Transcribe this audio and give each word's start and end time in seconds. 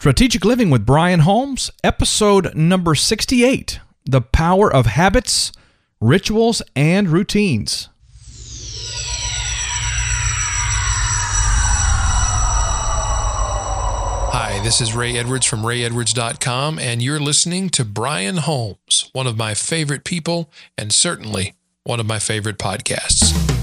Strategic 0.00 0.46
Living 0.46 0.70
with 0.70 0.86
Brian 0.86 1.20
Holmes, 1.20 1.70
episode 1.84 2.54
number 2.54 2.94
68 2.94 3.80
The 4.06 4.22
Power 4.22 4.72
of 4.72 4.86
Habits, 4.86 5.52
Rituals, 6.00 6.62
and 6.74 7.10
Routines. 7.10 7.90
Hi, 14.32 14.58
this 14.64 14.80
is 14.80 14.94
Ray 14.94 15.18
Edwards 15.18 15.44
from 15.44 15.60
rayedwards.com, 15.60 16.78
and 16.78 17.02
you're 17.02 17.20
listening 17.20 17.68
to 17.68 17.84
Brian 17.84 18.38
Holmes, 18.38 19.10
one 19.12 19.26
of 19.26 19.36
my 19.36 19.52
favorite 19.52 20.04
people, 20.04 20.50
and 20.78 20.94
certainly 20.94 21.52
one 21.84 22.00
of 22.00 22.06
my 22.06 22.18
favorite 22.18 22.56
podcasts. 22.56 23.59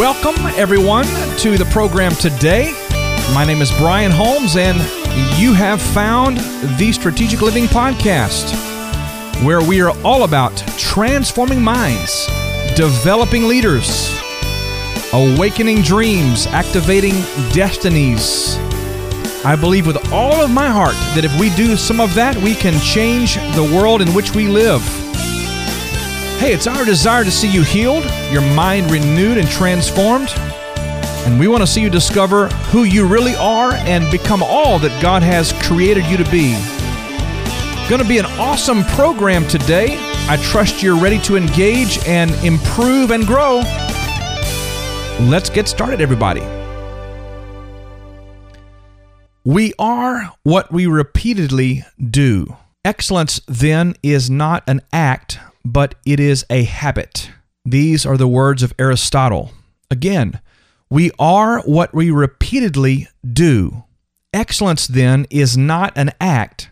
Welcome, 0.00 0.46
everyone, 0.56 1.04
to 1.40 1.58
the 1.58 1.68
program 1.70 2.12
today. 2.12 2.72
My 3.34 3.44
name 3.44 3.60
is 3.60 3.70
Brian 3.72 4.10
Holmes, 4.10 4.56
and 4.56 4.78
you 5.38 5.52
have 5.52 5.78
found 5.78 6.38
the 6.78 6.90
Strategic 6.90 7.42
Living 7.42 7.66
Podcast, 7.66 8.54
where 9.44 9.60
we 9.60 9.82
are 9.82 9.94
all 10.02 10.24
about 10.24 10.56
transforming 10.78 11.60
minds, 11.60 12.24
developing 12.76 13.46
leaders, 13.46 14.18
awakening 15.12 15.82
dreams, 15.82 16.46
activating 16.46 17.12
destinies. 17.52 18.56
I 19.44 19.54
believe 19.54 19.86
with 19.86 20.10
all 20.14 20.40
of 20.40 20.50
my 20.50 20.70
heart 20.70 20.94
that 21.14 21.26
if 21.26 21.38
we 21.38 21.54
do 21.56 21.76
some 21.76 22.00
of 22.00 22.14
that, 22.14 22.38
we 22.38 22.54
can 22.54 22.80
change 22.80 23.34
the 23.54 23.70
world 23.76 24.00
in 24.00 24.14
which 24.14 24.34
we 24.34 24.48
live. 24.48 25.09
Hey, 26.40 26.54
it's 26.54 26.66
our 26.66 26.86
desire 26.86 27.22
to 27.22 27.30
see 27.30 27.52
you 27.52 27.62
healed, 27.62 28.02
your 28.32 28.40
mind 28.40 28.90
renewed 28.90 29.36
and 29.36 29.46
transformed. 29.46 30.30
And 31.26 31.38
we 31.38 31.48
want 31.48 31.62
to 31.62 31.66
see 31.66 31.82
you 31.82 31.90
discover 31.90 32.48
who 32.70 32.84
you 32.84 33.06
really 33.06 33.34
are 33.34 33.74
and 33.74 34.10
become 34.10 34.42
all 34.42 34.78
that 34.78 35.02
God 35.02 35.22
has 35.22 35.52
created 35.64 36.06
you 36.06 36.16
to 36.16 36.24
be. 36.30 36.52
Going 37.90 38.00
to 38.00 38.08
be 38.08 38.16
an 38.16 38.24
awesome 38.40 38.84
program 38.84 39.46
today. 39.48 39.98
I 40.30 40.38
trust 40.42 40.82
you're 40.82 40.98
ready 40.98 41.18
to 41.24 41.36
engage 41.36 41.98
and 42.06 42.30
improve 42.42 43.10
and 43.10 43.26
grow. 43.26 43.56
Let's 45.20 45.50
get 45.50 45.68
started, 45.68 46.00
everybody. 46.00 46.40
We 49.44 49.74
are 49.78 50.32
what 50.42 50.72
we 50.72 50.86
repeatedly 50.86 51.84
do. 52.02 52.56
Excellence, 52.82 53.42
then, 53.46 53.94
is 54.02 54.30
not 54.30 54.64
an 54.66 54.80
act 54.90 55.38
but 55.64 55.94
it 56.06 56.20
is 56.20 56.44
a 56.50 56.64
habit. 56.64 57.30
These 57.64 58.06
are 58.06 58.16
the 58.16 58.28
words 58.28 58.62
of 58.62 58.74
Aristotle. 58.78 59.52
Again, 59.90 60.40
we 60.88 61.10
are 61.18 61.60
what 61.62 61.94
we 61.94 62.10
repeatedly 62.10 63.08
do. 63.24 63.84
Excellence, 64.32 64.86
then, 64.86 65.26
is 65.30 65.56
not 65.56 65.92
an 65.96 66.10
act, 66.20 66.70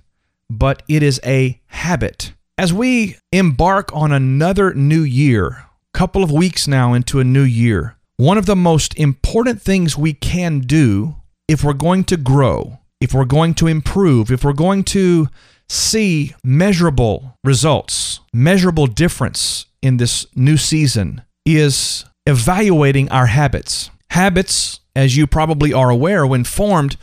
but 0.49 0.83
it 0.89 1.03
is 1.03 1.21
a 1.25 1.61
habit. 1.67 2.33
As 2.57 2.73
we 2.73 3.17
embark 3.33 3.95
on 3.95 4.13
another 4.13 4.75
new 4.75 5.03
year, 5.03 5.65
couple 5.93 6.23
of 6.23 6.31
weeks 6.31 6.69
now 6.69 6.95
into 6.95 7.19
a 7.19 7.25
new 7.25 7.43
year, 7.43 7.97
one 8.17 8.39
of 8.39 8.47
the 8.47 8.57
most 8.57 8.97
important 8.97 9.61
things 9.61 9.97
we 9.97 10.13
can 10.13 10.61
do 10.61 11.17
if 11.49 11.65
we're 11.65 11.73
going 11.73 12.05
to 12.05 12.17
grow, 12.17 12.79
if 13.01 13.15
we're 13.15 13.25
going 13.25 13.55
to 13.55 13.67
improve, 13.67 14.31
if 14.31 14.45
we're 14.45 14.53
going 14.53 14.85
to 14.85 15.29
see 15.69 16.35
measurable 16.45 17.37
results, 17.45 18.21
measurable 18.33 18.87
difference 18.87 19.67
in 19.83 19.97
this 19.99 20.27
new 20.35 20.57
season 20.57 21.23
is 21.45 22.05
evaluating 22.27 23.11
our 23.11 23.27
habits. 23.27 23.91
Habits, 24.11 24.81
as 24.97 25.17
you 25.17 25.27
probably 25.27 25.73
are 25.73 25.91
aware, 25.91 26.27
when 26.27 26.45
formed, 26.45 26.97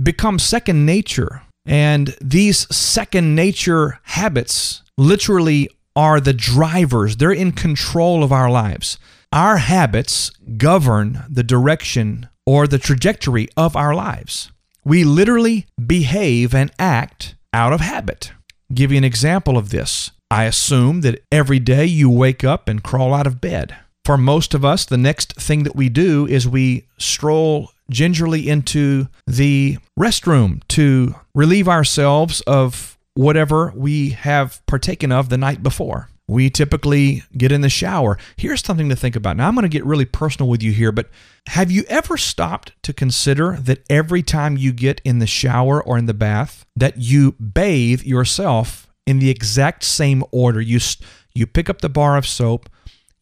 become 0.00 0.38
second 0.38 0.84
nature. 0.84 1.42
And 1.64 2.16
these 2.20 2.74
second 2.74 3.34
nature 3.34 4.00
habits 4.04 4.82
literally 4.96 5.68
are 5.94 6.20
the 6.20 6.32
drivers, 6.32 7.16
they're 7.16 7.32
in 7.32 7.52
control 7.52 8.22
of 8.22 8.32
our 8.32 8.50
lives. 8.50 8.98
Our 9.32 9.58
habits 9.58 10.30
govern 10.56 11.24
the 11.28 11.42
direction 11.42 12.28
or 12.46 12.66
the 12.66 12.78
trajectory 12.78 13.48
of 13.56 13.76
our 13.76 13.94
lives. 13.94 14.50
We 14.84 15.04
literally 15.04 15.66
behave 15.84 16.54
and 16.54 16.70
act 16.78 17.34
out 17.52 17.72
of 17.72 17.80
habit. 17.80 18.32
Give 18.72 18.92
you 18.92 18.98
an 18.98 19.04
example 19.04 19.56
of 19.56 19.70
this. 19.70 20.10
I 20.30 20.44
assume 20.44 21.00
that 21.02 21.22
every 21.32 21.58
day 21.58 21.86
you 21.86 22.10
wake 22.10 22.44
up 22.44 22.68
and 22.68 22.82
crawl 22.82 23.14
out 23.14 23.26
of 23.26 23.40
bed. 23.40 23.76
For 24.04 24.18
most 24.18 24.54
of 24.54 24.64
us, 24.64 24.84
the 24.84 24.98
next 24.98 25.34
thing 25.34 25.62
that 25.64 25.76
we 25.76 25.88
do 25.88 26.26
is 26.26 26.48
we 26.48 26.86
stroll 26.98 27.70
gingerly 27.90 28.48
into 28.48 29.08
the 29.26 29.78
restroom 29.98 30.62
to 30.68 31.14
relieve 31.34 31.68
ourselves 31.68 32.40
of 32.42 32.98
whatever 33.14 33.72
we 33.74 34.10
have 34.10 34.64
partaken 34.66 35.12
of 35.12 35.28
the 35.28 35.38
night 35.38 35.62
before. 35.62 36.08
We 36.28 36.50
typically 36.50 37.22
get 37.36 37.50
in 37.50 37.62
the 37.62 37.70
shower. 37.70 38.18
Here's 38.36 38.64
something 38.64 38.90
to 38.90 38.96
think 38.96 39.16
about. 39.16 39.38
Now, 39.38 39.48
I'm 39.48 39.54
going 39.54 39.62
to 39.62 39.68
get 39.68 39.84
really 39.84 40.04
personal 40.04 40.48
with 40.48 40.62
you 40.62 40.72
here, 40.72 40.92
but 40.92 41.08
have 41.48 41.70
you 41.70 41.84
ever 41.88 42.18
stopped 42.18 42.72
to 42.82 42.92
consider 42.92 43.56
that 43.56 43.82
every 43.88 44.22
time 44.22 44.58
you 44.58 44.72
get 44.72 45.00
in 45.04 45.20
the 45.20 45.26
shower 45.26 45.82
or 45.82 45.96
in 45.96 46.04
the 46.04 46.14
bath, 46.14 46.66
that 46.76 46.98
you 46.98 47.32
bathe 47.32 48.02
yourself 48.02 48.86
in 49.06 49.20
the 49.20 49.30
exact 49.30 49.84
same 49.84 50.22
order? 50.30 50.60
You, 50.60 50.80
you 51.34 51.46
pick 51.46 51.70
up 51.70 51.80
the 51.80 51.88
bar 51.88 52.18
of 52.18 52.26
soap, 52.26 52.68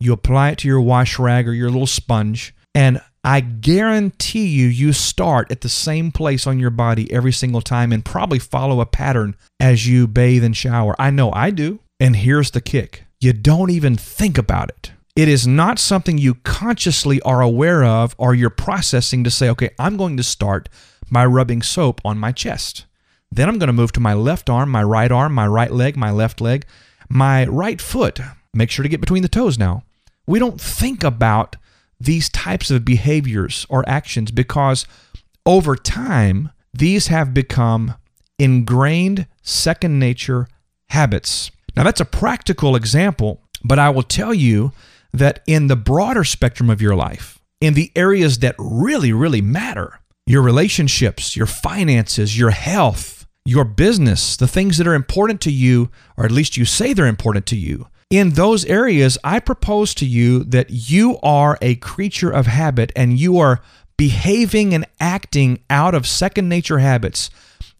you 0.00 0.12
apply 0.12 0.50
it 0.50 0.58
to 0.58 0.68
your 0.68 0.80
wash 0.80 1.16
rag 1.16 1.46
or 1.46 1.54
your 1.54 1.70
little 1.70 1.86
sponge, 1.86 2.54
and 2.74 3.00
I 3.22 3.40
guarantee 3.40 4.46
you, 4.46 4.66
you 4.66 4.92
start 4.92 5.50
at 5.50 5.62
the 5.62 5.68
same 5.68 6.12
place 6.12 6.46
on 6.46 6.60
your 6.60 6.70
body 6.70 7.12
every 7.12 7.32
single 7.32 7.60
time 7.60 7.92
and 7.92 8.04
probably 8.04 8.38
follow 8.38 8.80
a 8.80 8.86
pattern 8.86 9.34
as 9.58 9.88
you 9.88 10.06
bathe 10.06 10.44
and 10.44 10.56
shower. 10.56 10.94
I 10.98 11.10
know 11.10 11.32
I 11.32 11.50
do. 11.50 11.80
And 11.98 12.16
here's 12.16 12.50
the 12.50 12.60
kick 12.60 13.04
you 13.20 13.32
don't 13.32 13.70
even 13.70 13.96
think 13.96 14.36
about 14.36 14.70
it. 14.70 14.92
It 15.14 15.28
is 15.28 15.46
not 15.46 15.78
something 15.78 16.18
you 16.18 16.34
consciously 16.34 17.22
are 17.22 17.40
aware 17.40 17.82
of 17.84 18.14
or 18.18 18.34
you're 18.34 18.50
processing 18.50 19.24
to 19.24 19.30
say, 19.30 19.48
okay, 19.48 19.70
I'm 19.78 19.96
going 19.96 20.18
to 20.18 20.22
start 20.22 20.68
by 21.10 21.24
rubbing 21.24 21.62
soap 21.62 22.02
on 22.04 22.18
my 22.18 22.32
chest. 22.32 22.84
Then 23.32 23.48
I'm 23.48 23.58
going 23.58 23.68
to 23.68 23.72
move 23.72 23.92
to 23.92 24.00
my 24.00 24.12
left 24.12 24.50
arm, 24.50 24.68
my 24.68 24.82
right 24.82 25.10
arm, 25.10 25.32
my 25.32 25.46
right 25.46 25.72
leg, 25.72 25.96
my 25.96 26.10
left 26.10 26.42
leg, 26.42 26.66
my 27.08 27.46
right 27.46 27.80
foot. 27.80 28.20
Make 28.52 28.70
sure 28.70 28.82
to 28.82 28.88
get 28.88 29.00
between 29.00 29.22
the 29.22 29.28
toes 29.28 29.58
now. 29.58 29.84
We 30.26 30.38
don't 30.38 30.60
think 30.60 31.02
about 31.02 31.56
these 31.98 32.28
types 32.28 32.70
of 32.70 32.84
behaviors 32.84 33.66
or 33.70 33.88
actions 33.88 34.30
because 34.30 34.86
over 35.46 35.76
time, 35.76 36.50
these 36.74 37.06
have 37.06 37.32
become 37.32 37.94
ingrained 38.38 39.26
second 39.42 39.98
nature 39.98 40.46
habits. 40.90 41.50
Now, 41.76 41.82
that's 41.82 42.00
a 42.00 42.06
practical 42.06 42.74
example, 42.74 43.42
but 43.62 43.78
I 43.78 43.90
will 43.90 44.02
tell 44.02 44.32
you 44.32 44.72
that 45.12 45.42
in 45.46 45.66
the 45.66 45.76
broader 45.76 46.24
spectrum 46.24 46.70
of 46.70 46.80
your 46.80 46.94
life, 46.94 47.38
in 47.60 47.74
the 47.74 47.92
areas 47.94 48.38
that 48.38 48.54
really, 48.58 49.12
really 49.12 49.42
matter, 49.42 50.00
your 50.26 50.42
relationships, 50.42 51.36
your 51.36 51.46
finances, 51.46 52.38
your 52.38 52.50
health, 52.50 53.26
your 53.44 53.64
business, 53.64 54.36
the 54.36 54.48
things 54.48 54.78
that 54.78 54.86
are 54.86 54.94
important 54.94 55.40
to 55.42 55.52
you, 55.52 55.90
or 56.16 56.24
at 56.24 56.32
least 56.32 56.56
you 56.56 56.64
say 56.64 56.92
they're 56.92 57.06
important 57.06 57.46
to 57.46 57.56
you, 57.56 57.86
in 58.08 58.30
those 58.30 58.64
areas, 58.66 59.18
I 59.24 59.40
propose 59.40 59.92
to 59.94 60.06
you 60.06 60.44
that 60.44 60.70
you 60.70 61.18
are 61.22 61.58
a 61.60 61.74
creature 61.76 62.30
of 62.30 62.46
habit 62.46 62.92
and 62.94 63.18
you 63.18 63.38
are 63.38 63.60
behaving 63.96 64.74
and 64.74 64.86
acting 65.00 65.60
out 65.70 65.94
of 65.94 66.06
second 66.06 66.48
nature 66.48 66.78
habits 66.78 67.30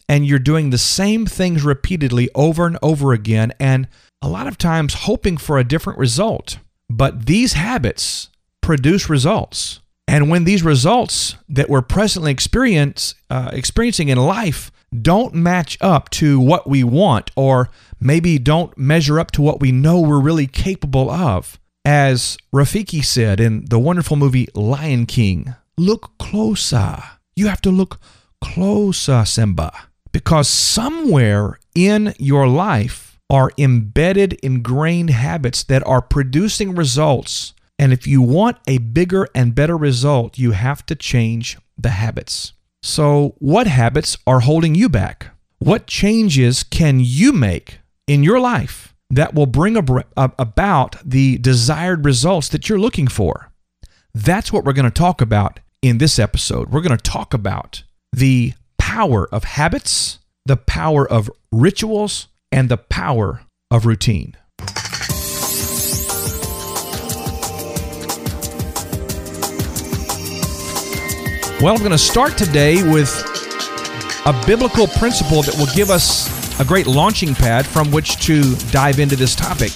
and 0.09 0.25
you're 0.25 0.39
doing 0.39 0.69
the 0.69 0.77
same 0.77 1.25
things 1.25 1.63
repeatedly 1.63 2.29
over 2.33 2.65
and 2.65 2.77
over 2.81 3.13
again, 3.13 3.53
and 3.59 3.87
a 4.21 4.29
lot 4.29 4.47
of 4.47 4.57
times 4.57 4.93
hoping 4.93 5.37
for 5.37 5.57
a 5.57 5.63
different 5.63 5.99
result. 5.99 6.59
But 6.89 7.25
these 7.25 7.53
habits 7.53 8.29
produce 8.61 9.09
results. 9.09 9.81
And 10.07 10.29
when 10.29 10.45
these 10.45 10.63
results 10.63 11.35
that 11.49 11.69
we're 11.69 11.81
presently 11.81 12.31
experience, 12.31 13.15
uh, 13.29 13.49
experiencing 13.51 14.07
in 14.09 14.17
life 14.17 14.71
don't 15.01 15.33
match 15.33 15.77
up 15.81 16.09
to 16.11 16.39
what 16.39 16.67
we 16.67 16.83
want, 16.83 17.29
or 17.35 17.69
maybe 17.99 18.39
don't 18.39 18.77
measure 18.77 19.19
up 19.19 19.31
to 19.31 19.41
what 19.41 19.59
we 19.59 19.73
know 19.73 19.99
we're 19.99 20.21
really 20.21 20.47
capable 20.47 21.11
of, 21.11 21.59
as 21.83 22.37
Rafiki 22.55 23.03
said 23.03 23.41
in 23.41 23.65
the 23.65 23.79
wonderful 23.79 24.15
movie 24.15 24.47
Lion 24.55 25.05
King, 25.05 25.55
look 25.77 26.17
closer. 26.17 27.03
You 27.35 27.47
have 27.47 27.61
to 27.61 27.69
look 27.69 27.99
closer, 28.41 29.25
Simba 29.25 29.86
because 30.17 30.49
somewhere 30.49 31.59
in 31.75 32.11
your 32.17 32.47
life 32.47 33.19
are 33.29 33.51
embedded, 33.55 34.33
ingrained 34.41 35.11
habits 35.11 35.63
that 35.65 35.85
are 35.85 36.01
producing 36.01 36.73
results. 36.73 37.53
And 37.77 37.93
if 37.93 38.07
you 38.07 38.23
want 38.23 38.57
a 38.65 38.79
bigger 38.79 39.27
and 39.35 39.53
better 39.53 39.77
result, 39.77 40.39
you 40.39 40.53
have 40.53 40.83
to 40.87 40.95
change 40.95 41.59
the 41.77 41.89
habits. 41.89 42.53
So, 42.81 43.35
what 43.37 43.67
habits 43.67 44.17
are 44.25 44.39
holding 44.39 44.73
you 44.73 44.89
back? 44.89 45.27
What 45.59 45.85
changes 45.85 46.63
can 46.63 46.99
you 46.99 47.31
make 47.31 47.77
in 48.07 48.23
your 48.23 48.39
life 48.39 48.95
that 49.11 49.35
will 49.35 49.45
bring 49.45 49.77
about 49.77 50.95
the 51.05 51.37
desired 51.37 52.05
results 52.05 52.49
that 52.49 52.67
you're 52.67 52.79
looking 52.79 53.07
for. 53.07 53.51
That's 54.15 54.51
what 54.51 54.65
we're 54.65 54.73
going 54.73 54.91
to 54.91 54.91
talk 54.91 55.21
about 55.21 55.59
in 55.83 55.99
this 55.99 56.17
episode. 56.17 56.71
We're 56.71 56.81
going 56.81 56.97
to 56.97 57.11
talk 57.11 57.35
about 57.35 57.83
the 58.11 58.53
power 58.87 59.27
of 59.33 59.43
habits, 59.43 60.19
the 60.45 60.55
power 60.55 61.05
of 61.05 61.29
rituals, 61.51 62.27
and 62.53 62.69
the 62.69 62.77
power 62.77 63.41
of 63.69 63.85
routine. 63.85 64.33
Well, 71.59 71.73
I'm 71.73 71.79
going 71.79 71.91
to 71.91 71.97
start 71.97 72.37
today 72.37 72.89
with 72.89 73.11
a 74.25 74.33
biblical 74.47 74.87
principle 74.87 75.41
that 75.41 75.55
will 75.57 75.73
give 75.75 75.89
us 75.89 76.29
a 76.61 76.63
great 76.63 76.87
launching 76.87 77.35
pad 77.35 77.67
from 77.67 77.91
which 77.91 78.15
to 78.25 78.55
dive 78.71 78.99
into 78.99 79.17
this 79.17 79.35
topic. 79.35 79.73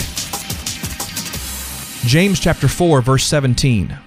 James 2.08 2.40
chapter 2.40 2.70
4 2.70 3.02
verse 3.02 3.26
17. 3.26 3.98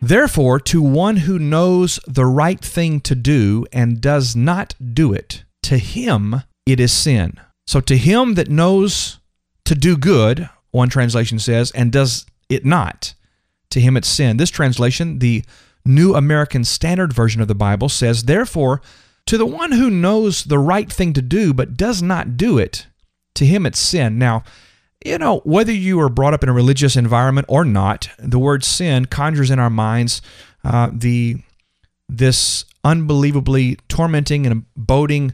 Therefore, 0.00 0.58
to 0.60 0.80
one 0.80 1.18
who 1.18 1.38
knows 1.38 2.00
the 2.06 2.24
right 2.24 2.60
thing 2.60 3.00
to 3.02 3.14
do 3.14 3.66
and 3.72 4.00
does 4.00 4.34
not 4.34 4.74
do 4.94 5.12
it, 5.12 5.44
to 5.64 5.78
him 5.78 6.42
it 6.64 6.80
is 6.80 6.92
sin. 6.92 7.38
So 7.66 7.80
to 7.82 7.96
him 7.96 8.34
that 8.34 8.48
knows 8.48 9.18
to 9.66 9.74
do 9.74 9.96
good, 9.96 10.48
one 10.70 10.88
translation 10.88 11.38
says, 11.38 11.70
and 11.72 11.92
does 11.92 12.26
it 12.48 12.64
not, 12.64 13.14
to 13.70 13.80
him 13.80 13.96
it's 13.96 14.08
sin. 14.08 14.38
This 14.38 14.50
translation, 14.50 15.18
the 15.18 15.44
New 15.84 16.14
American 16.14 16.64
Standard 16.64 17.12
Version 17.12 17.40
of 17.40 17.48
the 17.48 17.54
Bible 17.54 17.88
says, 17.88 18.24
Therefore, 18.24 18.80
to 19.26 19.38
the 19.38 19.46
one 19.46 19.72
who 19.72 19.90
knows 19.90 20.44
the 20.44 20.58
right 20.58 20.90
thing 20.90 21.12
to 21.12 21.22
do 21.22 21.52
but 21.54 21.76
does 21.76 22.02
not 22.02 22.36
do 22.36 22.58
it, 22.58 22.86
to 23.34 23.46
him 23.46 23.66
it's 23.66 23.78
sin. 23.78 24.18
Now, 24.18 24.44
you 25.04 25.18
know, 25.18 25.40
whether 25.44 25.72
you 25.72 25.98
were 25.98 26.08
brought 26.08 26.34
up 26.34 26.42
in 26.42 26.48
a 26.48 26.52
religious 26.52 26.96
environment 26.96 27.46
or 27.48 27.64
not, 27.64 28.08
the 28.18 28.38
word 28.38 28.64
sin 28.64 29.06
conjures 29.06 29.50
in 29.50 29.58
our 29.58 29.70
minds 29.70 30.20
uh, 30.64 30.90
the 30.92 31.36
this 32.08 32.64
unbelievably 32.82 33.78
tormenting 33.88 34.46
and 34.46 34.64
boding 34.76 35.32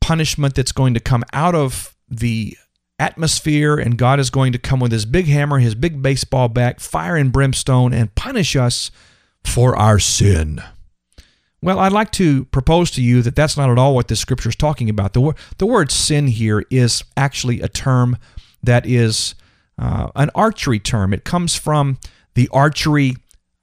punishment 0.00 0.54
that's 0.54 0.72
going 0.72 0.92
to 0.94 1.00
come 1.00 1.24
out 1.32 1.54
of 1.54 1.94
the 2.08 2.56
atmosphere, 2.98 3.76
and 3.76 3.98
God 3.98 4.18
is 4.18 4.30
going 4.30 4.52
to 4.52 4.58
come 4.58 4.80
with 4.80 4.92
his 4.92 5.04
big 5.04 5.26
hammer, 5.26 5.58
his 5.58 5.74
big 5.74 6.02
baseball 6.02 6.48
bat, 6.48 6.80
fire 6.80 7.16
and 7.16 7.32
brimstone, 7.32 7.92
and 7.92 8.14
punish 8.14 8.56
us 8.56 8.90
for 9.44 9.76
our 9.76 9.98
sin. 9.98 10.62
Well, 11.62 11.78
I'd 11.78 11.92
like 11.92 12.12
to 12.12 12.44
propose 12.46 12.90
to 12.92 13.02
you 13.02 13.22
that 13.22 13.34
that's 13.34 13.56
not 13.56 13.70
at 13.70 13.78
all 13.78 13.94
what 13.94 14.08
this 14.08 14.20
scripture 14.20 14.50
is 14.50 14.56
talking 14.56 14.88
about. 14.90 15.14
The, 15.14 15.34
the 15.58 15.66
word 15.66 15.90
sin 15.90 16.28
here 16.28 16.64
is 16.70 17.02
actually 17.16 17.60
a 17.60 17.68
term 17.68 18.18
that 18.66 18.86
is 18.86 19.34
uh, 19.78 20.08
an 20.14 20.30
archery 20.34 20.78
term. 20.78 21.12
It 21.12 21.24
comes 21.24 21.54
from 21.54 21.98
the 22.34 22.48
archery 22.52 23.16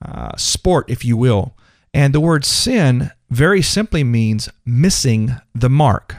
uh, 0.04 0.36
sport, 0.36 0.90
if 0.90 1.04
you 1.04 1.16
will. 1.16 1.56
And 1.92 2.12
the 2.12 2.20
word 2.20 2.44
sin 2.44 3.10
very 3.30 3.62
simply 3.62 4.04
means 4.04 4.48
missing 4.64 5.36
the 5.54 5.70
mark. 5.70 6.16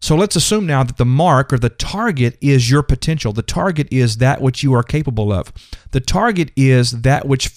So 0.00 0.14
let's 0.14 0.36
assume 0.36 0.66
now 0.66 0.84
that 0.84 0.96
the 0.96 1.04
mark 1.04 1.52
or 1.52 1.58
the 1.58 1.70
target 1.70 2.38
is 2.40 2.70
your 2.70 2.82
potential. 2.82 3.32
The 3.32 3.42
target 3.42 3.88
is 3.90 4.18
that 4.18 4.40
which 4.40 4.62
you 4.62 4.74
are 4.74 4.82
capable 4.82 5.32
of. 5.32 5.52
The 5.90 6.00
target 6.00 6.50
is 6.56 7.02
that 7.02 7.26
which 7.26 7.50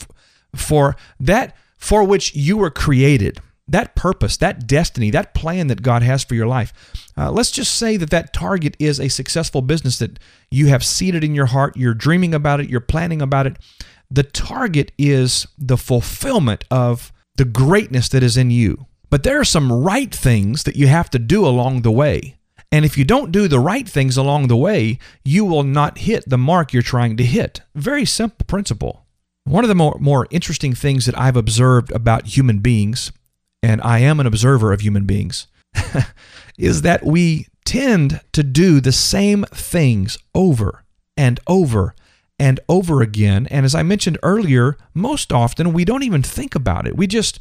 for 0.56 0.96
that 1.20 1.56
for 1.78 2.04
which 2.04 2.36
you 2.36 2.58
were 2.58 2.72
created. 2.72 3.40
That 3.72 3.96
purpose, 3.96 4.38
that 4.38 4.68
destiny, 4.68 5.12
that 5.12 5.34
plan 5.34 5.68
that 5.68 5.82
God 5.82 6.04
has 6.04 6.24
for 6.24 6.36
your 6.36 6.48
life. 6.48 6.74
Uh, 7.18 7.32
let's 7.32 7.52
just 7.52 7.76
say 7.76 7.98
that 7.98 8.10
that 8.10 8.34
target 8.34 8.76
is 8.80 9.00
a 9.00 9.08
successful 9.08 9.62
business 9.62 9.98
that 10.00 10.20
you 10.50 10.68
have 10.68 10.86
seated 10.86 11.24
in 11.24 11.34
your 11.34 11.48
heart. 11.48 11.78
You're 11.78 11.94
dreaming 11.94 12.34
about 12.34 12.60
it. 12.60 12.70
You're 12.70 12.82
planning 12.82 13.22
about 13.22 13.48
it. 13.48 13.58
The 14.10 14.24
target 14.24 14.92
is 14.98 15.48
the 15.58 15.78
fulfillment 15.78 16.66
of 16.70 17.14
the 17.38 17.46
greatness 17.46 18.10
that 18.10 18.24
is 18.24 18.36
in 18.36 18.52
you. 18.52 18.88
But 19.10 19.24
there 19.24 19.40
are 19.40 19.46
some 19.46 19.72
right 19.72 20.14
things 20.14 20.64
that 20.64 20.76
you 20.76 20.88
have 20.88 21.10
to 21.12 21.20
do 21.20 21.46
along 21.46 21.82
the 21.82 21.92
way. 21.92 22.38
And 22.74 22.86
if 22.86 22.98
you 22.98 23.06
don't 23.06 23.32
do 23.32 23.48
the 23.48 23.60
right 23.60 23.88
things 23.88 24.18
along 24.18 24.48
the 24.48 24.58
way, 24.58 25.00
you 25.24 25.46
will 25.46 25.64
not 25.64 26.00
hit 26.00 26.24
the 26.28 26.38
mark 26.38 26.72
you're 26.72 26.82
trying 26.82 27.18
to 27.18 27.24
hit. 27.24 27.62
Very 27.74 28.06
simple 28.06 28.46
principle. 28.48 29.06
One 29.44 29.64
of 29.64 29.70
the 29.70 29.76
more, 29.76 29.98
more 30.00 30.28
interesting 30.30 30.74
things 30.74 31.06
that 31.06 31.18
I've 31.18 31.36
observed 31.36 31.92
about 31.92 32.28
human 32.28 32.60
beings, 32.60 33.12
and 33.64 33.82
I 33.82 34.00
am 34.00 34.20
an 34.20 34.28
observer 34.28 34.72
of 34.74 34.82
human 34.82 35.06
beings, 35.06 35.48
is 36.58 36.82
that 36.82 37.06
we 37.06 37.48
tend 37.66 38.22
to 38.34 38.44
do 38.44 38.82
the 38.82 38.92
same 38.92 39.46
things 39.52 40.18
over 40.34 40.84
and 41.16 41.40
over 41.48 41.96
and 42.40 42.60
over 42.68 43.02
again. 43.02 43.48
And 43.48 43.66
as 43.66 43.76
I 43.76 43.84
mentioned 43.84 44.18
earlier, 44.24 44.78
most 44.94 45.32
often 45.32 45.74
we 45.74 45.86
don't 45.86 46.04
even 46.04 46.24
think 46.24 46.56
about 46.56 46.88
it. 46.88 46.98
We 46.98 47.08
just 47.08 47.40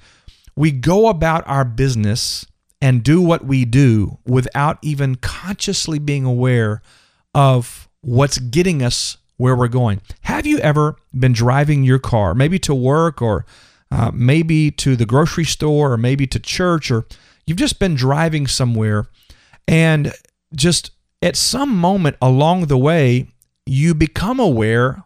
we 0.57 0.71
go 0.71 1.09
about 1.09 1.47
our 1.49 1.65
business 1.65 2.45
and 2.83 3.03
do 3.03 3.23
what 3.23 3.45
we 3.45 3.65
do 3.65 4.19
without 4.27 4.79
even 4.83 5.15
consciously 5.17 5.99
being 5.99 6.25
aware 6.25 6.83
of 7.35 7.89
what's 8.03 8.39
getting 8.39 8.83
us 8.83 9.17
where 9.37 9.57
we're 9.57 9.69
going. 9.69 10.03
Have 10.23 10.47
you 10.47 10.59
ever 10.59 10.97
been 11.19 11.33
driving 11.33 11.83
your 11.83 11.99
car, 11.99 12.35
maybe 12.35 12.59
to 12.61 12.75
work 12.75 13.23
or 13.23 13.47
uh, 13.91 14.11
maybe 14.13 14.71
to 14.71 14.97
the 14.97 15.07
grocery 15.07 15.45
store 15.45 15.93
or 15.93 15.97
maybe 15.97 16.27
to 16.27 16.39
church, 16.39 16.91
or 16.91 17.07
you've 17.47 17.59
just 17.59 17.79
been 17.79 17.95
driving 17.95 18.47
somewhere 18.47 19.07
and 19.67 20.13
just 20.55 20.91
at 21.23 21.37
some 21.37 21.77
moment 21.77 22.17
along 22.21 22.67
the 22.67 22.79
way, 22.79 23.29
you 23.67 23.95
become 23.95 24.41
aware 24.41 25.05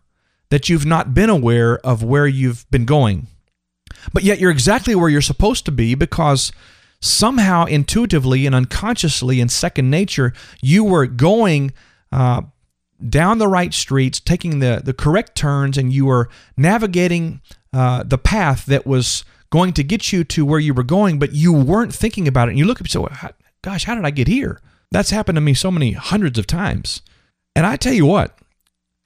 that 0.50 0.68
you've 0.68 0.86
not 0.86 1.14
been 1.14 1.30
aware 1.30 1.78
of 1.78 2.02
where 2.02 2.26
you've 2.26 2.68
been 2.70 2.84
going. 2.84 3.26
But 4.12 4.22
yet 4.22 4.38
you're 4.38 4.50
exactly 4.50 4.94
where 4.94 5.08
you're 5.08 5.20
supposed 5.20 5.64
to 5.66 5.72
be 5.72 5.94
because 5.94 6.52
somehow 7.00 7.64
intuitively 7.64 8.46
and 8.46 8.54
unconsciously 8.54 9.40
in 9.40 9.48
second 9.48 9.90
nature, 9.90 10.32
you 10.62 10.84
were 10.84 11.06
going 11.06 11.72
uh, 12.12 12.42
down 13.08 13.38
the 13.38 13.48
right 13.48 13.74
streets, 13.74 14.20
taking 14.20 14.58
the, 14.58 14.80
the 14.84 14.94
correct 14.94 15.36
turns, 15.36 15.76
and 15.76 15.92
you 15.92 16.06
were 16.06 16.28
navigating 16.56 17.40
uh, 17.72 18.02
the 18.02 18.18
path 18.18 18.66
that 18.66 18.86
was 18.86 19.24
going 19.50 19.72
to 19.72 19.84
get 19.84 20.12
you 20.12 20.24
to 20.24 20.44
where 20.44 20.60
you 20.60 20.74
were 20.74 20.82
going, 20.82 21.18
but 21.18 21.32
you 21.32 21.52
weren't 21.52 21.94
thinking 21.94 22.26
about 22.26 22.48
it. 22.48 22.52
And 22.52 22.58
you 22.58 22.64
look 22.64 22.80
up 22.80 22.86
and 22.86 22.90
say, 22.90 23.28
gosh, 23.62 23.84
how 23.84 23.94
did 23.94 24.04
I 24.04 24.10
get 24.10 24.28
here? 24.28 24.60
That's 24.90 25.10
happened 25.10 25.36
to 25.36 25.40
me 25.40 25.54
so 25.54 25.70
many 25.70 25.92
hundreds 25.92 26.38
of 26.38 26.46
times. 26.46 27.02
And 27.54 27.66
I 27.66 27.76
tell 27.76 27.92
you 27.92 28.06
what, 28.06 28.38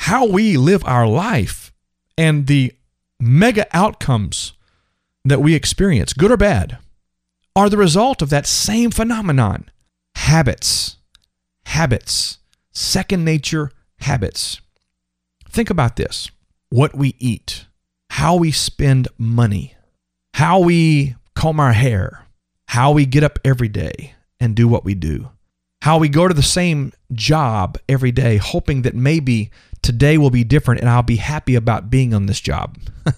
how 0.01 0.27
we 0.27 0.57
live 0.57 0.85
our 0.85 1.07
life 1.07 1.73
and 2.17 2.47
the 2.47 2.73
mega 3.21 3.67
outcomes 3.77 4.53
that 5.25 5.41
we 5.41 5.55
experience, 5.55 6.13
good 6.13 6.31
or 6.31 6.37
bad, 6.37 6.79
are 7.55 7.69
the 7.69 7.77
result 7.77 8.23
of 8.23 8.31
that 8.31 8.47
same 8.47 8.91
phenomenon 8.91 9.69
habits. 10.15 10.97
Habits. 11.67 12.39
Second 12.73 13.25
nature 13.25 13.73
habits. 14.01 14.61
Think 15.49 15.71
about 15.71 15.97
this 15.97 16.31
what 16.71 16.95
we 16.95 17.15
eat, 17.19 17.67
how 18.11 18.37
we 18.37 18.51
spend 18.51 19.09
money, 19.17 19.75
how 20.35 20.61
we 20.61 21.15
comb 21.35 21.61
our 21.61 21.73
hair, 21.73 22.27
how 22.69 22.93
we 22.93 23.07
get 23.07 23.25
up 23.25 23.39
every 23.45 23.69
day 23.69 24.15
and 24.39 24.55
do 24.55 24.69
what 24.69 24.85
we 24.85 24.95
do, 24.95 25.31
how 25.83 25.99
we 25.99 26.09
go 26.09 26.29
to 26.29 26.35
the 26.35 26.43
same 26.43 26.93
job 27.13 27.79
every 27.89 28.13
day, 28.13 28.37
hoping 28.37 28.83
that 28.83 28.95
maybe 28.95 29.51
today 29.83 30.19
will 30.19 30.31
be 30.31 30.45
different 30.45 30.81
and 30.81 30.91
I'll 30.91 31.03
be 31.03 31.17
happy 31.17 31.55
about 31.55 31.91
being 31.91 32.13
on 32.13 32.27
this 32.27 32.41
job. 32.41 32.77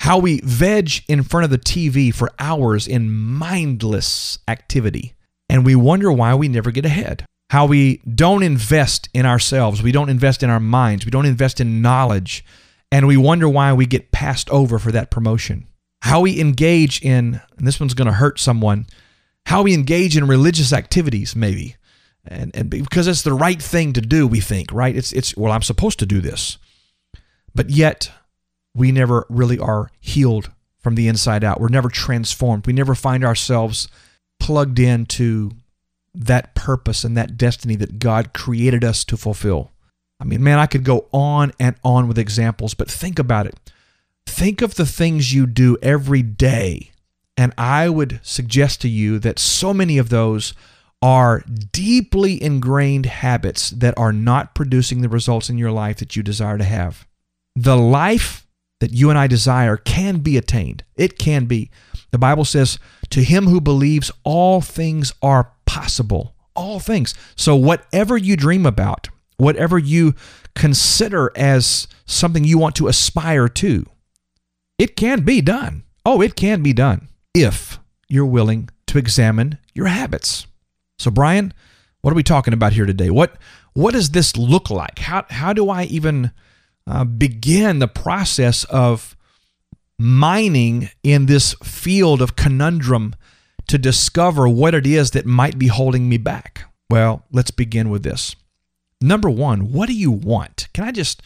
how 0.00 0.18
we 0.18 0.40
veg 0.44 1.02
in 1.08 1.22
front 1.22 1.44
of 1.44 1.50
the 1.50 1.58
TV 1.58 2.14
for 2.14 2.30
hours 2.38 2.86
in 2.86 3.10
mindless 3.10 4.38
activity, 4.46 5.14
and 5.48 5.64
we 5.64 5.74
wonder 5.74 6.12
why 6.12 6.34
we 6.34 6.46
never 6.46 6.70
get 6.70 6.84
ahead 6.84 7.24
how 7.50 7.66
we 7.66 7.98
don't 7.98 8.42
invest 8.42 9.08
in 9.14 9.26
ourselves, 9.26 9.82
we 9.82 9.92
don't 9.92 10.08
invest 10.08 10.42
in 10.42 10.50
our 10.50 10.60
minds, 10.60 11.04
we 11.04 11.10
don't 11.10 11.26
invest 11.26 11.60
in 11.60 11.82
knowledge, 11.82 12.44
and 12.90 13.06
we 13.06 13.16
wonder 13.16 13.48
why 13.48 13.72
we 13.72 13.86
get 13.86 14.12
passed 14.12 14.48
over 14.50 14.78
for 14.78 14.92
that 14.92 15.10
promotion. 15.10 15.66
How 16.02 16.20
we 16.20 16.40
engage 16.40 17.02
in, 17.02 17.40
and 17.56 17.66
this 17.66 17.80
one's 17.80 17.94
going 17.94 18.06
to 18.06 18.14
hurt 18.14 18.38
someone, 18.38 18.86
how 19.46 19.62
we 19.62 19.74
engage 19.74 20.16
in 20.16 20.26
religious 20.26 20.72
activities, 20.72 21.36
maybe. 21.36 21.76
And, 22.26 22.54
and 22.56 22.70
because 22.70 23.06
it's 23.06 23.22
the 23.22 23.34
right 23.34 23.60
thing 23.60 23.92
to 23.94 24.00
do, 24.00 24.26
we 24.26 24.40
think, 24.40 24.72
right? 24.72 24.96
It's, 24.96 25.12
it's, 25.12 25.36
well, 25.36 25.52
I'm 25.52 25.62
supposed 25.62 25.98
to 25.98 26.06
do 26.06 26.20
this. 26.20 26.58
But 27.54 27.70
yet, 27.70 28.10
we 28.74 28.90
never 28.92 29.26
really 29.28 29.58
are 29.58 29.90
healed 30.00 30.50
from 30.78 30.94
the 30.94 31.08
inside 31.08 31.44
out. 31.44 31.60
We're 31.60 31.68
never 31.68 31.88
transformed. 31.88 32.66
We 32.66 32.72
never 32.72 32.94
find 32.94 33.24
ourselves 33.24 33.88
plugged 34.40 34.78
into 34.78 35.52
that 36.14 36.54
purpose 36.54 37.04
and 37.04 37.16
that 37.16 37.36
destiny 37.36 37.76
that 37.76 37.98
God 37.98 38.32
created 38.32 38.84
us 38.84 39.04
to 39.06 39.16
fulfill. 39.16 39.72
I 40.20 40.24
mean, 40.24 40.42
man, 40.42 40.58
I 40.58 40.66
could 40.66 40.84
go 40.84 41.08
on 41.12 41.52
and 41.58 41.76
on 41.82 42.08
with 42.08 42.18
examples, 42.18 42.74
but 42.74 42.90
think 42.90 43.18
about 43.18 43.46
it. 43.46 43.58
Think 44.26 44.62
of 44.62 44.76
the 44.76 44.86
things 44.86 45.34
you 45.34 45.46
do 45.46 45.76
every 45.82 46.22
day. 46.22 46.92
And 47.36 47.52
I 47.58 47.88
would 47.88 48.20
suggest 48.22 48.80
to 48.82 48.88
you 48.88 49.18
that 49.18 49.38
so 49.38 49.74
many 49.74 49.98
of 49.98 50.08
those 50.08 50.54
are 51.02 51.44
deeply 51.72 52.42
ingrained 52.42 53.06
habits 53.06 53.70
that 53.70 53.92
are 53.98 54.12
not 54.12 54.54
producing 54.54 55.02
the 55.02 55.08
results 55.08 55.50
in 55.50 55.58
your 55.58 55.72
life 55.72 55.98
that 55.98 56.16
you 56.16 56.22
desire 56.22 56.56
to 56.56 56.64
have. 56.64 57.06
The 57.56 57.76
life 57.76 58.46
that 58.80 58.92
you 58.92 59.10
and 59.10 59.18
I 59.18 59.26
desire 59.26 59.76
can 59.76 60.18
be 60.18 60.36
attained. 60.36 60.84
It 60.96 61.18
can 61.18 61.44
be. 61.46 61.70
The 62.14 62.18
Bible 62.18 62.44
says, 62.44 62.78
To 63.10 63.24
him 63.24 63.46
who 63.48 63.60
believes, 63.60 64.12
all 64.22 64.60
things 64.60 65.12
are 65.20 65.50
possible. 65.66 66.36
All 66.54 66.78
things. 66.78 67.12
So, 67.34 67.56
whatever 67.56 68.16
you 68.16 68.36
dream 68.36 68.66
about, 68.66 69.08
whatever 69.36 69.80
you 69.80 70.14
consider 70.54 71.32
as 71.34 71.88
something 72.06 72.44
you 72.44 72.56
want 72.56 72.76
to 72.76 72.86
aspire 72.86 73.48
to, 73.48 73.86
it 74.78 74.94
can 74.94 75.22
be 75.22 75.40
done. 75.40 75.82
Oh, 76.06 76.20
it 76.20 76.36
can 76.36 76.62
be 76.62 76.72
done 76.72 77.08
if 77.34 77.80
you're 78.08 78.24
willing 78.24 78.68
to 78.86 78.98
examine 78.98 79.58
your 79.74 79.86
habits. 79.86 80.46
So, 81.00 81.10
Brian, 81.10 81.52
what 82.02 82.12
are 82.12 82.14
we 82.14 82.22
talking 82.22 82.54
about 82.54 82.74
here 82.74 82.86
today? 82.86 83.10
What 83.10 83.34
what 83.72 83.92
does 83.92 84.10
this 84.10 84.36
look 84.36 84.70
like? 84.70 85.00
How 85.00 85.26
how 85.30 85.52
do 85.52 85.68
I 85.68 85.82
even 85.86 86.30
uh, 86.86 87.02
begin 87.02 87.80
the 87.80 87.88
process 87.88 88.62
of 88.62 89.16
mining 89.98 90.90
in 91.02 91.26
this 91.26 91.54
field 91.62 92.20
of 92.20 92.36
conundrum 92.36 93.14
to 93.68 93.78
discover 93.78 94.48
what 94.48 94.74
it 94.74 94.86
is 94.86 95.12
that 95.12 95.26
might 95.26 95.58
be 95.58 95.68
holding 95.68 96.08
me 96.08 96.16
back? 96.16 96.64
Well, 96.90 97.24
let's 97.32 97.50
begin 97.50 97.90
with 97.90 98.02
this. 98.02 98.36
Number 99.00 99.30
one, 99.30 99.72
what 99.72 99.86
do 99.86 99.94
you 99.94 100.10
want? 100.10 100.68
Can 100.72 100.84
I 100.84 100.90
just 100.90 101.22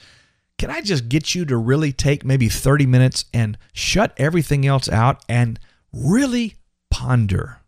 can 0.58 0.70
I 0.70 0.80
just 0.80 1.08
get 1.08 1.36
you 1.36 1.44
to 1.44 1.56
really 1.56 1.92
take 1.92 2.24
maybe 2.24 2.48
30 2.48 2.84
minutes 2.86 3.26
and 3.32 3.56
shut 3.72 4.12
everything 4.16 4.66
else 4.66 4.88
out 4.88 5.24
and 5.28 5.60
really 5.92 6.56
ponder? 6.90 7.60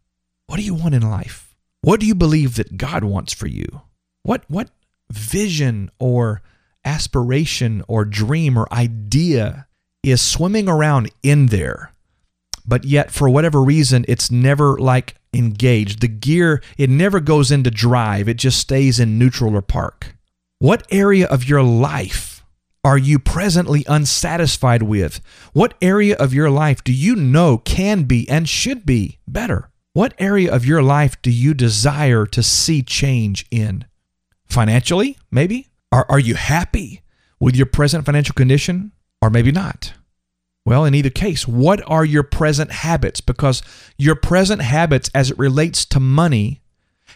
What 0.48 0.56
do 0.56 0.62
you 0.62 0.74
want 0.74 0.96
in 0.96 1.08
life? 1.08 1.54
What 1.82 2.00
do 2.00 2.06
you 2.06 2.16
believe 2.16 2.56
that 2.56 2.76
God 2.76 3.04
wants 3.04 3.32
for 3.32 3.46
you? 3.46 3.82
What 4.22 4.44
what 4.48 4.70
vision 5.10 5.90
or 5.98 6.42
aspiration 6.84 7.82
or 7.86 8.04
dream 8.04 8.58
or 8.58 8.72
idea 8.72 9.66
is 10.02 10.20
swimming 10.20 10.68
around 10.68 11.10
in 11.22 11.46
there? 11.46 11.92
But 12.66 12.84
yet 12.84 13.10
for 13.10 13.28
whatever 13.28 13.62
reason 13.62 14.04
it's 14.08 14.30
never 14.30 14.78
like 14.78 15.16
engaged. 15.32 16.00
The 16.00 16.08
gear 16.08 16.62
it 16.78 16.90
never 16.90 17.20
goes 17.20 17.50
into 17.50 17.70
drive. 17.70 18.28
It 18.28 18.36
just 18.36 18.58
stays 18.58 19.00
in 19.00 19.18
neutral 19.18 19.54
or 19.54 19.62
park. 19.62 20.16
What 20.58 20.86
area 20.90 21.26
of 21.26 21.48
your 21.48 21.62
life 21.62 22.44
are 22.84 22.98
you 22.98 23.18
presently 23.18 23.84
unsatisfied 23.88 24.82
with? 24.82 25.20
What 25.52 25.74
area 25.82 26.16
of 26.16 26.32
your 26.32 26.50
life 26.50 26.82
do 26.82 26.92
you 26.92 27.14
know 27.16 27.58
can 27.58 28.04
be 28.04 28.28
and 28.28 28.48
should 28.48 28.86
be 28.86 29.18
better? 29.26 29.70
What 29.92 30.14
area 30.18 30.52
of 30.52 30.64
your 30.64 30.82
life 30.82 31.20
do 31.20 31.30
you 31.30 31.52
desire 31.52 32.24
to 32.26 32.42
see 32.42 32.82
change 32.82 33.46
in? 33.50 33.86
Financially, 34.46 35.18
maybe? 35.30 35.68
Are, 35.92 36.06
are 36.08 36.18
you 36.18 36.36
happy 36.36 37.02
with 37.40 37.56
your 37.56 37.66
present 37.66 38.06
financial 38.06 38.34
condition? 38.34 38.92
Or 39.22 39.30
maybe 39.30 39.52
not? 39.52 39.92
Well, 40.64 40.84
in 40.84 40.94
either 40.94 41.10
case, 41.10 41.48
what 41.48 41.82
are 41.86 42.04
your 42.04 42.22
present 42.22 42.70
habits? 42.70 43.20
Because 43.20 43.62
your 43.96 44.14
present 44.14 44.62
habits, 44.62 45.10
as 45.14 45.30
it 45.30 45.38
relates 45.38 45.84
to 45.86 46.00
money, 46.00 46.60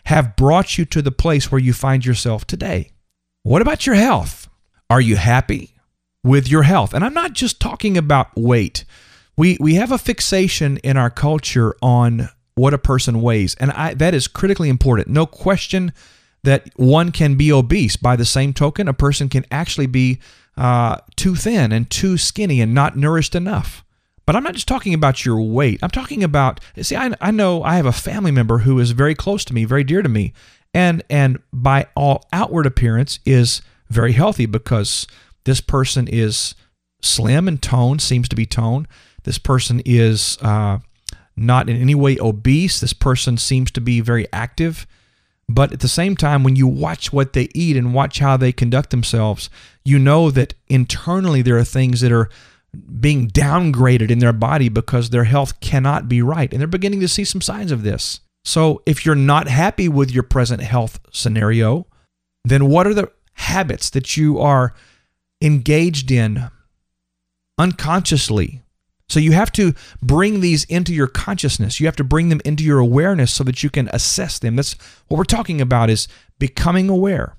have 0.06 0.36
brought 0.36 0.76
you 0.76 0.84
to 0.86 1.02
the 1.02 1.12
place 1.12 1.50
where 1.50 1.60
you 1.60 1.72
find 1.72 2.04
yourself 2.04 2.46
today. 2.46 2.90
What 3.42 3.62
about 3.62 3.86
your 3.86 3.94
health? 3.94 4.48
Are 4.90 5.00
you 5.00 5.16
happy 5.16 5.74
with 6.22 6.48
your 6.48 6.62
health? 6.62 6.94
And 6.94 7.04
I'm 7.04 7.14
not 7.14 7.32
just 7.32 7.60
talking 7.60 7.96
about 7.96 8.36
weight. 8.36 8.84
We, 9.36 9.56
we 9.60 9.74
have 9.74 9.92
a 9.92 9.98
fixation 9.98 10.78
in 10.78 10.96
our 10.96 11.10
culture 11.10 11.74
on 11.82 12.28
what 12.54 12.74
a 12.74 12.78
person 12.78 13.20
weighs. 13.20 13.54
And 13.56 13.70
I, 13.72 13.94
that 13.94 14.14
is 14.14 14.28
critically 14.28 14.68
important. 14.68 15.08
No 15.08 15.26
question 15.26 15.92
that 16.44 16.68
one 16.76 17.10
can 17.10 17.36
be 17.36 17.52
obese. 17.52 17.96
By 17.96 18.16
the 18.16 18.24
same 18.24 18.52
token, 18.52 18.88
a 18.88 18.94
person 18.94 19.28
can 19.28 19.44
actually 19.50 19.86
be 19.86 20.20
uh, 20.56 20.98
too 21.16 21.34
thin 21.34 21.72
and 21.72 21.90
too 21.90 22.16
skinny 22.16 22.60
and 22.60 22.74
not 22.74 22.96
nourished 22.96 23.34
enough. 23.34 23.84
But 24.26 24.36
I'm 24.36 24.42
not 24.42 24.54
just 24.54 24.68
talking 24.68 24.94
about 24.94 25.24
your 25.24 25.40
weight. 25.42 25.80
I'm 25.82 25.90
talking 25.90 26.24
about, 26.24 26.60
see, 26.80 26.96
I, 26.96 27.12
I 27.20 27.30
know 27.30 27.62
I 27.62 27.76
have 27.76 27.86
a 27.86 27.92
family 27.92 28.30
member 28.30 28.58
who 28.58 28.78
is 28.78 28.92
very 28.92 29.14
close 29.14 29.44
to 29.46 29.54
me, 29.54 29.64
very 29.64 29.84
dear 29.84 30.00
to 30.00 30.08
me, 30.08 30.32
and 30.72 31.02
and 31.10 31.38
by 31.52 31.86
all 31.94 32.24
outward 32.32 32.66
appearance 32.66 33.18
is 33.26 33.60
very 33.90 34.12
healthy 34.12 34.46
because 34.46 35.06
this 35.44 35.60
person 35.60 36.08
is 36.08 36.54
slim 37.02 37.46
and 37.46 37.60
toned, 37.60 38.00
seems 38.00 38.28
to 38.30 38.36
be 38.36 38.46
toned. 38.46 38.88
This 39.24 39.38
person 39.38 39.82
is 39.84 40.38
uh, 40.40 40.78
not 41.36 41.68
in 41.68 41.76
any 41.76 41.94
way 41.94 42.18
obese. 42.18 42.80
This 42.80 42.92
person 42.94 43.36
seems 43.36 43.70
to 43.72 43.80
be 43.80 44.00
very 44.00 44.26
active. 44.32 44.86
But 45.48 45.72
at 45.72 45.80
the 45.80 45.88
same 45.88 46.16
time, 46.16 46.42
when 46.42 46.56
you 46.56 46.66
watch 46.66 47.12
what 47.12 47.32
they 47.34 47.48
eat 47.54 47.76
and 47.76 47.94
watch 47.94 48.18
how 48.18 48.36
they 48.36 48.52
conduct 48.52 48.90
themselves, 48.90 49.50
you 49.84 49.98
know 49.98 50.30
that 50.30 50.54
internally 50.68 51.42
there 51.42 51.58
are 51.58 51.64
things 51.64 52.00
that 52.00 52.12
are 52.12 52.30
being 53.00 53.28
downgraded 53.28 54.10
in 54.10 54.18
their 54.18 54.32
body 54.32 54.68
because 54.68 55.10
their 55.10 55.24
health 55.24 55.60
cannot 55.60 56.08
be 56.08 56.22
right. 56.22 56.50
And 56.50 56.60
they're 56.60 56.66
beginning 56.66 57.00
to 57.00 57.08
see 57.08 57.24
some 57.24 57.40
signs 57.40 57.70
of 57.70 57.82
this. 57.82 58.20
So 58.44 58.82
if 58.84 59.06
you're 59.06 59.14
not 59.14 59.48
happy 59.48 59.88
with 59.88 60.10
your 60.10 60.22
present 60.22 60.62
health 60.62 60.98
scenario, 61.12 61.86
then 62.44 62.68
what 62.68 62.86
are 62.86 62.94
the 62.94 63.10
habits 63.34 63.90
that 63.90 64.16
you 64.16 64.38
are 64.38 64.74
engaged 65.42 66.10
in 66.10 66.50
unconsciously 67.58 68.63
so 69.08 69.20
you 69.20 69.32
have 69.32 69.52
to 69.52 69.74
bring 70.02 70.40
these 70.40 70.64
into 70.64 70.94
your 70.94 71.06
consciousness. 71.06 71.78
You 71.78 71.86
have 71.86 71.96
to 71.96 72.04
bring 72.04 72.30
them 72.30 72.40
into 72.44 72.64
your 72.64 72.78
awareness 72.78 73.32
so 73.32 73.44
that 73.44 73.62
you 73.62 73.70
can 73.70 73.88
assess 73.92 74.38
them. 74.38 74.56
That's 74.56 74.74
what 75.08 75.18
we're 75.18 75.24
talking 75.24 75.60
about 75.60 75.90
is 75.90 76.08
becoming 76.38 76.88
aware. 76.88 77.36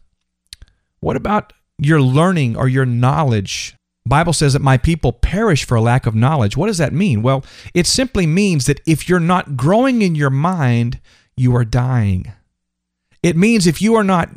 What 0.99 1.15
about 1.15 1.53
your 1.77 2.01
learning 2.01 2.55
or 2.55 2.67
your 2.67 2.85
knowledge? 2.85 3.75
Bible 4.07 4.33
says 4.33 4.53
that 4.53 4.61
my 4.61 4.77
people 4.77 5.11
perish 5.11 5.65
for 5.65 5.75
a 5.75 5.81
lack 5.81 6.05
of 6.05 6.13
knowledge. 6.13 6.55
What 6.55 6.67
does 6.67 6.77
that 6.77 6.93
mean? 6.93 7.23
Well, 7.23 7.43
it 7.73 7.87
simply 7.87 8.27
means 8.27 8.67
that 8.67 8.79
if 8.85 9.09
you're 9.09 9.19
not 9.19 9.57
growing 9.57 10.03
in 10.03 10.13
your 10.13 10.29
mind, 10.29 10.99
you 11.35 11.55
are 11.55 11.65
dying. 11.65 12.31
It 13.23 13.35
means 13.35 13.65
if 13.65 13.81
you 13.81 13.95
are 13.95 14.03
not 14.03 14.29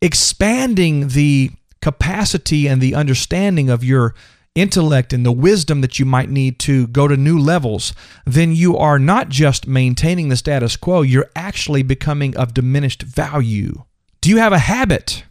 expanding 0.00 1.08
the 1.08 1.50
capacity 1.82 2.68
and 2.68 2.80
the 2.80 2.94
understanding 2.94 3.68
of 3.68 3.82
your 3.82 4.14
intellect 4.56 5.12
and 5.12 5.24
the 5.24 5.30
wisdom 5.30 5.82
that 5.82 5.98
you 6.00 6.04
might 6.04 6.30
need 6.30 6.58
to 6.60 6.88
go 6.88 7.06
to 7.06 7.16
new 7.16 7.38
levels, 7.38 7.92
then 8.24 8.52
you 8.52 8.76
are 8.76 8.98
not 8.98 9.28
just 9.28 9.68
maintaining 9.68 10.28
the 10.28 10.36
status 10.36 10.76
quo, 10.76 11.02
you're 11.02 11.30
actually 11.36 11.82
becoming 11.82 12.36
of 12.36 12.54
diminished 12.54 13.02
value. 13.02 13.84
Do 14.20 14.30
you 14.30 14.38
have 14.38 14.52
a 14.52 14.58
habit 14.58 15.24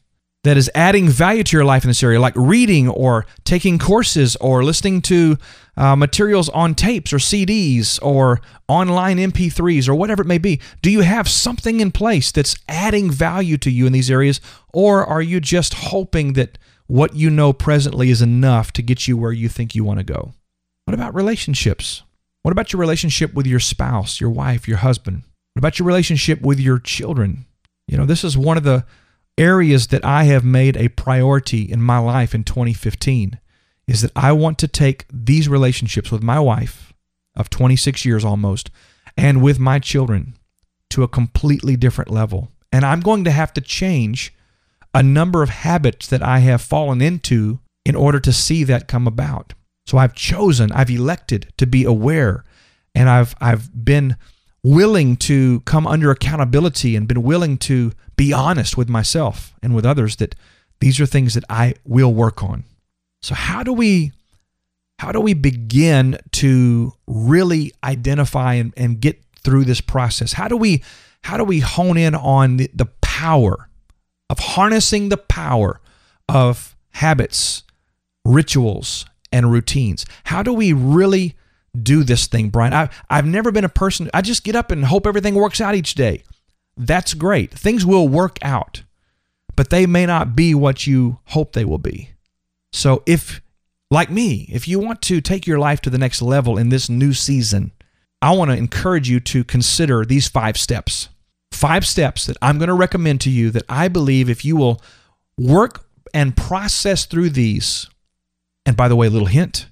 that 0.45 0.57
is 0.57 0.69
adding 0.75 1.09
value 1.09 1.43
to 1.43 1.57
your 1.57 1.65
life 1.65 1.83
in 1.83 1.89
this 1.89 2.03
area, 2.03 2.21
like 2.21 2.35
reading 2.35 2.87
or 2.87 3.25
taking 3.43 3.79
courses 3.79 4.35
or 4.35 4.63
listening 4.63 5.01
to 5.01 5.37
uh, 5.75 5.95
materials 5.95 6.49
on 6.49 6.75
tapes 6.75 7.11
or 7.11 7.17
CDs 7.17 7.99
or 8.03 8.39
online 8.67 9.17
MP3s 9.17 9.89
or 9.89 9.95
whatever 9.95 10.21
it 10.21 10.27
may 10.27 10.37
be? 10.37 10.61
Do 10.83 10.91
you 10.91 11.01
have 11.01 11.27
something 11.27 11.79
in 11.79 11.91
place 11.91 12.31
that's 12.31 12.55
adding 12.69 13.09
value 13.09 13.57
to 13.57 13.71
you 13.71 13.87
in 13.87 13.91
these 13.91 14.11
areas, 14.11 14.39
or 14.71 15.03
are 15.03 15.21
you 15.21 15.39
just 15.41 15.73
hoping 15.73 16.33
that? 16.33 16.59
What 16.87 17.15
you 17.15 17.29
know 17.29 17.53
presently 17.53 18.09
is 18.09 18.21
enough 18.21 18.71
to 18.73 18.81
get 18.81 19.07
you 19.07 19.17
where 19.17 19.31
you 19.31 19.49
think 19.49 19.73
you 19.73 19.83
want 19.83 19.99
to 19.99 20.03
go. 20.03 20.33
What 20.85 20.93
about 20.93 21.15
relationships? 21.15 22.03
What 22.43 22.51
about 22.51 22.71
your 22.71 22.79
relationship 22.79 23.33
with 23.33 23.47
your 23.47 23.59
spouse, 23.59 24.21
your 24.21 24.29
wife, 24.29 24.67
your 24.67 24.77
husband? 24.77 25.23
What 25.53 25.61
about 25.61 25.79
your 25.79 25.87
relationship 25.87 26.41
with 26.41 26.59
your 26.59 26.79
children? 26.79 27.45
You 27.87 27.97
know, 27.97 28.05
this 28.05 28.23
is 28.23 28.37
one 28.37 28.57
of 28.57 28.63
the 28.63 28.85
areas 29.37 29.87
that 29.87 30.05
I 30.05 30.25
have 30.25 30.45
made 30.45 30.77
a 30.77 30.89
priority 30.89 31.63
in 31.63 31.81
my 31.81 31.97
life 31.97 32.35
in 32.35 32.43
2015 32.43 33.39
is 33.87 34.01
that 34.01 34.11
I 34.15 34.31
want 34.31 34.57
to 34.59 34.67
take 34.67 35.05
these 35.11 35.49
relationships 35.49 36.11
with 36.11 36.23
my 36.23 36.39
wife 36.39 36.93
of 37.35 37.49
26 37.49 38.05
years 38.05 38.23
almost 38.23 38.71
and 39.17 39.41
with 39.41 39.59
my 39.59 39.79
children 39.79 40.35
to 40.91 41.03
a 41.03 41.07
completely 41.07 41.75
different 41.75 42.11
level. 42.11 42.49
And 42.71 42.85
I'm 42.85 42.99
going 42.99 43.23
to 43.25 43.31
have 43.31 43.53
to 43.53 43.61
change 43.61 44.33
a 44.95 45.03
number 45.03 45.43
of 45.43 45.49
habits 45.49 46.07
that 46.07 46.23
I 46.23 46.39
have 46.39 46.61
fallen 46.61 47.01
into 47.01 47.59
in 47.85 47.95
order 47.95 48.19
to 48.21 48.31
see 48.31 48.63
that 48.63 48.87
come 48.87 49.05
about. 49.05 49.53
So 49.85 49.97
I've 49.99 50.15
chosen, 50.15 50.71
I've 50.71 50.89
elected 50.89 51.53
to 51.57 51.67
be 51.67 51.83
aware, 51.83 52.43
and 52.95 53.09
I've 53.09 53.35
I've 53.39 53.85
been 53.85 54.15
willing 54.63 55.17
to 55.17 55.59
come 55.61 55.85
under 55.85 56.09
accountability 56.09 56.95
and 56.95 57.07
been 57.07 57.21
willing 57.21 57.57
to 57.59 57.91
be 58.15 58.33
honest 58.33 58.77
with 58.77 58.89
myself 58.89 59.53
and 59.61 59.75
with 59.75 59.85
others 59.85 60.15
that 60.15 60.33
these 60.79 60.99
are 60.99 61.05
things 61.05 61.35
that 61.35 61.43
I 61.49 61.75
will 61.83 62.13
work 62.13 62.41
on. 62.41 62.63
So 63.21 63.35
how 63.35 63.63
do 63.63 63.73
we 63.73 64.13
how 64.97 65.11
do 65.11 65.19
we 65.19 65.33
begin 65.33 66.17
to 66.31 66.93
really 67.05 67.73
identify 67.83 68.53
and, 68.53 68.73
and 68.77 68.99
get 69.01 69.21
through 69.43 69.65
this 69.65 69.81
process? 69.81 70.33
How 70.33 70.47
do 70.47 70.55
we 70.55 70.83
how 71.21 71.35
do 71.37 71.43
we 71.43 71.59
hone 71.59 71.97
in 71.97 72.15
on 72.15 72.57
the, 72.57 72.71
the 72.73 72.85
power 73.01 73.69
of 74.29 74.39
harnessing 74.39 75.09
the 75.09 75.17
power 75.17 75.79
of 76.27 76.75
habits, 76.91 77.63
rituals, 78.23 79.05
and 79.31 79.51
routines. 79.51 80.05
How 80.25 80.41
do 80.43 80.53
we 80.53 80.73
really 80.73 81.35
do 81.81 82.03
this 82.03 82.27
thing, 82.27 82.49
Brian? 82.49 82.73
I, 82.73 82.89
I've 83.09 83.25
never 83.25 83.51
been 83.51 83.65
a 83.65 83.69
person, 83.69 84.09
I 84.13 84.21
just 84.21 84.43
get 84.43 84.55
up 84.55 84.71
and 84.71 84.85
hope 84.85 85.05
everything 85.05 85.35
works 85.35 85.61
out 85.61 85.75
each 85.75 85.95
day. 85.95 86.23
that's 86.77 87.13
great. 87.13 87.51
Things 87.51 87.85
will 87.85 88.07
work 88.07 88.37
out, 88.41 88.83
but 89.55 89.69
they 89.69 89.85
may 89.85 90.05
not 90.05 90.35
be 90.35 90.53
what 90.53 90.85
you 90.85 91.19
hope 91.27 91.53
they 91.53 91.65
will 91.65 91.77
be. 91.77 92.09
So, 92.73 93.03
if, 93.05 93.41
like 93.89 94.09
me, 94.09 94.49
if 94.51 94.67
you 94.67 94.79
want 94.79 95.01
to 95.03 95.21
take 95.21 95.47
your 95.47 95.59
life 95.59 95.79
to 95.81 95.89
the 95.89 95.97
next 95.97 96.21
level 96.21 96.57
in 96.57 96.69
this 96.69 96.89
new 96.89 97.13
season, 97.13 97.71
I 98.21 98.33
want 98.33 98.51
to 98.51 98.57
encourage 98.57 99.09
you 99.09 99.19
to 99.21 99.43
consider 99.43 100.03
these 100.03 100.27
five 100.27 100.57
steps. 100.57 101.09
Five 101.55 101.87
steps 101.87 102.25
that 102.25 102.35
I'm 102.41 102.57
going 102.57 102.67
to 102.67 102.73
recommend 102.73 103.21
to 103.21 103.29
you 103.29 103.49
that 103.51 103.63
I 103.69 103.87
believe 103.87 104.29
if 104.29 104.43
you 104.43 104.57
will 104.57 104.81
work 105.37 105.85
and 106.13 106.35
process 106.35 107.05
through 107.05 107.29
these, 107.29 107.89
and 108.65 108.75
by 108.75 108.89
the 108.89 108.95
way, 108.97 109.07
a 109.07 109.09
little 109.09 109.29
hint, 109.29 109.67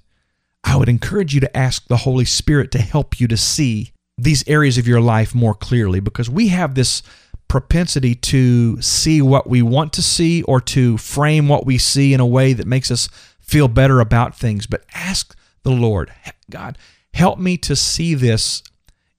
I 0.64 0.76
would 0.76 0.88
encourage 0.88 1.34
you 1.34 1.40
to 1.40 1.54
ask 1.54 1.86
the 1.86 1.98
Holy 1.98 2.24
Spirit 2.24 2.70
to 2.70 2.78
help 2.78 3.20
you 3.20 3.28
to 3.28 3.36
see 3.36 3.92
these 4.16 4.48
areas 4.48 4.78
of 4.78 4.88
your 4.88 5.02
life 5.02 5.34
more 5.34 5.52
clearly 5.52 6.00
because 6.00 6.30
we 6.30 6.48
have 6.48 6.74
this 6.74 7.02
propensity 7.48 8.14
to 8.14 8.80
see 8.80 9.20
what 9.20 9.46
we 9.46 9.60
want 9.60 9.92
to 9.92 10.02
see 10.02 10.42
or 10.44 10.62
to 10.62 10.96
frame 10.96 11.48
what 11.48 11.66
we 11.66 11.76
see 11.76 12.14
in 12.14 12.20
a 12.20 12.26
way 12.26 12.54
that 12.54 12.66
makes 12.66 12.90
us 12.90 13.10
feel 13.40 13.68
better 13.68 14.00
about 14.00 14.34
things. 14.34 14.66
But 14.66 14.86
ask 14.94 15.36
the 15.64 15.70
Lord, 15.70 16.14
God, 16.48 16.78
help 17.12 17.38
me 17.38 17.58
to 17.58 17.76
see 17.76 18.14
this 18.14 18.62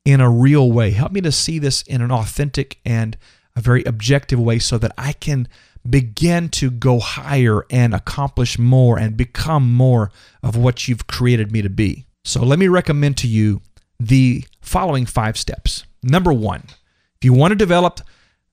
in 0.06 0.22
a 0.22 0.30
real 0.30 0.72
way. 0.72 0.92
Help 0.92 1.12
me 1.12 1.22
to 1.22 1.32
see 1.32 1.60
this 1.60 1.82
in 1.82 2.02
an 2.02 2.12
authentic 2.12 2.80
and 2.86 3.18
a 3.56 3.62
very 3.62 3.84
objective 3.84 4.40
way 4.40 4.60
so 4.60 4.78
that 4.78 4.94
I 4.98 5.14
can 5.14 5.48
begin 5.90 6.50
to 6.50 6.72
go 6.72 7.00
higher 7.00 7.66
and 7.70 7.94
accomplish 7.94 8.58
more 8.58 8.98
and 8.98 9.18
become 9.18 9.72
more 9.74 10.12
of 10.42 10.56
what 10.56 10.88
you've 10.88 11.08
created 11.08 11.52
me 11.52 11.62
to 11.62 11.70
be. 11.70 12.06
So 12.24 12.44
let 12.44 12.60
me 12.60 12.68
recommend 12.68 13.18
to 13.18 13.28
you 13.28 13.62
the 14.00 14.46
following 14.62 15.06
five 15.06 15.38
steps. 15.38 15.86
Number 16.02 16.34
one, 16.34 16.64
if 17.16 17.24
you 17.24 17.34
want 17.34 17.52
to 17.52 17.56
develop 17.56 18.02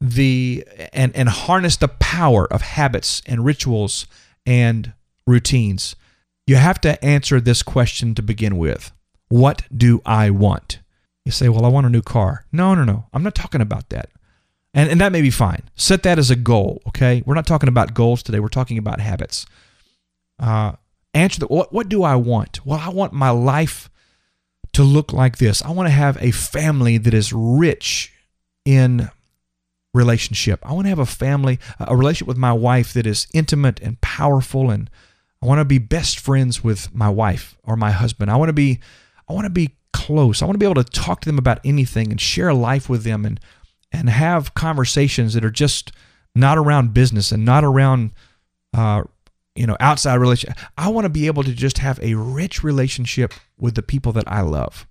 the 0.01 0.67
and, 0.93 1.15
and 1.15 1.29
harness 1.29 1.77
the 1.77 1.89
power 1.89 2.53
of 2.53 2.61
habits 2.61 3.23
and 3.27 3.45
rituals 3.45 4.07
and 4.45 4.93
routines, 5.27 5.97
you 6.47 6.57
have 6.57 6.81
to 6.83 7.03
answer 7.05 7.41
this 7.41 7.63
question 7.63 8.15
to 8.15 8.23
begin 8.23 8.59
with. 8.59 8.93
What 9.29 9.63
do 9.75 10.03
I 10.05 10.31
want? 10.31 10.81
You 11.25 11.33
say, 11.33 11.49
Well, 11.49 11.65
I 11.65 11.69
want 11.69 11.87
a 11.87 11.91
new 11.91 12.03
car. 12.03 12.47
No, 12.53 12.75
no, 12.75 12.85
no. 12.85 13.07
I'm 13.13 13.23
not 13.23 13.35
talking 13.35 13.61
about 13.61 13.89
that. 13.91 14.11
And, 14.75 14.91
and 14.91 15.01
that 15.01 15.13
may 15.13 15.23
be 15.23 15.31
fine. 15.31 15.63
Set 15.75 16.03
that 16.05 16.19
as 16.19 16.31
a 16.31 16.37
goal, 16.37 16.81
okay? 16.89 17.23
We're 17.27 17.35
not 17.35 17.47
talking 17.47 17.69
about 17.69 17.95
goals 17.95 18.23
today. 18.23 18.41
We're 18.41 18.49
talking 18.49 18.79
about 18.79 19.01
habits. 19.01 19.45
Uh, 20.39 20.73
answer 21.13 21.41
the 21.41 21.47
what, 21.47 21.73
what 21.73 21.89
do 21.89 22.03
I 22.03 22.17
want? 22.17 22.65
Well, 22.65 22.81
I 22.81 22.89
want 22.89 23.13
my 23.13 23.31
life 23.31 23.91
to 24.73 24.83
look 24.83 25.13
like 25.13 25.37
this. 25.37 25.63
I 25.63 25.71
want 25.71 25.89
to 25.89 25.93
have 25.93 26.17
a 26.23 26.31
family 26.31 26.97
that 26.97 27.13
is 27.13 27.33
rich 27.33 28.13
in 28.65 29.11
relationship. 29.93 30.61
I 30.67 30.73
want 30.73 30.87
to 30.87 30.89
have 30.89 30.99
a 30.99 31.07
family, 31.07 31.59
a 31.79 31.95
relationship 31.95 32.29
with 32.29 32.39
my 32.39 32.55
wife 32.55 32.95
that 32.95 33.07
is 33.07 33.27
intimate 33.35 33.79
and 33.81 34.01
powerful 34.01 34.71
and 34.71 34.89
I 35.43 35.47
want 35.47 35.59
to 35.59 35.65
be 35.65 35.79
best 35.79 36.21
friends 36.21 36.63
with 36.63 36.95
my 36.95 37.09
wife 37.09 37.57
or 37.65 37.77
my 37.77 37.91
husband. 37.91 38.31
I 38.31 38.37
want 38.37 38.49
to 38.49 38.55
be 38.55 38.79
I 39.29 39.33
want 39.33 39.45
to 39.47 39.51
be 39.51 39.75
close. 39.93 40.43
I 40.43 40.47
want 40.47 40.55
to 40.55 40.59
be 40.59 40.67
able 40.71 40.83
to 40.83 40.91
talk 40.91 41.21
to 41.23 41.29
them 41.29 41.39
about 41.39 41.61
anything 41.65 42.11
and 42.11 42.21
share 42.21 42.53
life 42.53 42.89
with 42.89 43.05
them 43.05 43.25
and 43.25 43.41
and 43.93 44.09
have 44.09 44.55
conversations 44.55 45.35
that 45.35 45.45
are 45.45 45.51
just 45.51 45.93
not 46.35 46.57
around 46.57 46.95
business 46.95 47.31
and 47.31 47.45
not 47.45 47.63
around 47.63 48.13
uh, 48.75 49.03
you 49.55 49.67
know 49.67 49.77
outside 49.81 50.17
relationship. 50.17 50.59
I 50.79 50.89
want 50.89 51.05
to 51.05 51.11
be 51.11 51.27
able 51.27 51.43
to 51.45 51.53
just 51.53 51.79
have 51.79 52.01
a 52.01 52.15
rich 52.15 52.65
relationship 52.65 53.35
with 53.59 53.75
the 53.75 53.83
people 53.83 54.13
that 54.13 54.25
I 54.27 54.41
love. 54.41 54.87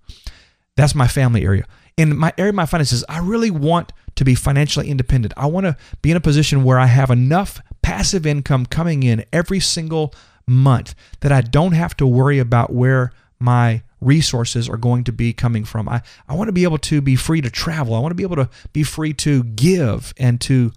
That's 0.77 0.95
my 0.95 1.07
family 1.07 1.43
area. 1.43 1.65
In 1.97 2.15
my 2.17 2.33
area 2.37 2.49
of 2.49 2.55
my 2.55 2.65
finances, 2.65 3.03
I 3.09 3.19
really 3.19 3.51
want 3.51 3.91
to 4.15 4.23
be 4.23 4.35
financially 4.35 4.89
independent. 4.89 5.33
I 5.35 5.47
want 5.47 5.65
to 5.65 5.75
be 6.01 6.11
in 6.11 6.17
a 6.17 6.21
position 6.21 6.63
where 6.63 6.79
I 6.79 6.85
have 6.85 7.09
enough 7.09 7.61
passive 7.81 8.25
income 8.25 8.65
coming 8.65 9.03
in 9.03 9.25
every 9.33 9.59
single 9.59 10.13
month 10.47 10.95
that 11.19 11.31
I 11.31 11.41
don't 11.41 11.73
have 11.73 11.95
to 11.97 12.07
worry 12.07 12.39
about 12.39 12.71
where 12.71 13.11
my 13.39 13.83
resources 14.01 14.67
are 14.67 14.77
going 14.77 15.03
to 15.05 15.11
be 15.11 15.31
coming 15.31 15.63
from. 15.63 15.87
I, 15.87 16.01
I 16.27 16.35
want 16.35 16.47
to 16.47 16.53
be 16.53 16.63
able 16.63 16.79
to 16.79 17.01
be 17.01 17.15
free 17.15 17.39
to 17.41 17.49
travel. 17.49 17.93
I 17.95 17.99
want 17.99 18.11
to 18.11 18.15
be 18.15 18.23
able 18.23 18.35
to 18.37 18.49
be 18.73 18.83
free 18.83 19.13
to 19.13 19.43
give 19.43 20.13
and 20.17 20.41
to 20.41 20.73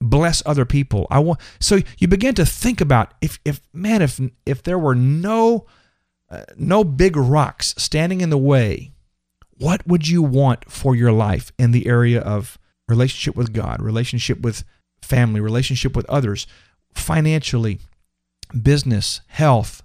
bless 0.00 0.42
other 0.44 0.64
people. 0.64 1.06
I 1.10 1.20
want 1.20 1.40
so 1.60 1.80
you 1.98 2.08
begin 2.08 2.34
to 2.34 2.44
think 2.44 2.80
about 2.80 3.14
if 3.20 3.38
if 3.44 3.60
man 3.72 4.02
if 4.02 4.20
if 4.44 4.62
there 4.62 4.78
were 4.78 4.94
no 4.94 5.66
uh, 6.28 6.42
no 6.56 6.84
big 6.84 7.16
rocks 7.16 7.74
standing 7.78 8.20
in 8.20 8.30
the 8.30 8.38
way, 8.38 8.92
what 9.58 9.86
would 9.86 10.08
you 10.08 10.22
want 10.22 10.70
for 10.70 10.94
your 10.94 11.12
life 11.12 11.52
in 11.58 11.70
the 11.70 11.86
area 11.86 12.20
of 12.20 12.58
relationship 12.88 13.36
with 13.36 13.52
God, 13.52 13.80
relationship 13.80 14.40
with 14.40 14.64
family, 15.02 15.40
relationship 15.40 15.94
with 15.94 16.04
others, 16.06 16.46
financially, 16.94 17.78
business, 18.60 19.20
health, 19.28 19.82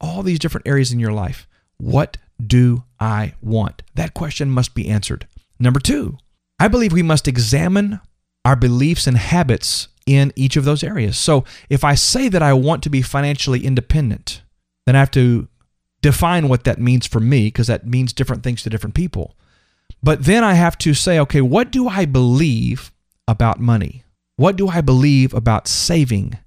all 0.00 0.22
these 0.22 0.38
different 0.38 0.66
areas 0.66 0.92
in 0.92 0.98
your 0.98 1.12
life? 1.12 1.46
What 1.78 2.16
do 2.44 2.84
I 3.00 3.34
want? 3.40 3.82
That 3.94 4.14
question 4.14 4.50
must 4.50 4.74
be 4.74 4.88
answered. 4.88 5.26
Number 5.58 5.80
two, 5.80 6.18
I 6.58 6.68
believe 6.68 6.92
we 6.92 7.02
must 7.02 7.28
examine 7.28 8.00
our 8.44 8.56
beliefs 8.56 9.06
and 9.06 9.16
habits 9.16 9.88
in 10.06 10.32
each 10.36 10.56
of 10.56 10.64
those 10.64 10.84
areas. 10.84 11.18
So 11.18 11.44
if 11.70 11.84
I 11.84 11.94
say 11.94 12.28
that 12.28 12.42
I 12.42 12.52
want 12.52 12.82
to 12.82 12.90
be 12.90 13.02
financially 13.02 13.64
independent, 13.64 14.42
then 14.86 14.96
I 14.96 14.98
have 14.98 15.10
to 15.12 15.48
define 16.02 16.48
what 16.48 16.64
that 16.64 16.78
means 16.78 17.06
for 17.06 17.20
me 17.20 17.46
because 17.46 17.68
that 17.68 17.86
means 17.86 18.12
different 18.12 18.42
things 18.42 18.62
to 18.62 18.70
different 18.70 18.94
people. 18.94 19.36
But 20.02 20.24
then 20.24 20.44
I 20.44 20.54
have 20.54 20.76
to 20.78 20.92
say, 20.92 21.18
okay, 21.20 21.40
what 21.40 21.70
do 21.70 21.88
I 21.88 22.04
believe 22.04 22.92
about 23.26 23.60
money? 23.60 24.04
What 24.36 24.56
do 24.56 24.68
I 24.68 24.82
believe 24.82 25.32
about 25.32 25.66
saving? 25.66 26.38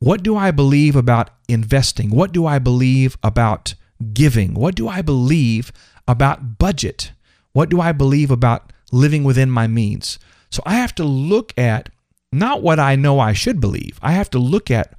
What 0.00 0.22
do 0.22 0.36
I 0.36 0.50
believe 0.50 0.96
about 0.96 1.30
investing? 1.48 2.10
What 2.10 2.32
do 2.32 2.46
I 2.46 2.58
believe 2.58 3.16
about 3.22 3.74
giving? 4.12 4.54
What 4.54 4.74
do 4.74 4.88
I 4.88 5.02
believe 5.02 5.72
about 6.06 6.58
budget? 6.58 7.12
What 7.52 7.68
do 7.68 7.80
I 7.80 7.92
believe 7.92 8.30
about 8.30 8.72
living 8.92 9.24
within 9.24 9.50
my 9.50 9.66
means? 9.66 10.18
So 10.50 10.62
I 10.64 10.74
have 10.74 10.94
to 10.96 11.04
look 11.04 11.56
at 11.58 11.90
not 12.32 12.62
what 12.62 12.78
I 12.78 12.96
know 12.96 13.18
I 13.18 13.32
should 13.32 13.60
believe. 13.60 13.98
I 14.02 14.12
have 14.12 14.30
to 14.30 14.38
look 14.38 14.70
at 14.70 14.94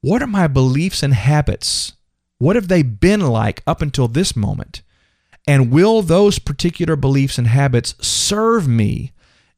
what 0.00 0.22
are 0.22 0.26
my 0.26 0.46
beliefs 0.46 1.02
and 1.02 1.14
habits? 1.14 1.94
What 2.38 2.56
have 2.56 2.68
they 2.68 2.82
been 2.82 3.20
like 3.20 3.62
up 3.66 3.80
until 3.80 4.08
this 4.08 4.36
moment? 4.36 4.82
And 5.46 5.70
will 5.70 6.02
those 6.02 6.38
particular 6.38 6.96
beliefs 6.96 7.38
and 7.38 7.46
habits 7.46 7.94
serve 8.00 8.66
me 8.66 9.12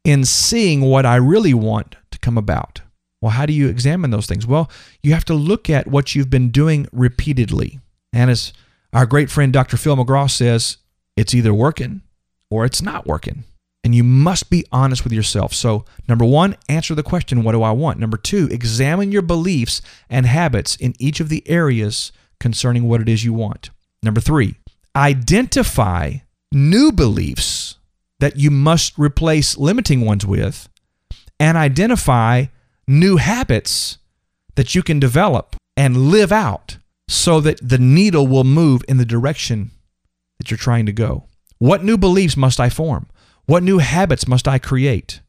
in 0.05 0.25
seeing 0.25 0.83
what 0.83 1.07
I 1.07 1.17
really 1.17 1.55
want 1.55 1.97
to 2.11 2.19
come 2.19 2.39
about? 2.39 2.83
Well, 3.21 3.33
how 3.33 3.47
do 3.47 3.53
you 3.53 3.69
examine 3.69 4.11
those 4.11 4.27
things? 4.27 4.47
Well, 4.47 4.71
you 5.03 5.15
have 5.15 5.25
to 5.27 5.35
look 5.35 5.71
at 5.71 5.87
what 5.87 6.15
you've 6.15 6.31
been 6.31 6.51
doing 6.51 6.87
repeatedly. 6.93 7.81
And 8.13 8.31
as 8.31 8.53
our 8.97 9.05
great 9.05 9.31
friend 9.31 9.53
Dr. 9.53 9.77
Phil 9.77 9.95
McGraw 9.95 10.29
says 10.31 10.79
it's 11.19 11.35
either 11.35 11.53
working 11.53 12.01
or 12.49 12.65
it's 12.65 12.81
not 12.81 13.07
working. 13.07 13.45
And 13.85 13.95
you 13.95 14.03
must 14.03 14.49
be 14.49 14.65
honest 14.73 15.05
with 15.05 15.13
yourself. 15.13 15.53
So, 15.53 15.85
number 16.09 16.25
one, 16.25 16.57
answer 16.71 16.95
the 16.95 17.03
question, 17.03 17.43
What 17.45 17.53
do 17.53 17.63
I 17.63 17.73
want? 17.73 17.99
Number 17.99 18.17
two, 18.17 18.49
examine 18.51 19.13
your 19.13 19.21
beliefs 19.21 19.83
and 20.09 20.25
habits 20.25 20.77
in 20.77 20.95
each 20.99 21.21
of 21.21 21.29
the 21.29 21.47
areas 21.47 22.11
concerning 22.41 22.89
what 22.89 23.03
it 23.03 23.09
is 23.09 23.23
you 23.23 23.35
want. 23.35 23.69
Number 24.03 24.21
three, 24.21 24.55
identify 24.97 26.15
new 26.51 26.91
beliefs 26.91 27.77
that 28.19 28.39
you 28.39 28.51
must 28.51 28.99
replace 28.99 29.59
limiting 29.59 30.07
ones 30.07 30.25
with, 30.25 30.71
and 31.39 31.59
identify 31.59 32.47
new 32.89 33.19
habits 33.19 33.99
that 34.55 34.75
you 34.75 34.83
can 34.83 34.99
develop 34.99 35.55
and 35.77 36.11
live 36.11 36.33
out 36.33 36.79
so 37.09 37.41
that 37.41 37.59
the 37.63 37.79
needle 37.79 38.27
will 38.27 38.45
move 38.45 38.83
in 38.89 38.97
the 38.97 39.05
direction 39.05 39.71
that 40.39 40.51
you're 40.51 40.59
trying 40.59 40.87
to 40.87 40.93
go. 40.93 41.25
What 41.59 41.85
new 41.85 41.97
beliefs 41.97 42.37
must 42.37 42.61
I 42.61 42.69
form? 42.69 43.09
What 43.47 43.63
new 43.63 43.79
habits 43.79 44.27
must 44.27 44.49
I 44.49 44.59
create? 44.59 45.21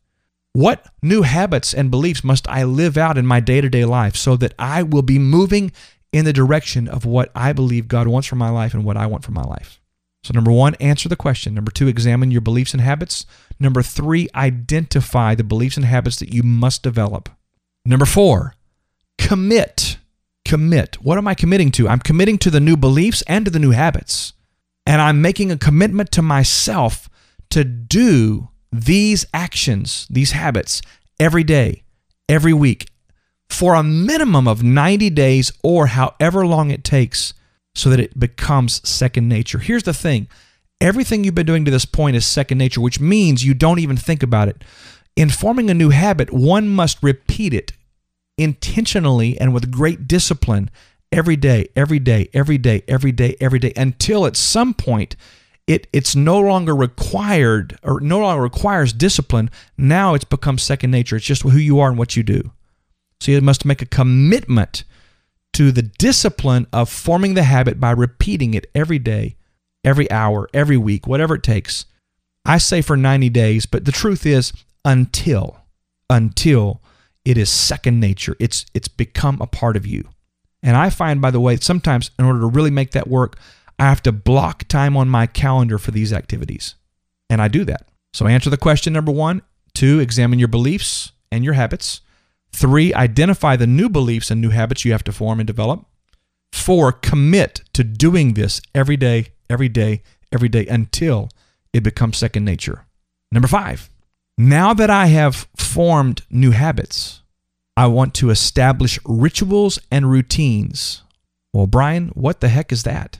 What 0.54 0.88
new 1.04 1.22
habits 1.22 1.74
and 1.74 1.92
beliefs 1.92 2.24
must 2.24 2.48
I 2.50 2.63
live 2.63 2.98
out 2.98 3.18
in 3.18 3.28
my 3.28 3.40
day 3.40 3.62
to 3.62 3.70
day 3.70 3.86
life 3.86 4.16
so 4.16 4.36
that 4.38 4.56
I 4.58 4.82
will 4.82 5.04
be 5.04 5.20
moving 5.20 5.72
in 6.12 6.26
the 6.26 6.34
direction 6.34 6.88
of 6.88 7.06
what 7.06 7.32
I 7.36 7.54
believe 7.54 7.88
God 7.88 8.08
wants 8.08 8.28
for 8.28 8.38
my 8.38 8.50
life 8.50 8.74
and 8.74 8.84
what 8.84 8.98
I 8.98 9.06
want 9.06 9.24
for 9.24 9.32
my 9.32 9.44
life? 9.44 9.80
So, 10.24 10.34
number 10.34 10.52
one, 10.52 10.76
answer 10.76 11.08
the 11.08 11.16
question. 11.16 11.54
Number 11.54 11.72
two, 11.72 11.88
examine 11.88 12.32
your 12.32 12.42
beliefs 12.42 12.74
and 12.74 12.82
habits. 12.82 13.26
Number 13.60 13.82
three, 13.82 14.28
identify 14.36 15.36
the 15.36 15.44
beliefs 15.44 15.78
and 15.78 15.86
habits 15.86 16.18
that 16.18 16.34
you 16.34 16.44
must 16.44 16.84
develop. 16.84 17.30
Number 17.86 18.06
four, 18.06 18.56
commit 19.18 19.98
commit. 20.48 20.96
What 21.04 21.18
am 21.18 21.28
I 21.28 21.36
committing 21.36 21.72
to? 21.72 21.90
I'm 21.90 22.00
committing 22.00 22.38
to 22.40 22.50
the 22.50 22.62
new 22.62 22.78
beliefs 22.78 23.22
and 23.28 23.44
to 23.46 23.52
the 23.52 23.60
new 23.60 23.72
habits. 23.72 24.34
And 24.86 25.02
I'm 25.02 25.22
making 25.22 25.52
a 25.52 25.58
commitment 25.58 26.12
to 26.14 26.22
myself 26.22 27.10
to 27.50 27.66
do 27.66 28.48
these 28.72 29.26
actions, 29.34 30.08
these 30.10 30.32
habits, 30.32 30.82
every 31.20 31.44
day, 31.44 31.84
every 32.30 32.54
week, 32.54 32.90
for 33.50 33.76
a 33.76 33.84
minimum 33.84 34.48
of 34.48 34.64
90 34.64 35.10
days 35.10 35.52
or 35.64 35.88
however 35.88 36.46
long 36.46 36.72
it 36.72 36.84
takes 36.84 37.34
so 37.76 37.90
that 37.90 38.00
it 38.00 38.18
becomes 38.18 38.88
second 38.88 39.28
nature. 39.28 39.60
Here's 39.60 39.84
the 39.84 39.94
thing 39.94 40.28
everything 40.80 41.24
you've 41.24 41.36
been 41.36 41.46
doing 41.46 41.66
to 41.66 41.72
this 41.72 41.86
point 41.86 42.16
is 42.16 42.26
second 42.26 42.58
nature, 42.58 42.80
which 42.80 43.00
means 43.00 43.44
you 43.44 43.54
don't 43.54 43.80
even 43.80 43.98
think 43.98 44.24
about 44.24 44.48
it. 44.48 44.64
in 45.16 45.30
forming 45.30 45.70
a 45.70 45.74
new 45.74 45.90
habit, 45.90 46.32
one 46.32 46.70
must 46.70 47.02
repeat 47.02 47.54
it 47.54 47.74
intentionally 48.38 49.39
and 49.39 49.54
with 49.54 49.71
great 49.71 50.08
discipline 50.08 50.69
every 51.12 51.36
day, 51.36 51.67
every 51.76 52.00
day, 52.00 52.30
every 52.34 52.58
day, 52.58 52.84
every 52.88 53.12
day, 53.12 53.36
every 53.39 53.60
day, 53.60 53.73
until 53.76 54.26
at 54.26 54.36
some 54.36 54.73
point 54.73 55.15
it 55.65 55.88
it's 55.91 56.15
no 56.15 56.39
longer 56.39 56.76
required 56.76 57.78
or 57.84 58.00
no 58.00 58.19
longer 58.19 58.41
requires 58.41 58.93
discipline. 58.93 59.50
Now 59.78 60.13
it's 60.13 60.23
become 60.23 60.58
second 60.58 60.91
nature. 60.91 61.17
It's 61.17 61.26
just 61.26 61.41
who 61.41 61.58
you 61.58 61.80
are 61.80 61.89
and 61.89 61.97
what 61.97 62.15
you 62.15 62.23
do. 62.23 62.52
So 63.19 63.32
you 63.32 63.41
must 63.41 63.65
make 63.65 63.82
a 63.82 63.86
commitment 63.86 64.84
to 65.54 65.71
the 65.71 65.82
discipline 65.82 66.67
of 66.71 66.89
forming 66.89 67.34
the 67.34 67.43
habit 67.43 67.80
by 67.80 67.91
repeating 67.91 68.54
it 68.54 68.69
every 68.76 69.00
day, 69.00 69.36
every 69.84 70.10
hour, 70.12 70.47
every 70.54 70.78
week, 70.78 71.08
whatever 71.08 71.36
it 71.36 71.43
takes. 71.43 71.86
I 72.45 72.60
say 72.60 72.82
for 72.82 72.95
90 72.95 73.30
days, 73.30 73.65
but 73.65 73.84
the 73.84 73.91
truth 73.91 74.26
is 74.26 74.54
until 74.86 75.58
until 76.10 76.82
it 77.28 77.38
is 77.38 77.50
second 77.50 78.00
nature. 78.00 78.38
It's 78.40 78.66
it's 78.74 78.88
become 78.88 79.38
a 79.42 79.48
part 79.48 79.76
of 79.76 79.86
you. 79.86 80.08
And 80.63 80.78
I 80.78 80.90
find 80.90 81.22
by 81.22 81.30
the 81.30 81.42
way, 81.42 81.58
sometimes 81.58 82.10
in 82.18 82.24
order 82.24 82.40
to 82.40 82.48
really 82.48 82.72
make 82.72 82.92
that 82.92 83.10
work, 83.10 83.38
I 83.78 83.84
have 83.84 84.02
to 84.04 84.13
block 84.13 84.66
time 84.70 84.96
on 84.96 85.10
my 85.10 85.28
calendar 85.28 85.78
for 85.78 85.92
these 85.92 86.13
activities. 86.13 86.76
And 87.30 87.42
I 87.42 87.50
do 87.50 87.66
that. 87.66 87.90
So 88.13 88.28
answer 88.28 88.50
the 88.50 88.56
question 88.56 88.94
number 88.94 89.12
1, 89.12 89.42
2, 89.74 90.00
examine 90.00 90.40
your 90.40 90.48
beliefs 90.48 91.12
and 91.30 91.44
your 91.44 91.54
habits. 91.56 92.00
Three, 92.54 92.94
identify 92.94 93.58
the 93.58 93.68
new 93.68 93.90
beliefs 93.90 94.32
and 94.32 94.40
new 94.40 94.52
habits 94.52 94.86
you 94.86 94.94
have 94.94 95.04
to 95.04 95.12
form 95.12 95.42
and 95.42 95.46
develop. 95.46 95.86
Four, 96.54 96.94
commit 96.94 97.62
to 97.74 97.84
doing 97.84 98.36
this 98.36 98.62
every 98.74 98.96
day, 98.96 99.34
every 99.50 99.68
day, 99.68 100.02
every 100.32 100.48
day 100.48 100.66
until 100.68 101.30
it 101.74 101.84
becomes 101.84 102.18
second 102.18 102.46
nature. 102.46 102.86
Number 103.34 103.50
five, 103.50 103.90
now 104.38 104.73
that 104.73 104.89
I 104.89 105.08
have 105.08 105.47
formed 105.56 106.23
new 106.30 106.52
habits, 106.52 107.21
I 107.76 107.88
want 107.88 108.13
to 108.15 108.30
establish 108.30 109.00
rituals 109.06 109.80
and 109.91 110.10
routines. 110.10 111.04
Well, 111.54 111.67
Brian, 111.67 112.10
what 112.10 112.41
the 112.41 112.50
heck 112.50 112.71
is 112.71 112.84
that? 112.84 113.19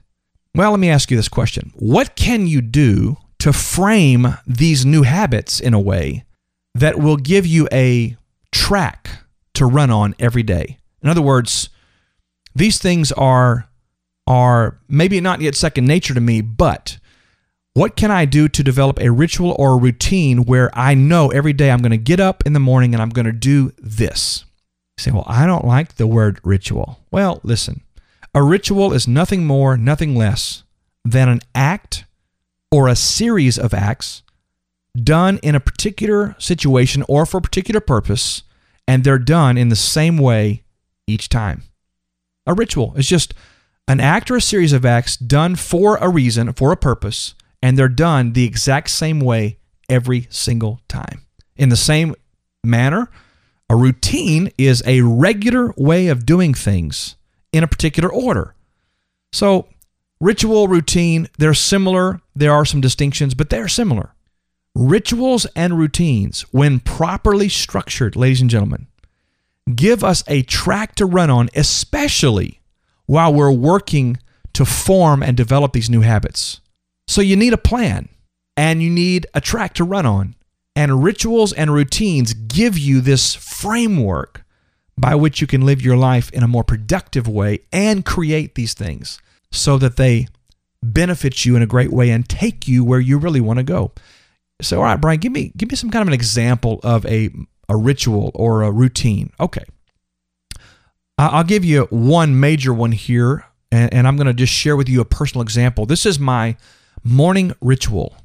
Well, 0.56 0.72
let 0.72 0.80
me 0.80 0.90
ask 0.90 1.12
you 1.12 1.18
this 1.18 1.30
question 1.30 1.72
What 1.76 2.16
can 2.16 2.48
you 2.48 2.62
do 2.62 3.18
to 3.40 3.54
frame 3.54 4.38
these 4.46 4.86
new 4.86 5.04
habits 5.04 5.60
in 5.60 5.74
a 5.74 5.80
way 5.80 6.26
that 6.74 7.00
will 7.00 7.18
give 7.18 7.46
you 7.46 7.68
a 7.72 8.16
track 8.52 9.10
to 9.54 9.66
run 9.66 9.90
on 9.90 10.16
every 10.20 10.44
day. 10.44 10.78
In 11.02 11.10
other 11.10 11.22
words, 11.22 11.70
these 12.56 12.78
things 12.78 13.12
are 13.14 13.68
are 14.28 14.78
maybe 14.90 15.22
not 15.22 15.40
yet 15.40 15.56
second 15.56 15.86
nature 15.86 16.14
to 16.14 16.20
me, 16.20 16.42
but 16.42 16.98
what 17.78 17.96
can 17.96 18.10
I 18.10 18.26
do 18.26 18.50
to 18.50 18.64
develop 18.64 19.00
a 19.00 19.12
ritual 19.12 19.56
or 19.60 19.74
a 19.74 19.78
routine 19.78 20.46
where 20.46 20.72
I 20.74 20.96
know 20.96 21.30
every 21.30 21.54
day 21.54 21.70
I'm 21.70 21.82
going 21.82 21.92
to 21.92 21.98
get 21.98 22.20
up 22.20 22.42
in 22.44 22.54
the 22.54 22.60
morning 22.60 22.96
and 22.96 23.02
I'm 23.04 23.12
going 23.12 23.28
to 23.28 23.32
do 23.32 23.72
this? 23.78 24.46
You 24.98 25.04
say, 25.04 25.12
well, 25.12 25.26
I 25.28 25.46
don't 25.46 25.64
like 25.64 25.94
the 25.94 26.08
word 26.08 26.40
ritual. 26.44 27.02
Well, 27.12 27.40
listen, 27.44 27.82
a 28.34 28.42
ritual 28.42 28.94
is 28.94 29.08
nothing 29.08 29.46
more, 29.46 29.78
nothing 29.78 30.16
less 30.16 30.64
than 31.06 31.30
an 31.30 31.42
act 31.54 32.06
or 32.72 32.88
a 32.88 32.96
series 32.96 33.60
of 33.60 33.76
acts 33.76 34.24
done 34.96 35.38
in 35.44 35.54
a 35.54 35.60
particular 35.60 36.36
situation 36.40 37.04
or 37.08 37.28
for 37.28 37.38
a 37.38 37.42
particular 37.42 37.80
purpose 37.80 38.42
and 38.88 39.04
they're 39.04 39.20
done 39.20 39.56
in 39.56 39.70
the 39.70 39.76
same 39.76 40.18
way 40.18 40.64
each 41.06 41.30
time. 41.30 41.62
A 42.48 42.56
ritual 42.56 42.96
is 42.96 43.06
just 43.06 43.36
an 43.88 44.00
act 44.00 44.32
or 44.32 44.38
a 44.38 44.42
series 44.42 44.74
of 44.74 44.84
acts 44.84 45.16
done 45.16 45.56
for 45.56 45.98
a 45.98 46.10
reason, 46.10 46.52
for 46.54 46.72
a 46.72 46.76
purpose, 46.78 47.36
and 47.62 47.78
they're 47.78 47.90
done 47.90 48.34
the 48.34 48.46
exact 48.46 48.90
same 48.90 49.20
way 49.20 49.58
every 49.90 50.28
single 50.30 50.80
time. 50.88 51.26
In 51.56 51.70
the 51.70 51.76
same 51.76 52.16
manner, 52.64 53.10
a 53.70 53.76
routine 53.76 54.52
is 54.58 54.84
a 54.86 55.02
regular 55.02 55.74
way 55.78 56.08
of 56.08 56.26
doing 56.26 56.54
things 56.54 57.16
in 57.52 57.64
a 57.64 57.68
particular 57.68 58.12
order. 58.12 58.56
So, 59.34 59.68
ritual, 60.20 60.68
routine, 60.68 61.28
they're 61.38 61.54
similar. 61.54 62.22
There 62.36 62.54
are 62.54 62.66
some 62.66 62.82
distinctions, 62.82 63.34
but 63.34 63.50
they're 63.50 63.68
similar. 63.68 64.14
Rituals 64.76 65.48
and 65.56 65.78
routines, 65.78 66.42
when 66.52 66.80
properly 66.80 67.50
structured, 67.50 68.16
ladies 68.16 68.42
and 68.42 68.50
gentlemen, 68.50 68.88
give 69.74 70.04
us 70.04 70.24
a 70.28 70.44
track 70.44 70.96
to 70.96 71.06
run 71.06 71.30
on, 71.30 71.50
especially 71.56 72.62
while 73.06 73.34
we're 73.34 73.52
working 73.52 74.18
to 74.54 74.66
form 74.66 75.24
and 75.24 75.36
develop 75.36 75.74
these 75.74 75.90
new 75.90 76.02
habits. 76.02 76.62
So 77.08 77.22
you 77.22 77.36
need 77.36 77.54
a 77.54 77.58
plan 77.58 78.10
and 78.56 78.82
you 78.82 78.90
need 78.90 79.28
a 79.34 79.42
track 79.42 79.74
to 79.76 79.84
run 79.84 80.06
on. 80.06 80.36
And 80.76 81.04
rituals 81.04 81.54
and 81.54 81.74
routines 81.74 82.34
give 82.34 82.78
you 82.78 83.02
this 83.02 83.34
framework 83.34 84.44
by 84.98 85.16
which 85.16 85.42
you 85.42 85.48
can 85.48 85.62
live 85.62 85.82
your 85.82 85.98
life 85.98 86.32
in 86.32 86.44
a 86.44 86.48
more 86.48 86.64
productive 86.64 87.28
way 87.28 87.62
and 87.72 88.06
create 88.06 88.56
these 88.56 88.74
things 88.74 89.20
so 89.52 89.78
that 89.78 89.96
they 89.96 90.28
benefit 90.84 91.46
you 91.46 91.56
in 91.56 91.62
a 91.62 91.68
great 91.68 91.92
way 91.92 92.10
and 92.10 92.28
take 92.28 92.68
you 92.68 92.84
where 92.84 93.00
you 93.00 93.18
really 93.18 93.42
want 93.42 93.58
to 93.58 93.64
go. 93.64 93.92
So, 94.62 94.78
all 94.78 94.84
right, 94.84 95.00
Brian, 95.00 95.20
give 95.20 95.32
me 95.32 95.52
give 95.56 95.70
me 95.70 95.76
some 95.76 95.92
kind 95.92 96.02
of 96.02 96.08
an 96.08 96.14
example 96.14 96.80
of 96.84 97.06
a 97.06 97.30
a 97.70 97.76
ritual 97.76 98.32
or 98.34 98.64
a 98.64 98.72
routine. 98.72 99.32
Okay, 99.40 99.66
I'll 101.18 101.44
give 101.44 101.64
you 101.64 101.88
one 101.90 102.40
major 102.40 102.74
one 102.74 102.92
here, 102.92 103.46
and, 103.72 103.94
and 103.94 104.08
I'm 104.08 104.16
going 104.16 104.28
to 104.28 104.34
just 104.34 104.54
share 104.54 104.76
with 104.76 104.90
you 104.90 105.02
a 105.02 105.06
personal 105.06 105.44
example. 105.44 105.86
This 105.86 106.06
is 106.06 106.18
my 106.20 106.58
morning 107.04 107.54
ritual. 107.62 108.16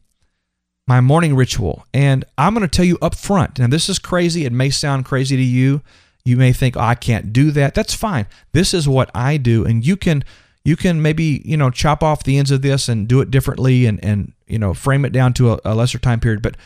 My 0.87 1.01
morning 1.01 1.37
ritual, 1.37 1.87
and 1.95 2.25
I'm 2.37 2.55
going 2.55 2.69
to 2.69 2.77
tell 2.77 2.85
you 2.85 2.99
up 3.01 3.15
front. 3.15 3.61
Now, 3.61 3.69
this 3.69 3.89
is 3.89 4.01
crazy. 4.01 4.45
It 4.45 4.53
may 4.53 4.69
sound 4.69 5.05
crazy 5.05 5.37
to 5.37 5.43
you. 5.43 5.81
You 6.25 6.37
may 6.37 6.53
think, 6.53 6.77
oh, 6.77 6.81
I 6.81 6.97
can't 6.97 7.33
do 7.33 7.53
that. 7.53 7.75
That's 7.75 7.95
fine. 7.95 8.27
This 8.53 8.75
is 8.75 8.89
what 8.89 9.09
I 9.15 9.37
do, 9.37 9.65
and 9.65 9.87
you 9.87 9.97
can 9.97 10.25
you 10.65 10.77
can 10.77 11.03
maybe 11.03 11.43
you 11.45 11.57
know 11.57 11.71
chop 11.71 12.03
off 12.03 12.25
the 12.25 12.39
ends 12.39 12.51
of 12.51 12.63
this 12.63 12.89
and 12.89 13.09
do 13.09 13.21
it 13.21 13.31
differently 13.31 13.87
and 13.87 14.03
and 14.05 14.33
you 14.47 14.59
know 14.59 14.75
frame 14.75 15.05
it 15.05 15.13
down 15.13 15.33
to 15.35 15.53
a, 15.53 15.61
a 15.65 15.75
lesser 15.75 15.99
time 15.99 16.21
period 16.21 16.43
but 16.43 16.57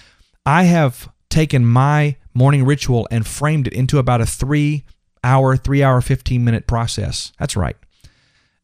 i 0.44 0.64
have 0.64 1.08
taken 1.28 1.64
my 1.64 2.16
morning 2.34 2.64
ritual 2.64 3.08
and 3.10 3.26
framed 3.26 3.66
it 3.66 3.72
into 3.72 3.98
about 3.98 4.20
a 4.20 4.26
three 4.26 4.84
hour 5.24 5.56
three 5.56 5.82
hour 5.82 6.00
15 6.00 6.44
minute 6.44 6.66
process 6.66 7.32
that's 7.38 7.56
right 7.56 7.76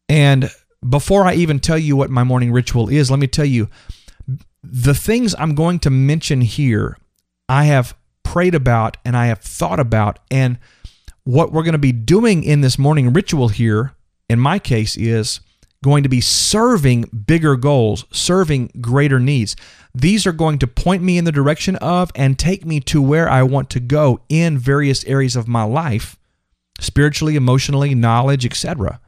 and 0.07 0.49
before 0.89 1.25
i 1.25 1.33
even 1.33 1.59
tell 1.59 1.77
you 1.77 1.95
what 1.95 2.09
my 2.09 2.23
morning 2.23 2.51
ritual 2.51 2.89
is 2.89 3.09
let 3.09 3.19
me 3.19 3.27
tell 3.27 3.45
you 3.45 3.69
the 4.63 4.95
things 4.95 5.35
i'm 5.37 5.55
going 5.55 5.79
to 5.79 5.89
mention 5.89 6.41
here 6.41 6.97
i 7.47 7.65
have 7.65 7.95
prayed 8.23 8.55
about 8.55 8.97
and 9.05 9.15
i 9.15 9.27
have 9.27 9.39
thought 9.39 9.79
about 9.79 10.19
and 10.31 10.57
what 11.23 11.51
we're 11.51 11.63
going 11.63 11.71
to 11.73 11.77
be 11.77 11.91
doing 11.91 12.43
in 12.43 12.61
this 12.61 12.77
morning 12.77 13.13
ritual 13.13 13.47
here 13.47 13.93
in 14.29 14.39
my 14.39 14.59
case, 14.59 14.97
is 14.97 15.39
going 15.83 16.03
to 16.03 16.09
be 16.09 16.21
serving 16.21 17.03
bigger 17.27 17.55
goals, 17.55 18.05
serving 18.11 18.71
greater 18.79 19.19
needs. 19.19 19.55
These 19.93 20.25
are 20.25 20.31
going 20.31 20.59
to 20.59 20.67
point 20.67 21.03
me 21.03 21.17
in 21.17 21.25
the 21.25 21.31
direction 21.31 21.75
of 21.77 22.11
and 22.15 22.39
take 22.39 22.65
me 22.65 22.79
to 22.81 23.01
where 23.01 23.29
I 23.29 23.43
want 23.43 23.69
to 23.71 23.79
go 23.79 24.21
in 24.29 24.57
various 24.57 25.03
areas 25.05 25.35
of 25.35 25.47
my 25.47 25.63
life, 25.63 26.17
spiritually, 26.79 27.35
emotionally, 27.35 27.93
knowledge, 27.93 28.45
etc. 28.45 28.99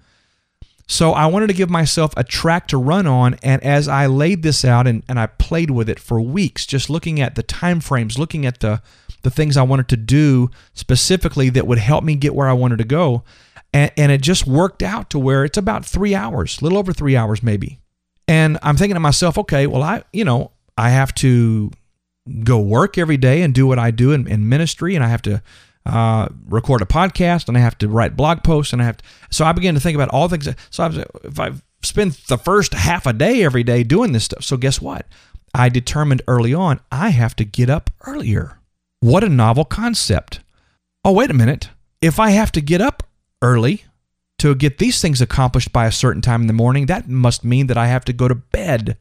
So 0.88 1.14
I 1.14 1.26
wanted 1.26 1.48
to 1.48 1.54
give 1.54 1.70
myself 1.70 2.14
a 2.16 2.24
track 2.24 2.68
to 2.68 2.78
run 2.78 3.08
on, 3.08 3.36
and 3.42 3.64
as 3.64 3.88
I 3.88 4.06
laid 4.06 4.44
this 4.44 4.64
out 4.64 4.86
and, 4.86 5.04
and 5.10 5.20
I 5.20 5.26
played 5.26 5.72
with 5.72 5.90
it 5.90 6.00
for 6.00 6.22
weeks, 6.22 6.66
just 6.66 6.90
looking 6.90 7.20
at 7.20 7.36
the 7.36 7.44
time 7.44 7.80
frames, 7.80 8.20
looking 8.20 8.46
at 8.46 8.60
the 8.60 8.82
the 9.24 9.32
things 9.32 9.58
I 9.58 9.64
wanted 9.64 9.88
to 9.88 9.98
do 9.98 10.52
specifically 10.76 11.50
that 11.50 11.66
would 11.66 11.80
help 11.80 12.04
me 12.04 12.14
get 12.14 12.36
where 12.36 12.48
I 12.48 12.54
wanted 12.54 12.78
to 12.78 12.84
go, 12.84 13.24
and, 13.74 13.92
and 13.98 14.12
it 14.12 14.22
just 14.22 14.46
worked 14.46 14.84
out 14.84 15.10
to 15.10 15.20
where 15.20 15.44
it's 15.44 15.58
about 15.58 15.84
three 15.84 16.14
hours, 16.14 16.62
a 16.62 16.64
little 16.64 16.78
over 16.78 16.94
three 16.94 17.16
hours 17.16 17.42
maybe. 17.42 17.80
And 18.28 18.60
I'm 18.62 18.78
thinking 18.78 18.96
to 18.96 19.00
myself, 19.00 19.38
okay, 19.40 19.66
well, 19.66 19.82
I, 19.82 20.04
you 20.14 20.24
know, 20.24 20.52
I 20.78 20.90
have 20.90 21.16
to 21.16 21.72
go 22.44 22.60
work 22.60 22.98
every 22.98 23.18
day 23.18 23.42
and 23.42 23.54
do 23.54 23.66
what 23.66 23.80
I 23.80 23.92
do 23.92 24.12
in, 24.12 24.28
in 24.28 24.48
ministry, 24.48 24.94
and 24.94 25.04
I 25.04 25.08
have 25.08 25.22
to 25.24 25.42
uh, 25.86 26.30
record 26.48 26.82
a 26.82 26.86
podcast, 26.86 27.48
and 27.48 27.58
I 27.58 27.62
have 27.62 27.78
to 27.80 27.88
write 27.88 28.18
blog 28.18 28.44
posts, 28.44 28.74
and 28.74 28.82
I 28.82 28.86
have 28.86 28.98
to. 28.98 29.04
So 29.30 29.46
I 29.46 29.52
began 29.52 29.74
to 29.76 29.80
think 29.80 29.96
about 29.96 30.10
all 30.10 30.28
things. 30.28 30.48
So 30.70 30.84
I 30.84 30.88
was, 30.88 30.98
if 31.24 31.40
I 31.40 31.52
spend 31.84 32.14
the 32.28 32.38
first 32.38 32.74
half 32.74 33.06
a 33.06 33.14
day 33.14 33.44
every 33.44 33.64
day 33.64 33.84
doing 33.84 34.12
this 34.12 34.26
stuff, 34.26 34.44
so 34.44 34.58
guess 34.58 34.82
what? 34.82 35.06
I 35.54 35.70
determined 35.70 36.22
early 36.28 36.54
on 36.54 36.80
I 36.92 37.10
have 37.10 37.36
to 37.38 37.46
get 37.46 37.70
up 37.70 37.90
earlier. 38.06 38.60
What 39.00 39.24
a 39.24 39.30
novel 39.30 39.66
concept! 39.66 40.40
Oh, 41.04 41.12
wait 41.12 41.30
a 41.30 41.36
minute. 41.36 41.70
If 42.02 42.20
I 42.20 42.32
have 42.32 42.52
to 42.54 42.62
get 42.62 42.82
up 42.82 43.04
early 43.42 43.86
to 44.40 44.56
get 44.56 44.80
these 44.80 45.02
things 45.02 45.22
accomplished 45.22 45.72
by 45.72 45.86
a 45.86 45.92
certain 45.92 46.22
time 46.22 46.42
in 46.42 46.48
the 46.48 46.54
morning, 46.54 46.88
that 46.88 47.08
must 47.08 47.44
mean 47.44 47.68
that 47.68 47.78
I 47.78 47.88
have 47.88 48.06
to 48.06 48.14
go 48.14 48.28
to 48.28 48.36
bed 48.36 48.98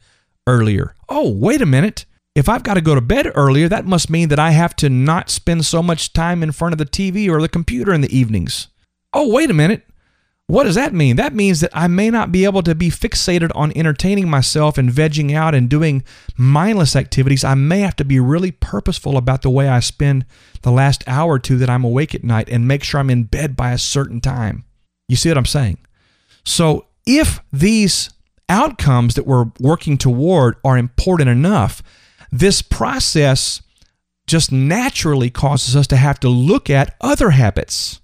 earlier. 0.46 0.94
Oh, 1.08 1.30
wait 1.30 1.62
a 1.62 1.66
minute. 1.66 2.04
If 2.34 2.48
I've 2.48 2.64
got 2.64 2.74
to 2.74 2.80
go 2.80 2.96
to 2.96 3.00
bed 3.00 3.30
earlier, 3.34 3.68
that 3.68 3.86
must 3.86 4.10
mean 4.10 4.28
that 4.28 4.40
I 4.40 4.50
have 4.50 4.74
to 4.76 4.90
not 4.90 5.30
spend 5.30 5.64
so 5.64 5.82
much 5.82 6.12
time 6.12 6.42
in 6.42 6.50
front 6.50 6.72
of 6.72 6.78
the 6.78 6.86
TV 6.86 7.28
or 7.28 7.40
the 7.40 7.48
computer 7.48 7.94
in 7.94 8.00
the 8.00 8.16
evenings. 8.16 8.68
Oh, 9.12 9.32
wait 9.32 9.50
a 9.50 9.54
minute. 9.54 9.86
What 10.46 10.64
does 10.64 10.74
that 10.74 10.92
mean? 10.92 11.16
That 11.16 11.32
means 11.32 11.60
that 11.60 11.70
I 11.72 11.86
may 11.86 12.10
not 12.10 12.30
be 12.30 12.44
able 12.44 12.62
to 12.64 12.74
be 12.74 12.90
fixated 12.90 13.50
on 13.54 13.72
entertaining 13.74 14.28
myself 14.28 14.76
and 14.76 14.90
vegging 14.90 15.32
out 15.32 15.54
and 15.54 15.70
doing 15.70 16.02
mindless 16.36 16.96
activities. 16.96 17.44
I 17.44 17.54
may 17.54 17.80
have 17.80 17.96
to 17.96 18.04
be 18.04 18.20
really 18.20 18.50
purposeful 18.50 19.16
about 19.16 19.42
the 19.42 19.48
way 19.48 19.68
I 19.68 19.80
spend 19.80 20.26
the 20.62 20.72
last 20.72 21.02
hour 21.06 21.34
or 21.34 21.38
two 21.38 21.56
that 21.58 21.70
I'm 21.70 21.84
awake 21.84 22.14
at 22.14 22.24
night 22.24 22.50
and 22.50 22.68
make 22.68 22.82
sure 22.82 23.00
I'm 23.00 23.10
in 23.10 23.24
bed 23.24 23.56
by 23.56 23.72
a 23.72 23.78
certain 23.78 24.20
time. 24.20 24.64
You 25.08 25.16
see 25.16 25.30
what 25.30 25.38
I'm 25.38 25.46
saying? 25.46 25.78
So, 26.44 26.86
if 27.06 27.40
these 27.52 28.10
outcomes 28.48 29.14
that 29.14 29.26
we're 29.26 29.46
working 29.60 29.96
toward 29.96 30.56
are 30.64 30.76
important 30.76 31.30
enough, 31.30 31.82
this 32.34 32.62
process 32.62 33.62
just 34.26 34.50
naturally 34.50 35.30
causes 35.30 35.76
us 35.76 35.86
to 35.86 35.96
have 35.96 36.18
to 36.18 36.28
look 36.28 36.68
at 36.68 36.96
other 37.00 37.30
habits 37.30 38.00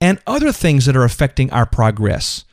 and 0.00 0.18
other 0.26 0.52
things 0.52 0.86
that 0.86 0.96
are 0.96 1.04
affecting 1.04 1.52
our 1.52 1.66
progress. 1.66 2.46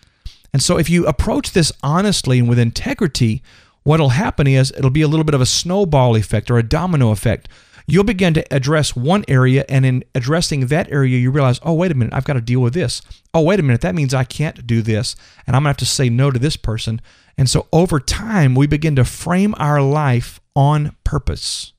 And 0.51 0.61
so, 0.61 0.77
if 0.77 0.89
you 0.89 1.05
approach 1.05 1.53
this 1.53 1.71
honestly 1.81 2.39
and 2.39 2.49
with 2.49 2.59
integrity, 2.59 3.41
what'll 3.83 4.09
happen 4.09 4.45
is 4.45 4.73
it'll 4.75 4.89
be 4.89 5.03
a 5.03 5.07
little 5.07 5.23
bit 5.23 5.35
of 5.35 5.39
a 5.39 5.45
snowball 5.45 6.17
effect 6.17 6.51
or 6.51 6.57
a 6.57 6.63
domino 6.63 7.11
effect. 7.11 7.47
You'll 7.87 8.03
begin 8.03 8.33
to 8.33 8.53
address 8.53 8.93
one 8.93 9.23
area, 9.29 9.63
and 9.69 9.85
in 9.85 10.03
addressing 10.15 10.67
that 10.67 10.91
area, 10.91 11.17
you 11.17 11.31
realize, 11.31 11.61
oh, 11.63 11.75
wait 11.75 11.91
a 11.91 11.95
minute, 11.95 12.13
I've 12.13 12.25
got 12.25 12.33
to 12.33 12.41
deal 12.41 12.59
with 12.59 12.73
this. 12.73 13.01
Oh, 13.33 13.41
wait 13.41 13.59
a 13.59 13.63
minute, 13.63 13.81
that 13.81 13.95
means 13.95 14.13
I 14.13 14.25
can't 14.25 14.67
do 14.67 14.81
this, 14.81 15.15
and 15.47 15.55
I'm 15.55 15.61
going 15.63 15.67
to 15.67 15.69
have 15.69 15.77
to 15.77 15.85
say 15.85 16.09
no 16.09 16.29
to 16.29 16.39
this 16.39 16.57
person. 16.57 16.99
And 17.37 17.49
so, 17.49 17.67
over 17.71 18.01
time, 18.01 18.53
we 18.53 18.67
begin 18.67 18.97
to 18.97 19.05
frame 19.05 19.55
our 19.57 19.81
life 19.81 20.41
on 20.55 20.95
purpose. 21.03 21.73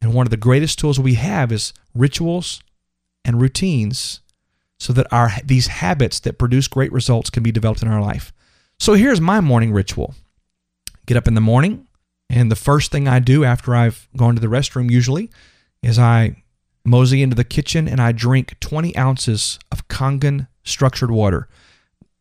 And 0.00 0.14
one 0.14 0.26
of 0.26 0.30
the 0.30 0.36
greatest 0.36 0.78
tools 0.78 0.98
we 0.98 1.14
have 1.14 1.52
is 1.52 1.72
rituals 1.94 2.62
and 3.24 3.40
routines 3.40 4.20
so 4.78 4.92
that 4.92 5.12
our 5.12 5.30
these 5.44 5.68
habits 5.68 6.18
that 6.20 6.38
produce 6.38 6.66
great 6.66 6.92
results 6.92 7.30
can 7.30 7.42
be 7.42 7.52
developed 7.52 7.82
in 7.82 7.88
our 7.88 8.00
life. 8.00 8.32
So 8.80 8.94
here's 8.94 9.20
my 9.20 9.40
morning 9.40 9.72
ritual. 9.72 10.14
Get 11.06 11.16
up 11.16 11.28
in 11.28 11.34
the 11.34 11.40
morning, 11.40 11.86
and 12.28 12.50
the 12.50 12.56
first 12.56 12.90
thing 12.90 13.06
I 13.06 13.20
do 13.20 13.44
after 13.44 13.76
I've 13.76 14.08
gone 14.16 14.34
to 14.34 14.40
the 14.40 14.48
restroom 14.48 14.90
usually 14.90 15.30
is 15.82 15.98
I 15.98 16.42
mosey 16.84 17.22
into 17.22 17.36
the 17.36 17.44
kitchen 17.44 17.86
and 17.86 18.00
I 18.00 18.10
drink 18.12 18.58
20 18.58 18.96
ounces 18.96 19.58
of 19.70 19.86
Kangen 19.88 20.48
structured 20.64 21.10
water. 21.10 21.48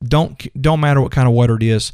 Don't 0.03 0.47
don't 0.61 0.79
matter 0.79 1.01
what 1.01 1.11
kind 1.11 1.27
of 1.27 1.33
water 1.33 1.55
it 1.55 1.63
is. 1.63 1.93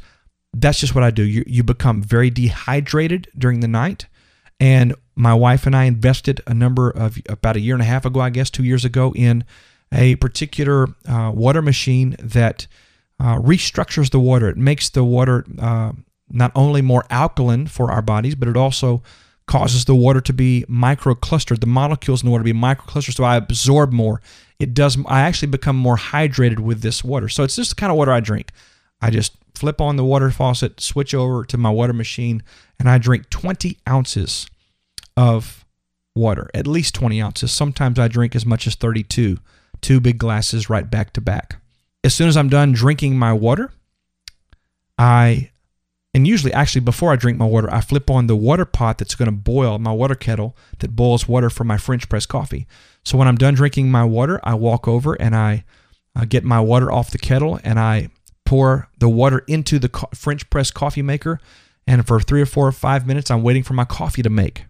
That's 0.54 0.80
just 0.80 0.94
what 0.94 1.04
I 1.04 1.10
do. 1.10 1.22
You 1.22 1.44
you 1.46 1.62
become 1.62 2.02
very 2.02 2.30
dehydrated 2.30 3.28
during 3.36 3.60
the 3.60 3.68
night, 3.68 4.06
and 4.58 4.94
my 5.14 5.34
wife 5.34 5.66
and 5.66 5.76
I 5.76 5.84
invested 5.84 6.40
a 6.46 6.54
number 6.54 6.90
of 6.90 7.18
about 7.28 7.56
a 7.56 7.60
year 7.60 7.74
and 7.74 7.82
a 7.82 7.86
half 7.86 8.04
ago, 8.04 8.20
I 8.20 8.30
guess, 8.30 8.50
two 8.50 8.64
years 8.64 8.84
ago, 8.84 9.12
in 9.14 9.44
a 9.92 10.16
particular 10.16 10.88
uh, 11.06 11.32
water 11.34 11.62
machine 11.62 12.16
that 12.18 12.66
uh, 13.20 13.36
restructures 13.36 14.10
the 14.10 14.20
water. 14.20 14.48
It 14.48 14.56
makes 14.56 14.88
the 14.90 15.04
water 15.04 15.44
uh, 15.58 15.92
not 16.30 16.52
only 16.54 16.82
more 16.82 17.04
alkaline 17.10 17.66
for 17.66 17.90
our 17.90 18.02
bodies, 18.02 18.34
but 18.34 18.48
it 18.48 18.56
also 18.56 19.02
causes 19.46 19.86
the 19.86 19.94
water 19.94 20.20
to 20.20 20.32
be 20.32 20.64
microclustered. 20.68 21.60
The 21.60 21.66
molecules 21.66 22.22
in 22.22 22.26
the 22.26 22.30
water 22.30 22.44
to 22.44 22.52
be 22.52 22.58
microclustered, 22.58 23.14
so 23.14 23.24
I 23.24 23.36
absorb 23.36 23.92
more. 23.92 24.20
It 24.58 24.74
does. 24.74 24.98
I 25.06 25.20
actually 25.20 25.48
become 25.48 25.76
more 25.76 25.96
hydrated 25.96 26.60
with 26.60 26.82
this 26.82 27.02
water. 27.02 27.28
So 27.28 27.44
it's 27.44 27.56
just 27.56 27.70
the 27.70 27.76
kind 27.76 27.90
of 27.90 27.96
water 27.96 28.12
I 28.12 28.20
drink. 28.20 28.50
I 29.00 29.10
just 29.10 29.32
flip 29.58 29.80
on 29.80 29.96
the 29.96 30.04
water 30.04 30.30
faucet, 30.30 30.80
switch 30.80 31.14
over 31.14 31.44
to 31.44 31.58
my 31.58 31.70
water 31.70 31.92
machine, 31.92 32.42
and 32.78 32.88
I 32.88 32.98
drink 32.98 33.28
20 33.30 33.78
ounces 33.88 34.48
of 35.16 35.64
water, 36.14 36.50
at 36.54 36.66
least 36.66 36.94
20 36.94 37.20
ounces. 37.20 37.52
Sometimes 37.52 37.98
I 37.98 38.08
drink 38.08 38.36
as 38.36 38.46
much 38.46 38.66
as 38.66 38.74
32 38.74 39.38
two 39.80 40.00
big 40.00 40.18
glasses 40.18 40.68
right 40.68 40.90
back 40.90 41.12
to 41.14 41.20
back. 41.20 41.60
As 42.04 42.14
soon 42.14 42.28
as 42.28 42.36
I'm 42.36 42.48
done 42.48 42.72
drinking 42.72 43.18
my 43.18 43.32
water, 43.32 43.72
I, 44.98 45.50
and 46.14 46.26
usually 46.26 46.52
actually 46.52 46.80
before 46.80 47.12
I 47.12 47.16
drink 47.16 47.38
my 47.38 47.44
water, 47.44 47.72
I 47.72 47.80
flip 47.80 48.10
on 48.10 48.26
the 48.26 48.36
water 48.36 48.64
pot 48.64 48.98
that's 48.98 49.14
going 49.14 49.26
to 49.26 49.32
boil 49.32 49.78
my 49.78 49.92
water 49.92 50.14
kettle 50.14 50.56
that 50.78 50.96
boils 50.96 51.28
water 51.28 51.50
for 51.50 51.64
my 51.64 51.78
French 51.78 52.08
press 52.08 52.26
coffee. 52.26 52.66
So 53.04 53.18
when 53.18 53.28
I'm 53.28 53.36
done 53.36 53.54
drinking 53.54 53.90
my 53.90 54.04
water, 54.04 54.40
I 54.42 54.54
walk 54.54 54.88
over 54.88 55.14
and 55.14 55.34
I 55.34 55.64
uh, 56.16 56.24
get 56.24 56.44
my 56.44 56.60
water 56.60 56.90
off 56.90 57.10
the 57.10 57.18
kettle 57.18 57.60
and 57.62 57.78
I 57.78 58.08
pour 58.48 58.88
the 58.98 59.10
water 59.10 59.44
into 59.46 59.78
the 59.78 59.90
co- 59.90 60.08
French 60.14 60.48
press 60.48 60.70
coffee 60.70 61.02
maker. 61.02 61.38
And 61.86 62.06
for 62.06 62.18
three 62.18 62.40
or 62.40 62.46
four 62.46 62.66
or 62.66 62.72
five 62.72 63.06
minutes, 63.06 63.30
I'm 63.30 63.42
waiting 63.42 63.62
for 63.62 63.74
my 63.74 63.84
coffee 63.84 64.22
to 64.22 64.30
make. 64.30 64.64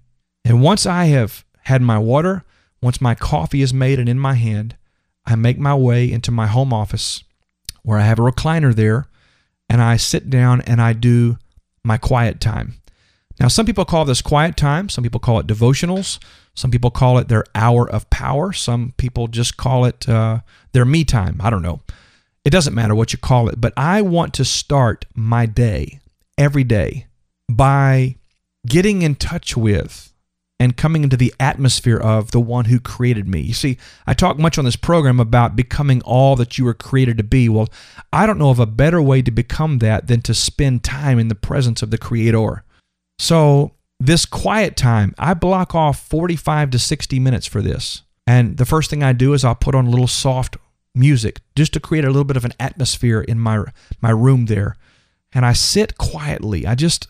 And 0.45 0.61
once 0.63 0.85
I 0.85 1.05
have 1.05 1.45
had 1.63 1.81
my 1.81 1.97
water, 1.97 2.45
once 2.83 3.01
my 3.01 3.15
coffee 3.15 3.63
is 3.63 3.73
made 3.73 4.01
and 4.01 4.09
in 4.09 4.19
my 4.19 4.35
hand, 4.35 4.77
I 5.25 5.37
make 5.37 5.61
my 5.61 5.77
way 5.77 6.11
into 6.11 6.33
my 6.33 6.49
home 6.49 6.73
office 6.73 7.23
where 7.85 7.99
I 7.99 8.03
have 8.03 8.19
a 8.19 8.23
recliner 8.23 8.75
there 8.75 9.07
and 9.69 9.81
I 9.81 9.97
sit 9.97 10.29
down 10.29 10.61
and 10.63 10.81
I 10.81 10.93
do 10.93 11.39
my 11.85 11.99
quiet 11.99 12.41
time. 12.41 12.81
Now, 13.39 13.47
some 13.47 13.65
people 13.65 13.85
call 13.85 14.05
this 14.05 14.23
quiet 14.23 14.57
time, 14.57 14.89
some 14.89 15.05
people 15.05 15.21
call 15.21 15.39
it 15.39 15.47
devotionals, 15.47 16.19
some 16.57 16.73
people 16.73 16.91
call 16.91 17.19
it 17.19 17.29
their 17.29 17.45
hour 17.55 17.89
of 17.89 18.11
power, 18.11 18.53
some 18.53 18.93
people 18.97 19.29
just 19.29 19.57
call 19.57 19.85
it 19.85 20.09
uh, 20.09 20.41
their 20.73 20.85
me 20.85 21.05
time. 21.05 21.41
I 21.41 21.51
don't 21.51 21.63
know. 21.63 21.81
It 22.49 22.51
doesn't 22.51 22.75
matter 22.75 22.95
what 22.95 23.13
you 23.13 23.19
call 23.19 23.51
it, 23.51 23.61
but 23.61 23.75
I 23.77 24.01
want 24.01 24.33
to 24.33 24.45
start 24.47 25.05
my 25.15 25.45
day 25.45 26.01
every 26.39 26.65
day 26.65 27.05
by 27.47 28.17
getting 28.67 29.03
in 29.03 29.17
touch 29.17 29.55
with 29.55 30.15
and 30.59 30.75
coming 30.75 31.05
into 31.05 31.19
the 31.19 31.35
atmosphere 31.39 31.99
of 31.99 32.31
the 32.31 32.41
one 32.41 32.65
who 32.65 32.81
created 32.81 33.29
me. 33.29 33.43
You 33.43 33.53
see, 33.53 33.77
I 34.07 34.15
talk 34.15 34.39
much 34.39 34.57
on 34.57 34.65
this 34.65 34.77
program 34.77 35.21
about 35.21 35.57
becoming 35.57 36.01
all 36.07 36.37
that 36.37 36.57
you 36.57 36.65
were 36.65 36.73
created 36.73 37.19
to 37.19 37.23
be. 37.23 37.51
Well, 37.51 37.69
I 38.15 38.25
don't 38.25 38.39
know 38.39 38.49
of 38.49 38.61
a 38.61 38.65
better 38.65 39.03
way 39.03 39.21
to 39.21 39.31
become 39.31 39.81
that 39.81 40.07
than 40.07 40.23
to 40.23 40.33
spend 40.33 40.83
time 40.83 41.19
in 41.19 41.29
the 41.29 41.35
presence 41.35 41.83
of 41.83 41.91
the 41.91 41.99
Creator. 41.99 42.65
So, 43.19 43.73
this 44.01 44.25
quiet 44.25 44.75
time, 44.75 45.15
I 45.19 45.35
block 45.35 45.75
off 45.75 46.01
45 46.01 46.71
to 46.71 46.79
60 46.79 47.21
minutes 47.21 47.47
for 47.47 47.61
this. 47.61 48.05
And 48.27 48.57
the 48.57 48.65
first 48.65 48.89
thing 48.89 49.03
I 49.03 49.13
do 49.13 49.35
is 49.35 49.45
I'll 49.45 49.55
put 49.55 49.75
on 49.75 49.87
a 49.87 49.91
little 49.91 50.07
soft 50.07 50.57
music 50.95 51.41
just 51.57 51.73
to 51.75 51.81
create 51.81 52.05
a 52.05 52.09
little 52.09 52.25
bit 52.25 52.37
of 52.37 52.45
an 52.45 52.55
atmosphere 52.59 53.21
in 53.21 53.39
my 53.39 53.65
my 54.01 54.11
room 54.11 54.47
there. 54.47 54.77
And 55.33 55.45
I 55.45 55.53
sit 55.53 55.99
quietly. 55.99 56.67
I 56.67 56.75
just 56.75 57.09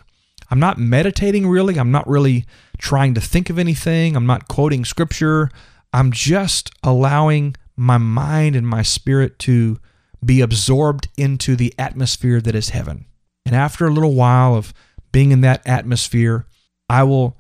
I'm 0.51 0.61
not 0.61 0.79
meditating 0.79 1.47
really. 1.47 1.79
I'm 1.79 1.91
not 1.91 2.09
really 2.09 2.47
trying 2.79 3.15
to 3.15 3.21
think 3.21 3.51
of 3.51 3.59
anything. 3.59 4.17
I'm 4.17 4.27
not 4.27 4.49
quoting 4.49 4.85
scripture. 4.85 5.51
I'm 5.93 6.13
just 6.13 6.71
allowing 6.83 7.57
my 7.77 7.99
mind 7.99 8.57
and 8.57 8.67
my 8.67 8.83
spirit 8.83 9.39
to 9.41 9.79
be 10.25 10.41
absorbed 10.41 11.09
into 11.17 11.55
the 11.55 11.73
atmosphere 11.79 12.41
that 12.41 12.55
is 12.55 12.71
heaven. 12.71 13.07
And 13.47 13.55
after 13.55 13.87
a 13.87 13.91
little 13.91 14.15
while 14.15 14.55
of 14.55 14.75
being 15.13 15.31
in 15.31 15.41
that 15.43 15.67
atmosphere, 15.67 16.47
I 16.89 17.05
will 17.05 17.39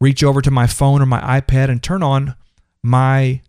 reach 0.00 0.22
over 0.22 0.40
to 0.40 0.50
my 0.50 0.66
phone 0.66 1.02
or 1.02 1.06
my 1.06 1.40
iPad 1.40 1.70
and 1.70 1.82
turn 1.82 2.02
on 2.02 2.34
my 2.82 3.42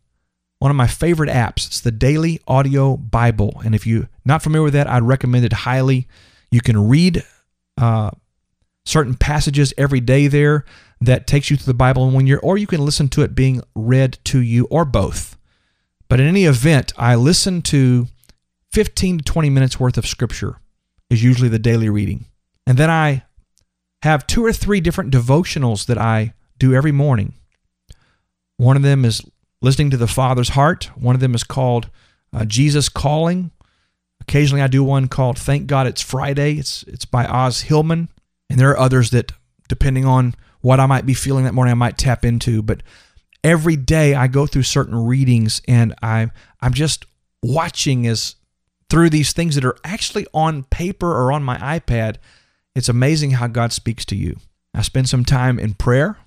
one 0.66 0.72
of 0.72 0.76
my 0.76 0.88
favorite 0.88 1.30
apps. 1.30 1.68
It's 1.68 1.80
the 1.80 1.92
Daily 1.92 2.40
Audio 2.48 2.98
Bible. 2.98 3.62
And 3.64 3.76
if 3.76 3.86
you're 3.86 4.10
not 4.26 4.42
familiar 4.42 4.64
with 4.64 4.74
that, 4.74 4.90
I'd 4.90 5.04
recommend 5.04 5.46
it 5.46 5.54
highly. 5.54 6.08
You 6.50 6.60
can 6.60 6.90
read 6.90 7.24
uh, 7.78 8.10
certain 8.84 9.14
passages 9.14 9.76
every 9.78 10.00
day 10.00 10.26
there 10.26 10.66
that 11.00 11.28
takes 11.28 11.52
you 11.52 11.56
through 11.56 11.68
the 11.68 11.76
Bible 11.76 12.06
and 12.06 12.16
when 12.16 12.26
you're 12.26 12.40
or 12.40 12.58
you 12.58 12.66
can 12.66 12.84
listen 12.84 13.10
to 13.10 13.22
it 13.22 13.36
being 13.36 13.62
read 13.76 14.18
to 14.24 14.40
you 14.40 14.66
or 14.72 14.86
both. 14.86 15.38
But 16.08 16.20
in 16.20 16.26
any 16.26 16.46
event, 16.46 16.94
I 16.98 17.14
listen 17.14 17.62
to 17.62 18.08
15 18.72 19.20
to 19.20 19.24
20 19.24 19.52
minutes 19.52 19.80
worth 19.80 20.00
of 20.00 20.08
scripture 20.08 20.60
is 21.12 21.24
usually 21.24 21.50
the 21.50 21.60
daily 21.60 21.90
reading. 21.90 22.26
And 22.66 22.80
then 22.80 22.90
I 22.90 23.22
have 24.02 24.26
two 24.26 24.44
or 24.44 24.52
three 24.52 24.82
different 24.82 25.14
devotionals 25.14 25.86
that 25.86 26.00
I 26.00 26.34
do 26.58 26.74
every 26.74 26.92
morning. 26.92 27.34
One 28.58 28.76
of 28.76 28.82
them 28.82 29.06
is 29.06 29.22
listening 29.66 29.90
to 29.90 29.98
the 29.98 30.08
Father's 30.08 30.50
heart. 30.50 30.92
One 30.96 31.16
of 31.16 31.22
them 31.22 31.34
is 31.36 31.44
called 31.44 31.90
uh, 32.32 32.46
Jesus 32.46 32.88
Calling. 32.88 33.52
Occasionally, 34.22 34.62
I 34.62 34.68
do 34.68 34.84
one 34.84 35.08
called 35.08 35.38
"Thank 35.38 35.68
God 35.68 35.88
It's 35.88 36.02
Friday." 36.02 36.58
It's 36.58 36.84
it's 36.84 37.06
by 37.06 37.26
Os 37.26 37.62
Hillman. 37.62 38.08
And 38.50 38.60
there 38.60 38.70
are 38.70 38.80
others 38.80 39.10
that, 39.10 39.32
depending 39.68 40.06
on 40.06 40.36
what 40.62 40.80
I 40.80 40.86
might 40.86 41.06
be 41.06 41.16
feeling 41.16 41.46
that 41.46 41.54
morning, 41.54 41.72
I 41.72 41.76
might 41.76 41.98
tap 41.98 42.24
into. 42.24 42.62
But 42.62 42.84
every 43.44 43.76
day 43.76 44.14
I 44.14 44.28
go 44.28 44.46
through 44.46 44.64
certain 44.64 44.96
readings 44.96 45.62
and 45.68 45.96
I, 46.02 46.30
I'm 46.62 46.74
just 46.74 47.06
watching 47.42 48.06
as 48.06 48.36
through 48.90 49.10
these 49.10 49.34
things 49.34 49.56
that 49.56 49.66
are 49.66 49.78
actually 49.84 50.28
on 50.32 50.64
paper 50.64 51.12
or 51.12 51.32
on 51.32 51.44
my 51.44 51.58
iPad. 51.58 52.18
It's 52.76 52.90
amazing 52.90 53.32
how 53.32 53.48
God 53.48 53.74
speaks 53.74 54.06
to 54.06 54.16
you. 54.16 54.38
I 54.76 54.84
spend 54.84 55.10
some 55.10 55.26
time 55.26 55.58
in 55.58 55.74
prayer. 55.74 56.18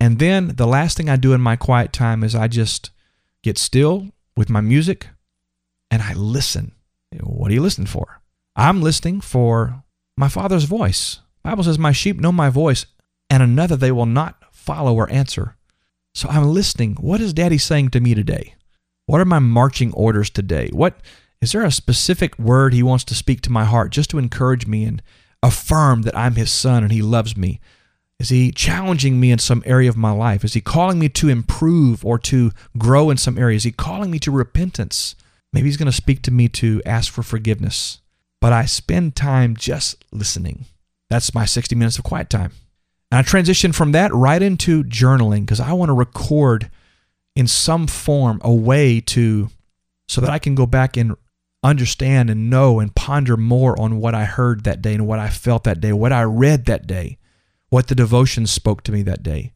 And 0.00 0.18
then 0.18 0.54
the 0.56 0.66
last 0.66 0.96
thing 0.96 1.08
I 1.08 1.16
do 1.16 1.32
in 1.32 1.40
my 1.40 1.56
quiet 1.56 1.92
time 1.92 2.22
is 2.22 2.34
I 2.34 2.48
just 2.48 2.90
get 3.42 3.58
still 3.58 4.08
with 4.36 4.48
my 4.48 4.60
music 4.60 5.08
and 5.90 6.02
I 6.02 6.14
listen. 6.14 6.72
What 7.20 7.50
are 7.50 7.54
you 7.54 7.62
listening 7.62 7.86
for? 7.86 8.20
I'm 8.54 8.82
listening 8.82 9.20
for 9.20 9.82
my 10.16 10.28
Father's 10.28 10.64
voice. 10.64 11.20
Bible 11.42 11.64
says, 11.64 11.78
My 11.78 11.92
sheep 11.92 12.20
know 12.20 12.32
my 12.32 12.50
voice, 12.50 12.86
and 13.30 13.42
another 13.42 13.76
they 13.76 13.92
will 13.92 14.06
not 14.06 14.42
follow 14.52 14.94
or 14.94 15.10
answer. 15.10 15.56
So 16.14 16.28
I'm 16.28 16.48
listening. 16.48 16.96
What 17.00 17.20
is 17.20 17.32
Daddy 17.32 17.58
saying 17.58 17.90
to 17.90 18.00
me 18.00 18.14
today? 18.14 18.54
What 19.06 19.20
are 19.20 19.24
my 19.24 19.38
marching 19.38 19.92
orders 19.92 20.30
today? 20.30 20.68
What 20.72 21.00
Is 21.40 21.52
there 21.52 21.64
a 21.64 21.70
specific 21.70 22.38
word 22.38 22.74
He 22.74 22.82
wants 22.82 23.04
to 23.04 23.14
speak 23.14 23.40
to 23.42 23.52
my 23.52 23.64
heart 23.64 23.92
just 23.92 24.10
to 24.10 24.18
encourage 24.18 24.66
me 24.66 24.84
and 24.84 25.02
affirm 25.42 26.02
that 26.02 26.16
I'm 26.16 26.34
His 26.34 26.50
son 26.50 26.82
and 26.82 26.92
He 26.92 27.00
loves 27.00 27.36
me? 27.36 27.60
Is 28.18 28.30
He 28.30 28.50
challenging 28.50 29.20
me 29.20 29.30
in 29.30 29.38
some 29.38 29.62
area 29.64 29.88
of 29.88 29.96
my 29.96 30.10
life? 30.10 30.44
Is 30.44 30.54
He 30.54 30.60
calling 30.60 30.98
me 30.98 31.08
to 31.10 31.28
improve 31.28 32.04
or 32.04 32.18
to 32.20 32.52
grow 32.76 33.10
in 33.10 33.16
some 33.16 33.38
area? 33.38 33.56
Is 33.56 33.64
He 33.64 33.72
calling 33.72 34.10
me 34.10 34.18
to 34.20 34.30
repentance? 34.30 35.14
Maybe 35.52 35.68
He's 35.68 35.76
going 35.76 35.86
to 35.86 35.92
speak 35.92 36.22
to 36.22 36.30
me 36.30 36.48
to 36.48 36.82
ask 36.84 37.12
for 37.12 37.22
forgiveness. 37.22 38.00
But 38.40 38.52
I 38.52 38.66
spend 38.66 39.16
time 39.16 39.56
just 39.56 40.04
listening. 40.12 40.66
That's 41.10 41.34
my 41.34 41.44
60 41.44 41.74
minutes 41.74 41.98
of 41.98 42.04
quiet 42.04 42.30
time. 42.30 42.52
And 43.10 43.18
I 43.18 43.22
transition 43.22 43.72
from 43.72 43.92
that 43.92 44.12
right 44.12 44.42
into 44.42 44.84
journaling 44.84 45.40
because 45.40 45.60
I 45.60 45.72
want 45.72 45.88
to 45.88 45.94
record 45.94 46.70
in 47.34 47.46
some 47.46 47.86
form 47.86 48.40
a 48.42 48.52
way 48.52 49.00
to 49.00 49.48
so 50.08 50.20
that 50.20 50.30
I 50.30 50.38
can 50.38 50.54
go 50.54 50.66
back 50.66 50.96
and 50.96 51.16
understand 51.62 52.30
and 52.30 52.50
know 52.50 52.80
and 52.80 52.94
ponder 52.94 53.36
more 53.36 53.78
on 53.80 53.98
what 53.98 54.14
I 54.14 54.24
heard 54.24 54.64
that 54.64 54.82
day 54.82 54.94
and 54.94 55.06
what 55.06 55.18
I 55.18 55.28
felt 55.28 55.64
that 55.64 55.80
day, 55.80 55.92
what 55.92 56.12
I 56.12 56.22
read 56.22 56.66
that 56.66 56.86
day, 56.86 57.17
what 57.68 57.88
the 57.88 57.94
devotion 57.94 58.46
spoke 58.46 58.82
to 58.84 58.92
me 58.92 59.02
that 59.02 59.22
day. 59.22 59.52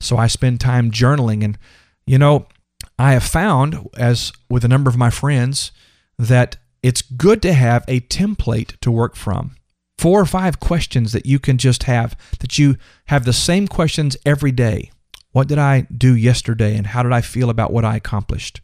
So 0.00 0.16
I 0.16 0.26
spend 0.26 0.60
time 0.60 0.90
journaling 0.90 1.44
and 1.44 1.58
you 2.06 2.18
know, 2.18 2.46
I 2.98 3.12
have 3.12 3.24
found 3.24 3.88
as 3.96 4.32
with 4.50 4.64
a 4.64 4.68
number 4.68 4.90
of 4.90 4.96
my 4.96 5.10
friends 5.10 5.72
that 6.18 6.56
it's 6.82 7.02
good 7.02 7.40
to 7.42 7.52
have 7.52 7.84
a 7.88 8.00
template 8.00 8.78
to 8.80 8.90
work 8.90 9.16
from. 9.16 9.56
Four 9.96 10.20
or 10.20 10.26
five 10.26 10.60
questions 10.60 11.12
that 11.12 11.24
you 11.24 11.38
can 11.38 11.56
just 11.56 11.84
have 11.84 12.16
that 12.40 12.58
you 12.58 12.76
have 13.06 13.24
the 13.24 13.32
same 13.32 13.66
questions 13.66 14.16
every 14.26 14.52
day. 14.52 14.90
What 15.32 15.48
did 15.48 15.58
I 15.58 15.86
do 15.96 16.14
yesterday 16.14 16.76
and 16.76 16.88
how 16.88 17.02
did 17.02 17.12
I 17.12 17.20
feel 17.20 17.48
about 17.48 17.72
what 17.72 17.84
I 17.84 17.96
accomplished? 17.96 18.60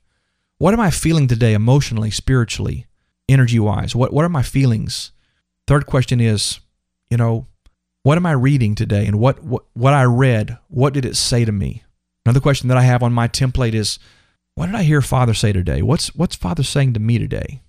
What 0.59 0.75
am 0.75 0.81
I 0.81 0.91
feeling 0.91 1.27
today 1.27 1.55
emotionally, 1.55 2.11
spiritually, 2.11 2.87
energy 3.29 3.59
wise? 3.59 3.97
What, 3.97 4.13
what 4.13 4.25
are 4.25 4.29
my 4.29 4.43
feelings? 4.43 5.13
Third 5.67 5.87
question 5.87 6.21
is, 6.21 6.61
you 7.09 7.17
know, 7.17 7.47
what 8.03 8.17
am 8.17 8.27
I 8.27 8.33
reading 8.33 8.75
today 8.75 9.07
and 9.07 9.19
what, 9.19 9.43
what, 9.43 9.65
what 9.75 9.95
I 9.95 10.05
read, 10.05 10.59
what 10.69 10.93
did 10.95 11.05
it 11.05 11.17
say 11.17 11.45
to 11.45 11.53
me? 11.53 11.85
Another 12.25 12.41
question 12.41 12.69
that 12.69 12.79
I 12.79 12.83
have 12.83 13.03
on 13.03 13.13
my 13.13 13.29
template 13.29 13.75
is, 13.75 13.99
what 14.55 14.67
did 14.67 14.75
I 14.75 14.83
hear 14.83 15.01
Father 15.01 15.35
say 15.35 15.53
today? 15.53 15.83
What's, 15.83 16.15
what's 16.15 16.37
Father 16.37 16.63
saying 16.63 16.95
to 16.95 17.01
me 17.01 17.19
today? 17.19 17.63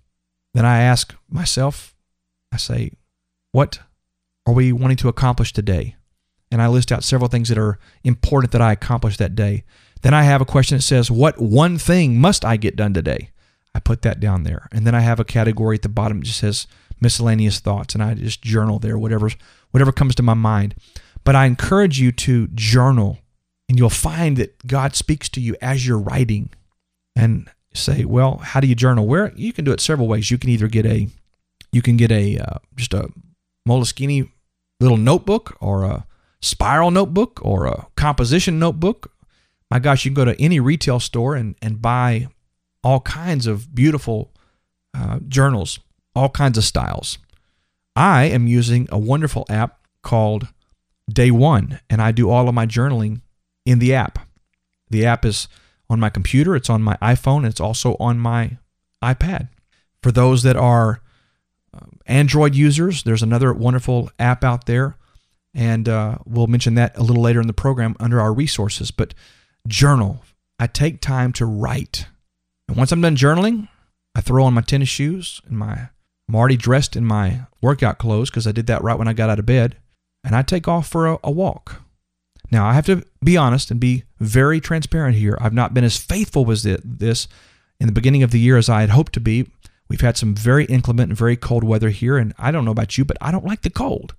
Then 0.53 0.65
I 0.65 0.81
ask 0.81 1.15
myself, 1.29 1.95
I 2.51 2.57
say, 2.57 2.91
what 3.51 3.79
are 4.45 4.53
we 4.53 4.71
wanting 4.71 4.97
to 4.97 5.07
accomplish 5.07 5.53
today? 5.53 5.95
And 6.51 6.61
I 6.61 6.67
list 6.67 6.91
out 6.91 7.03
several 7.03 7.29
things 7.29 7.49
that 7.49 7.57
are 7.57 7.79
important 8.03 8.51
that 8.51 8.61
I 8.61 8.73
accomplished 8.73 9.19
that 9.19 9.35
day. 9.35 9.63
Then 10.01 10.13
I 10.13 10.23
have 10.23 10.41
a 10.41 10.45
question 10.45 10.77
that 10.77 10.83
says, 10.83 11.09
What 11.09 11.39
one 11.39 11.77
thing 11.77 12.19
must 12.19 12.43
I 12.43 12.57
get 12.57 12.75
done 12.75 12.93
today? 12.93 13.29
I 13.73 13.79
put 13.79 14.01
that 14.01 14.19
down 14.19 14.43
there. 14.43 14.67
And 14.71 14.85
then 14.85 14.93
I 14.93 14.99
have 14.99 15.19
a 15.19 15.25
category 15.25 15.75
at 15.75 15.81
the 15.81 15.89
bottom 15.89 16.19
that 16.19 16.25
just 16.25 16.39
says 16.39 16.67
miscellaneous 16.99 17.59
thoughts. 17.59 17.93
And 17.93 18.03
I 18.03 18.13
just 18.15 18.41
journal 18.41 18.79
there, 18.79 18.97
whatever, 18.97 19.29
whatever 19.71 19.91
comes 19.91 20.15
to 20.15 20.23
my 20.23 20.33
mind. 20.33 20.75
But 21.23 21.35
I 21.35 21.45
encourage 21.45 21.99
you 21.99 22.11
to 22.13 22.47
journal, 22.47 23.19
and 23.67 23.77
you'll 23.77 23.89
find 23.89 24.37
that 24.37 24.65
God 24.65 24.95
speaks 24.95 25.29
to 25.29 25.41
you 25.41 25.55
as 25.61 25.85
you're 25.85 25.99
writing. 25.99 26.49
And 27.15 27.49
say, 27.73 28.05
well, 28.05 28.37
how 28.37 28.59
do 28.59 28.67
you 28.67 28.75
journal? 28.75 29.05
Where 29.05 29.33
you 29.35 29.53
can 29.53 29.65
do 29.65 29.71
it 29.71 29.81
several 29.81 30.07
ways. 30.07 30.31
You 30.31 30.37
can 30.37 30.49
either 30.49 30.67
get 30.67 30.85
a, 30.85 31.07
you 31.71 31.81
can 31.81 31.97
get 31.97 32.11
a 32.11 32.37
uh, 32.37 32.57
just 32.75 32.93
a 32.93 33.09
Moleskine 33.67 34.29
little 34.79 34.97
notebook 34.97 35.57
or 35.61 35.83
a 35.83 36.05
spiral 36.41 36.89
notebook 36.89 37.39
or 37.43 37.67
a 37.67 37.87
composition 37.95 38.59
notebook 38.59 39.11
my 39.71 39.79
gosh, 39.79 40.03
you 40.03 40.11
can 40.11 40.15
go 40.15 40.25
to 40.25 40.39
any 40.39 40.59
retail 40.59 40.99
store 40.99 41.33
and, 41.35 41.55
and 41.61 41.81
buy 41.81 42.27
all 42.83 42.99
kinds 42.99 43.47
of 43.47 43.73
beautiful 43.73 44.33
uh, 44.93 45.19
journals, 45.29 45.79
all 46.13 46.27
kinds 46.27 46.57
of 46.57 46.65
styles. 46.65 47.17
I 47.95 48.25
am 48.25 48.47
using 48.47 48.87
a 48.91 48.97
wonderful 48.97 49.45
app 49.49 49.79
called 50.01 50.47
Day 51.11 51.31
One, 51.31 51.79
and 51.89 52.01
I 52.01 52.11
do 52.11 52.29
all 52.29 52.47
of 52.47 52.55
my 52.55 52.65
journaling 52.65 53.21
in 53.65 53.79
the 53.79 53.93
app. 53.93 54.19
The 54.89 55.05
app 55.05 55.25
is 55.25 55.47
on 55.89 55.99
my 55.99 56.09
computer, 56.09 56.55
it's 56.55 56.69
on 56.69 56.81
my 56.81 56.97
iPhone, 57.01 57.39
and 57.39 57.47
it's 57.47 57.59
also 57.59 57.95
on 57.99 58.17
my 58.19 58.57
iPad. 59.03 59.49
For 60.01 60.11
those 60.11 60.43
that 60.43 60.55
are 60.55 61.01
uh, 61.73 61.85
Android 62.05 62.55
users, 62.55 63.03
there's 63.03 63.23
another 63.23 63.53
wonderful 63.53 64.09
app 64.19 64.43
out 64.43 64.65
there, 64.65 64.97
and 65.53 65.87
uh, 65.87 66.17
we'll 66.25 66.47
mention 66.47 66.75
that 66.75 66.97
a 66.97 67.03
little 67.03 67.21
later 67.23 67.41
in 67.41 67.47
the 67.47 67.53
program 67.53 67.95
under 67.99 68.21
our 68.21 68.33
resources. 68.33 68.91
But 68.91 69.13
journal. 69.67 70.23
I 70.59 70.67
take 70.67 71.01
time 71.01 71.33
to 71.33 71.45
write. 71.45 72.07
And 72.67 72.77
once 72.77 72.91
I'm 72.91 73.01
done 73.01 73.15
journaling, 73.15 73.67
I 74.15 74.21
throw 74.21 74.43
on 74.43 74.53
my 74.53 74.61
tennis 74.61 74.89
shoes 74.89 75.41
and 75.47 75.57
my 75.57 75.89
I'm 76.31 76.35
already 76.37 76.55
dressed 76.55 76.95
in 76.95 77.03
my 77.03 77.41
workout 77.61 77.97
clothes 77.97 78.29
because 78.29 78.47
I 78.47 78.53
did 78.53 78.67
that 78.67 78.81
right 78.81 78.97
when 78.97 79.09
I 79.09 79.11
got 79.11 79.29
out 79.29 79.37
of 79.37 79.45
bed, 79.45 79.75
and 80.23 80.33
I 80.33 80.43
take 80.43 80.65
off 80.65 80.87
for 80.87 81.05
a, 81.05 81.17
a 81.25 81.29
walk. 81.29 81.81
Now, 82.49 82.65
I 82.65 82.71
have 82.71 82.85
to 82.85 83.03
be 83.21 83.35
honest 83.35 83.69
and 83.69 83.81
be 83.81 84.05
very 84.17 84.61
transparent 84.61 85.17
here. 85.17 85.37
I've 85.41 85.51
not 85.51 85.73
been 85.73 85.83
as 85.83 85.97
faithful 85.97 86.45
with 86.45 86.63
this 86.63 87.27
in 87.81 87.87
the 87.87 87.91
beginning 87.91 88.23
of 88.23 88.31
the 88.31 88.39
year 88.39 88.55
as 88.55 88.69
I 88.69 88.79
had 88.79 88.91
hoped 88.91 89.11
to 89.15 89.19
be. 89.19 89.51
We've 89.89 89.99
had 89.99 90.15
some 90.15 90.33
very 90.33 90.63
inclement 90.67 91.09
and 91.09 91.17
very 91.17 91.35
cold 91.35 91.65
weather 91.65 91.89
here, 91.89 92.17
and 92.17 92.33
I 92.37 92.51
don't 92.51 92.63
know 92.63 92.71
about 92.71 92.97
you, 92.97 93.03
but 93.03 93.17
I 93.19 93.31
don't 93.31 93.45
like 93.45 93.63
the 93.63 93.69
cold. 93.69 94.15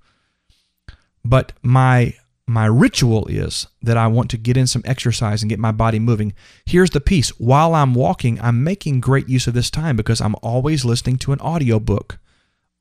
But 1.25 1.55
my 1.62 2.12
my 2.46 2.66
ritual 2.66 3.26
is 3.28 3.66
that 3.83 3.96
I 3.96 4.09
want 4.09 4.31
to 4.31 4.37
get 4.37 4.57
in 4.57 4.66
some 4.66 4.83
exercise 4.85 5.42
and 5.42 5.48
get 5.48 5.59
my 5.59 5.72
body 5.72 5.98
moving. 5.98 6.33
Here's 6.66 6.90
the 6.90 7.00
piece 7.00 7.31
while 7.38 7.74
I'm 7.74 7.94
walking, 7.94 8.40
I'm 8.40 8.64
making 8.64 9.00
great 9.00 9.28
use 9.28 9.46
of 9.46 9.55
this 9.55 9.70
time 9.70 9.96
because 9.96 10.20
I'm 10.20 10.35
always 10.42 10.85
listening 10.85 11.18
to 11.18 11.33
an 11.33 11.40
audiobook. 11.40 12.18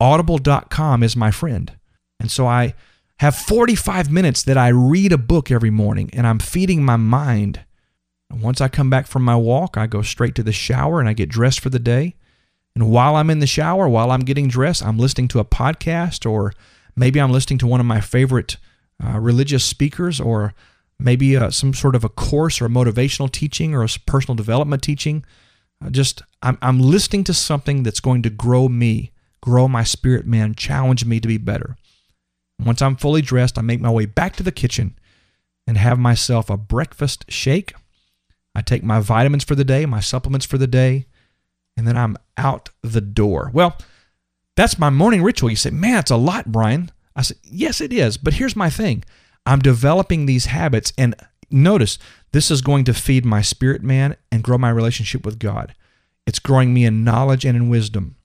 Audible.com 0.00 1.02
is 1.02 1.16
my 1.16 1.30
friend. 1.30 1.72
And 2.18 2.30
so 2.30 2.46
I 2.46 2.74
have 3.20 3.36
45 3.36 4.10
minutes 4.10 4.42
that 4.42 4.58
I 4.58 4.68
read 4.68 5.12
a 5.12 5.18
book 5.18 5.50
every 5.50 5.70
morning 5.70 6.10
and 6.12 6.26
I'm 6.26 6.40
feeding 6.40 6.84
my 6.84 6.96
mind. 6.96 7.64
Once 8.32 8.60
I 8.60 8.68
come 8.68 8.90
back 8.90 9.06
from 9.06 9.22
my 9.22 9.36
walk, 9.36 9.76
I 9.76 9.86
go 9.86 10.02
straight 10.02 10.34
to 10.36 10.42
the 10.42 10.52
shower 10.52 10.98
and 10.98 11.08
I 11.08 11.12
get 11.12 11.28
dressed 11.28 11.60
for 11.60 11.70
the 11.70 11.78
day. 11.78 12.16
And 12.74 12.90
while 12.90 13.14
I'm 13.14 13.30
in 13.30 13.38
the 13.38 13.46
shower, 13.46 13.88
while 13.88 14.10
I'm 14.10 14.20
getting 14.20 14.48
dressed, 14.48 14.84
I'm 14.84 14.98
listening 14.98 15.28
to 15.28 15.38
a 15.38 15.44
podcast 15.44 16.28
or 16.28 16.52
maybe 16.96 17.20
I'm 17.20 17.30
listening 17.30 17.58
to 17.58 17.66
one 17.66 17.80
of 17.80 17.86
my 17.86 18.00
favorite 18.00 18.56
uh, 19.04 19.18
religious 19.18 19.64
speakers 19.64 20.20
or 20.20 20.54
maybe 20.98 21.36
uh, 21.36 21.50
some 21.50 21.74
sort 21.74 21.94
of 21.94 22.04
a 22.04 22.08
course 22.08 22.60
or 22.60 22.66
a 22.66 22.70
motivational 22.70 23.30
teaching 23.30 23.74
or 23.74 23.82
a 23.82 23.88
personal 24.06 24.34
development 24.34 24.82
teaching. 24.82 25.24
Uh, 25.84 25.90
just 25.90 26.22
I'm, 26.42 26.58
I'm 26.62 26.80
listening 26.80 27.24
to 27.24 27.34
something 27.34 27.82
that's 27.82 28.00
going 28.00 28.22
to 28.22 28.30
grow 28.30 28.68
me, 28.68 29.12
grow 29.40 29.68
my 29.68 29.84
spirit 29.84 30.26
man, 30.26 30.54
challenge 30.54 31.04
me 31.04 31.20
to 31.20 31.28
be 31.28 31.38
better. 31.38 31.76
Once 32.64 32.80
I'm 32.80 32.96
fully 32.96 33.22
dressed, 33.22 33.58
I 33.58 33.62
make 33.62 33.80
my 33.80 33.90
way 33.90 34.06
back 34.06 34.36
to 34.36 34.42
the 34.42 34.52
kitchen 34.52 34.96
and 35.66 35.76
have 35.76 35.98
myself 35.98 36.50
a 36.50 36.56
breakfast 36.56 37.24
shake. 37.28 37.72
I 38.54 38.62
take 38.62 38.84
my 38.84 39.00
vitamins 39.00 39.44
for 39.44 39.54
the 39.54 39.64
day, 39.64 39.86
my 39.86 40.00
supplements 40.00 40.46
for 40.46 40.58
the 40.58 40.66
day, 40.66 41.06
and 41.76 41.86
then 41.86 41.96
I'm 41.96 42.16
out 42.36 42.70
the 42.82 43.00
door. 43.00 43.50
Well, 43.52 43.76
that's 44.56 44.78
my 44.78 44.90
morning 44.90 45.22
ritual. 45.22 45.50
You 45.50 45.56
say, 45.56 45.70
man, 45.70 45.98
it's 45.98 46.10
a 46.10 46.16
lot, 46.16 46.52
Brian. 46.52 46.90
I 47.14 47.22
said, 47.22 47.38
Yes, 47.44 47.80
it 47.80 47.92
is. 47.92 48.16
But 48.16 48.34
here's 48.34 48.56
my 48.56 48.70
thing 48.70 49.04
I'm 49.46 49.60
developing 49.60 50.26
these 50.26 50.46
habits. 50.46 50.92
And 50.96 51.14
notice, 51.50 51.98
this 52.32 52.50
is 52.50 52.62
going 52.62 52.84
to 52.84 52.94
feed 52.94 53.24
my 53.24 53.42
spirit 53.42 53.82
man 53.82 54.16
and 54.30 54.42
grow 54.42 54.58
my 54.58 54.70
relationship 54.70 55.24
with 55.24 55.38
God. 55.38 55.74
It's 56.26 56.38
growing 56.38 56.72
me 56.72 56.84
in 56.84 57.04
knowledge 57.04 57.44
and 57.44 57.56
in 57.56 57.68
wisdom. 57.68 58.16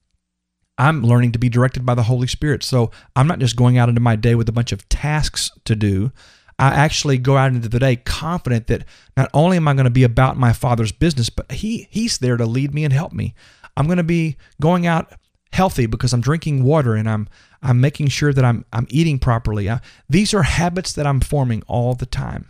I'm 0.77 1.01
learning 1.01 1.31
to 1.31 1.39
be 1.39 1.49
directed 1.49 1.85
by 1.85 1.95
the 1.95 2.03
Holy 2.03 2.27
Spirit. 2.27 2.63
So 2.63 2.91
I'm 3.15 3.27
not 3.27 3.39
just 3.39 3.55
going 3.55 3.77
out 3.77 3.89
into 3.89 4.01
my 4.01 4.15
day 4.15 4.35
with 4.35 4.47
a 4.47 4.53
bunch 4.53 4.71
of 4.71 4.87
tasks 4.89 5.51
to 5.65 5.75
do. 5.75 6.11
I 6.59 6.69
actually 6.69 7.17
go 7.17 7.37
out 7.37 7.51
into 7.51 7.69
the 7.69 7.79
day 7.79 7.97
confident 7.97 8.67
that 8.67 8.85
not 9.15 9.29
only 9.33 9.57
am 9.57 9.67
I 9.67 9.73
going 9.73 9.85
to 9.85 9.91
be 9.91 10.03
about 10.03 10.37
my 10.37 10.53
Father's 10.53 10.91
business, 10.91 11.29
but 11.29 11.51
he, 11.51 11.87
He's 11.89 12.19
there 12.19 12.37
to 12.37 12.45
lead 12.45 12.73
me 12.73 12.83
and 12.83 12.93
help 12.93 13.13
me. 13.13 13.33
I'm 13.75 13.85
going 13.85 13.97
to 13.97 14.03
be 14.03 14.37
going 14.59 14.87
out 14.87 15.13
healthy 15.51 15.85
because 15.85 16.13
I'm 16.13 16.21
drinking 16.21 16.63
water 16.63 16.95
and 16.95 17.09
I'm 17.09 17.27
I'm 17.61 17.81
making 17.81 18.07
sure 18.07 18.33
that 18.33 18.45
I'm 18.45 18.65
I'm 18.71 18.87
eating 18.89 19.19
properly. 19.19 19.69
I, 19.69 19.79
these 20.09 20.33
are 20.33 20.43
habits 20.43 20.93
that 20.93 21.07
I'm 21.07 21.19
forming 21.19 21.63
all 21.67 21.93
the 21.93 22.05
time. 22.05 22.49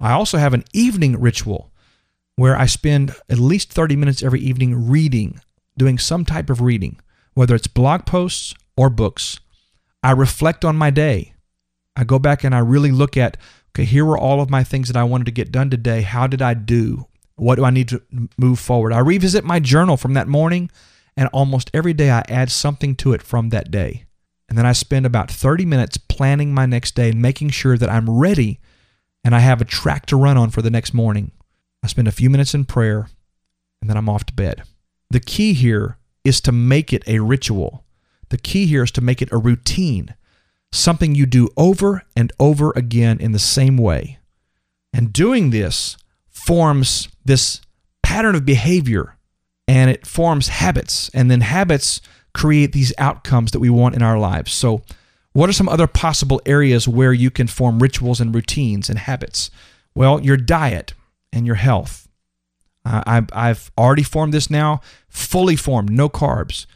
I 0.00 0.12
also 0.12 0.38
have 0.38 0.54
an 0.54 0.64
evening 0.72 1.20
ritual 1.20 1.72
where 2.36 2.56
I 2.56 2.66
spend 2.66 3.14
at 3.30 3.38
least 3.38 3.72
30 3.72 3.96
minutes 3.96 4.22
every 4.22 4.40
evening 4.40 4.88
reading, 4.88 5.40
doing 5.78 5.98
some 5.98 6.24
type 6.24 6.50
of 6.50 6.60
reading, 6.60 7.00
whether 7.34 7.54
it's 7.54 7.66
blog 7.66 8.04
posts 8.04 8.54
or 8.76 8.90
books. 8.90 9.40
I 10.02 10.12
reflect 10.12 10.64
on 10.64 10.76
my 10.76 10.90
day. 10.90 11.32
I 11.96 12.04
go 12.04 12.18
back 12.18 12.44
and 12.44 12.54
I 12.54 12.58
really 12.58 12.92
look 12.92 13.16
at 13.16 13.36
okay, 13.74 13.84
here 13.84 14.04
were 14.04 14.18
all 14.18 14.40
of 14.40 14.48
my 14.48 14.64
things 14.64 14.88
that 14.88 14.96
I 14.96 15.04
wanted 15.04 15.26
to 15.26 15.32
get 15.32 15.52
done 15.52 15.68
today. 15.68 16.00
How 16.02 16.26
did 16.26 16.40
I 16.40 16.54
do? 16.54 17.06
What 17.36 17.56
do 17.56 17.64
I 17.64 17.70
need 17.70 17.88
to 17.88 18.02
move 18.38 18.58
forward? 18.58 18.92
I 18.92 19.00
revisit 19.00 19.44
my 19.44 19.60
journal 19.60 19.98
from 19.98 20.14
that 20.14 20.28
morning 20.28 20.70
and 21.16 21.28
almost 21.32 21.70
every 21.72 21.92
day 21.92 22.10
I 22.10 22.24
add 22.28 22.50
something 22.50 22.94
to 22.96 23.12
it 23.12 23.22
from 23.22 23.48
that 23.50 23.70
day. 23.70 24.04
And 24.48 24.56
then 24.56 24.66
I 24.66 24.72
spend 24.72 25.06
about 25.06 25.30
30 25.30 25.64
minutes 25.64 25.96
planning 25.96 26.54
my 26.54 26.66
next 26.66 26.94
day 26.94 27.10
and 27.10 27.20
making 27.20 27.50
sure 27.50 27.76
that 27.76 27.90
I'm 27.90 28.08
ready 28.08 28.60
and 29.24 29.34
I 29.34 29.40
have 29.40 29.60
a 29.60 29.64
track 29.64 30.06
to 30.06 30.16
run 30.16 30.36
on 30.36 30.50
for 30.50 30.62
the 30.62 30.70
next 30.70 30.94
morning. 30.94 31.32
I 31.82 31.88
spend 31.88 32.06
a 32.06 32.12
few 32.12 32.30
minutes 32.30 32.54
in 32.54 32.64
prayer 32.64 33.08
and 33.80 33.90
then 33.90 33.96
I'm 33.96 34.08
off 34.08 34.24
to 34.26 34.34
bed. 34.34 34.62
The 35.10 35.20
key 35.20 35.52
here 35.52 35.98
is 36.24 36.40
to 36.42 36.52
make 36.52 36.92
it 36.92 37.02
a 37.06 37.20
ritual. 37.20 37.84
The 38.28 38.38
key 38.38 38.66
here 38.66 38.82
is 38.82 38.90
to 38.92 39.00
make 39.00 39.22
it 39.22 39.32
a 39.32 39.38
routine, 39.38 40.14
something 40.72 41.14
you 41.14 41.26
do 41.26 41.48
over 41.56 42.02
and 42.16 42.32
over 42.38 42.72
again 42.76 43.18
in 43.20 43.32
the 43.32 43.38
same 43.38 43.76
way. 43.76 44.18
And 44.92 45.12
doing 45.12 45.50
this 45.50 45.96
forms 46.28 47.08
this 47.24 47.60
pattern 48.02 48.34
of 48.34 48.44
behavior 48.46 49.15
and 49.68 49.90
it 49.90 50.06
forms 50.06 50.48
habits. 50.48 51.10
And 51.14 51.30
then 51.30 51.40
habits 51.40 52.00
create 52.34 52.72
these 52.72 52.92
outcomes 52.98 53.52
that 53.52 53.60
we 53.60 53.70
want 53.70 53.94
in 53.94 54.02
our 54.02 54.18
lives. 54.18 54.52
So, 54.52 54.82
what 55.32 55.50
are 55.50 55.54
some 55.54 55.68
other 55.68 55.86
possible 55.86 56.40
areas 56.46 56.88
where 56.88 57.12
you 57.12 57.30
can 57.30 57.46
form 57.46 57.78
rituals 57.78 58.20
and 58.20 58.34
routines 58.34 58.88
and 58.88 58.98
habits? 58.98 59.50
Well, 59.94 60.20
your 60.20 60.38
diet 60.38 60.94
and 61.32 61.46
your 61.46 61.56
health. 61.56 62.08
Uh, 62.86 63.02
I've, 63.06 63.28
I've 63.32 63.70
already 63.76 64.02
formed 64.02 64.32
this 64.32 64.48
now, 64.48 64.80
fully 65.08 65.56
formed, 65.56 65.90
no 65.90 66.08
carbs, 66.08 66.66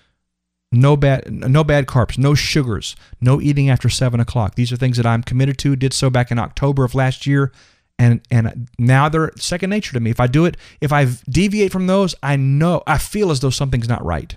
no 0.73 0.97
bad, 0.97 1.31
no 1.31 1.65
bad 1.65 1.87
carbs, 1.87 2.19
no 2.19 2.35
sugars, 2.35 2.97
no 3.21 3.41
eating 3.41 3.71
after 3.71 3.89
seven 3.89 4.21
o'clock. 4.21 4.57
These 4.57 4.73
are 4.73 4.77
things 4.77 4.97
that 4.99 5.07
I'm 5.07 5.23
committed 5.23 5.57
to. 5.59 5.75
Did 5.75 5.93
so 5.93 6.11
back 6.11 6.31
in 6.31 6.39
October 6.39 6.85
of 6.85 6.95
last 6.95 7.27
year, 7.27 7.53
and 8.01 8.21
and 8.31 8.69
now 8.79 9.11
they're 9.11 9.31
second 9.37 9.71
nature 9.71 9.93
to 9.93 10.01
me. 10.01 10.11
If 10.11 10.21
I 10.21 10.27
do 10.27 10.47
it, 10.47 10.57
if 10.81 10.91
I 10.91 11.05
deviate 11.29 11.71
from 11.71 11.87
those, 11.87 12.15
I 12.23 12.35
know 12.37 12.83
I 12.87 12.97
feel 12.97 13.31
as 13.31 13.41
though 13.41 13.51
something's 13.51 13.89
not 13.89 14.05
right. 14.05 14.37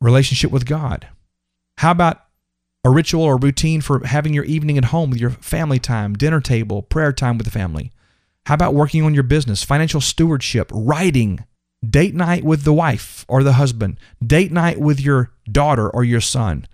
Relationship 0.00 0.50
with 0.50 0.66
God. 0.66 1.06
How 1.78 1.92
about 1.92 2.24
a 2.84 2.90
ritual 2.90 3.22
or 3.22 3.36
routine 3.36 3.80
for 3.80 4.04
having 4.04 4.34
your 4.34 4.44
evening 4.44 4.76
at 4.76 4.86
home 4.86 5.10
with 5.10 5.20
your 5.20 5.30
family 5.30 5.78
time, 5.78 6.14
dinner 6.14 6.40
table, 6.40 6.82
prayer 6.82 7.12
time 7.12 7.38
with 7.38 7.46
the 7.46 7.52
family? 7.52 7.92
How 8.46 8.54
about 8.54 8.74
working 8.74 9.04
on 9.04 9.14
your 9.14 9.22
business, 9.22 9.62
financial 9.62 10.00
stewardship, 10.00 10.70
writing, 10.74 11.44
date 11.88 12.14
night 12.14 12.44
with 12.44 12.64
the 12.64 12.74
wife 12.74 13.24
or 13.28 13.44
the 13.44 13.54
husband, 13.54 13.98
date 14.26 14.50
night 14.50 14.80
with 14.80 15.00
your 15.00 15.30
daughter 15.50 15.88
or 15.88 16.02
your 16.02 16.20
son, 16.20 16.66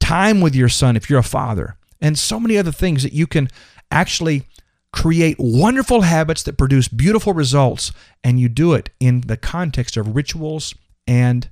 time 0.00 0.40
with 0.40 0.56
your 0.56 0.68
son 0.68 0.96
if 0.96 1.08
you're 1.08 1.20
a 1.20 1.24
father, 1.24 1.76
and 2.00 2.18
so 2.18 2.40
many 2.40 2.58
other 2.58 2.72
things 2.72 3.04
that 3.04 3.12
you 3.12 3.28
can 3.28 3.48
actually 3.90 4.46
create 4.92 5.36
wonderful 5.38 6.02
habits 6.02 6.42
that 6.42 6.58
produce 6.58 6.88
beautiful 6.88 7.32
results, 7.32 7.92
and 8.24 8.40
you 8.40 8.48
do 8.48 8.72
it 8.74 8.90
in 8.98 9.22
the 9.22 9.36
context 9.36 9.96
of 9.96 10.14
rituals 10.14 10.74
and 11.06 11.48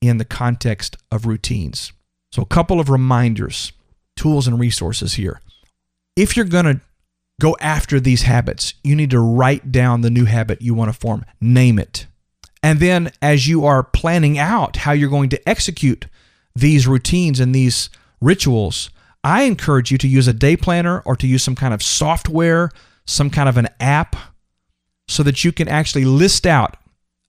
in 0.00 0.18
the 0.18 0.24
context 0.24 0.96
of 1.10 1.26
routines. 1.26 1.92
So, 2.32 2.42
a 2.42 2.46
couple 2.46 2.80
of 2.80 2.90
reminders, 2.90 3.72
tools, 4.16 4.46
and 4.46 4.58
resources 4.60 5.14
here. 5.14 5.40
If 6.16 6.36
you're 6.36 6.46
going 6.46 6.64
to 6.64 6.80
go 7.40 7.56
after 7.60 8.00
these 8.00 8.22
habits, 8.22 8.74
you 8.82 8.94
need 8.94 9.10
to 9.10 9.20
write 9.20 9.72
down 9.72 10.00
the 10.00 10.10
new 10.10 10.24
habit 10.24 10.62
you 10.62 10.74
want 10.74 10.92
to 10.92 10.98
form, 10.98 11.24
name 11.40 11.78
it. 11.78 12.06
And 12.62 12.80
then, 12.80 13.10
as 13.22 13.46
you 13.46 13.64
are 13.64 13.82
planning 13.82 14.38
out 14.38 14.78
how 14.78 14.92
you're 14.92 15.10
going 15.10 15.28
to 15.30 15.48
execute 15.48 16.06
these 16.54 16.86
routines 16.86 17.38
and 17.38 17.54
these 17.54 17.90
rituals, 18.20 18.90
I 19.26 19.42
encourage 19.42 19.90
you 19.90 19.98
to 19.98 20.06
use 20.08 20.28
a 20.28 20.32
day 20.32 20.56
planner 20.56 21.00
or 21.00 21.16
to 21.16 21.26
use 21.26 21.42
some 21.42 21.56
kind 21.56 21.74
of 21.74 21.82
software, 21.82 22.70
some 23.06 23.28
kind 23.28 23.48
of 23.48 23.56
an 23.56 23.68
app, 23.80 24.14
so 25.08 25.24
that 25.24 25.44
you 25.44 25.50
can 25.50 25.66
actually 25.68 26.04
list 26.04 26.46
out 26.46 26.76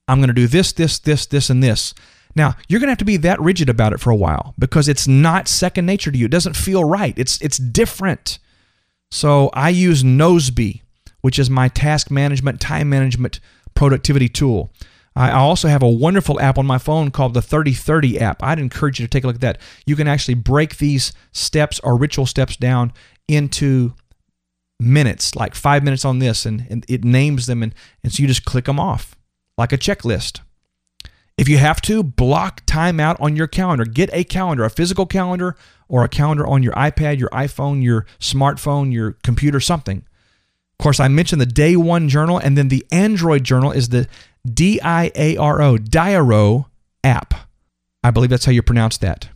I'm 0.07 0.19
going 0.19 0.29
to 0.29 0.33
do 0.33 0.47
this, 0.47 0.71
this, 0.71 0.99
this, 0.99 1.25
this, 1.25 1.49
and 1.49 1.61
this. 1.61 1.93
Now, 2.35 2.55
you're 2.67 2.79
going 2.79 2.87
to 2.87 2.91
have 2.91 2.99
to 2.99 3.05
be 3.05 3.17
that 3.17 3.41
rigid 3.41 3.67
about 3.67 3.93
it 3.93 3.99
for 3.99 4.11
a 4.11 4.15
while 4.15 4.53
because 4.57 4.87
it's 4.87 5.07
not 5.07 5.47
second 5.47 5.85
nature 5.85 6.11
to 6.11 6.17
you. 6.17 6.25
It 6.25 6.31
doesn't 6.31 6.55
feel 6.55 6.83
right. 6.83 7.17
It's 7.17 7.41
it's 7.41 7.57
different. 7.57 8.39
So, 9.09 9.49
I 9.53 9.69
use 9.69 10.03
Nozbe, 10.03 10.81
which 11.21 11.39
is 11.39 11.49
my 11.49 11.67
task 11.67 12.11
management, 12.11 12.61
time 12.61 12.89
management, 12.89 13.39
productivity 13.73 14.29
tool. 14.29 14.71
I 15.17 15.31
also 15.31 15.67
have 15.67 15.81
a 15.81 15.89
wonderful 15.89 16.39
app 16.39 16.59
on 16.59 16.67
my 16.67 16.77
phone 16.77 17.09
called 17.09 17.33
the 17.33 17.41
3030 17.41 18.19
app. 18.19 18.43
I'd 18.43 18.59
encourage 18.59 18.99
you 18.99 19.07
to 19.07 19.09
take 19.09 19.23
a 19.23 19.27
look 19.27 19.37
at 19.37 19.41
that. 19.41 19.59
You 19.87 19.95
can 19.95 20.07
actually 20.07 20.35
break 20.35 20.77
these 20.77 21.11
steps 21.31 21.79
or 21.79 21.97
ritual 21.97 22.27
steps 22.27 22.55
down 22.55 22.93
into 23.27 23.95
minutes, 24.79 25.35
like 25.35 25.55
five 25.55 25.83
minutes 25.83 26.05
on 26.05 26.19
this, 26.19 26.45
and, 26.45 26.67
and 26.69 26.85
it 26.87 27.03
names 27.03 27.47
them, 27.47 27.63
and, 27.63 27.73
and 28.03 28.13
so 28.13 28.21
you 28.21 28.27
just 28.27 28.45
click 28.45 28.65
them 28.65 28.79
off 28.79 29.15
like 29.57 29.73
a 29.73 29.77
checklist. 29.77 30.41
If 31.35 31.49
you 31.49 31.57
have 31.57 31.81
to, 31.81 32.03
block 32.03 32.61
time 32.67 32.99
out 32.99 33.19
on 33.19 33.35
your 33.35 33.47
calendar. 33.47 33.85
Get 33.85 34.11
a 34.13 34.23
calendar, 34.23 34.65
a 34.65 34.69
physical 34.69 35.07
calendar, 35.07 35.55
or 35.87 36.03
a 36.03 36.09
calendar 36.09 36.45
on 36.45 36.61
your 36.61 36.73
iPad, 36.73 37.19
your 37.19 37.29
iPhone, 37.29 37.81
your 37.81 38.05
smartphone, 38.19 38.93
your 38.93 39.13
computer, 39.23 39.59
something. 39.59 40.05
Of 40.79 40.83
course, 40.83 40.99
I 40.99 41.07
mentioned 41.07 41.41
the 41.41 41.47
day 41.47 41.75
one 41.75 42.07
journal, 42.07 42.37
and 42.37 42.57
then 42.57 42.67
the 42.67 42.85
Android 42.91 43.43
journal 43.43 43.71
is 43.71 43.89
the 43.89 44.07
D 44.47 44.79
I 44.81 45.11
A 45.15 45.35
R 45.37 45.61
O, 45.61 45.77
Diaro 45.77 46.65
app. 47.03 47.33
I 48.03 48.11
believe 48.11 48.29
that's 48.29 48.45
how 48.45 48.51
you 48.51 48.61
pronounce 48.61 48.97
that. 48.99 49.29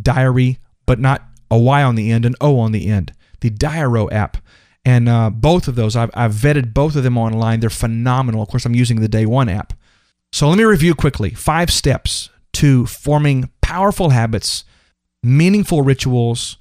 Diary, 0.00 0.58
but 0.86 0.98
not 0.98 1.22
a 1.50 1.58
Y 1.58 1.82
on 1.82 1.94
the 1.94 2.10
end, 2.10 2.26
an 2.26 2.34
O 2.40 2.58
on 2.58 2.72
the 2.72 2.88
end. 2.88 3.12
The 3.40 3.50
Diaro 3.50 4.12
app. 4.12 4.38
And 4.84 5.08
uh, 5.08 5.30
both 5.30 5.68
of 5.68 5.76
those, 5.76 5.94
I've, 5.94 6.10
I've 6.14 6.32
vetted 6.32 6.74
both 6.74 6.96
of 6.96 7.02
them 7.02 7.18
online. 7.18 7.60
They're 7.60 7.70
phenomenal. 7.70 8.42
Of 8.42 8.48
course, 8.48 8.64
I'm 8.64 8.74
using 8.74 9.00
the 9.00 9.08
Day 9.08 9.26
One 9.26 9.48
app. 9.48 9.74
So 10.32 10.48
let 10.48 10.58
me 10.58 10.64
review 10.64 10.94
quickly 10.94 11.30
five 11.30 11.70
steps 11.70 12.30
to 12.54 12.86
forming 12.86 13.50
powerful 13.60 14.10
habits, 14.10 14.64
meaningful 15.22 15.82
rituals, 15.82 16.56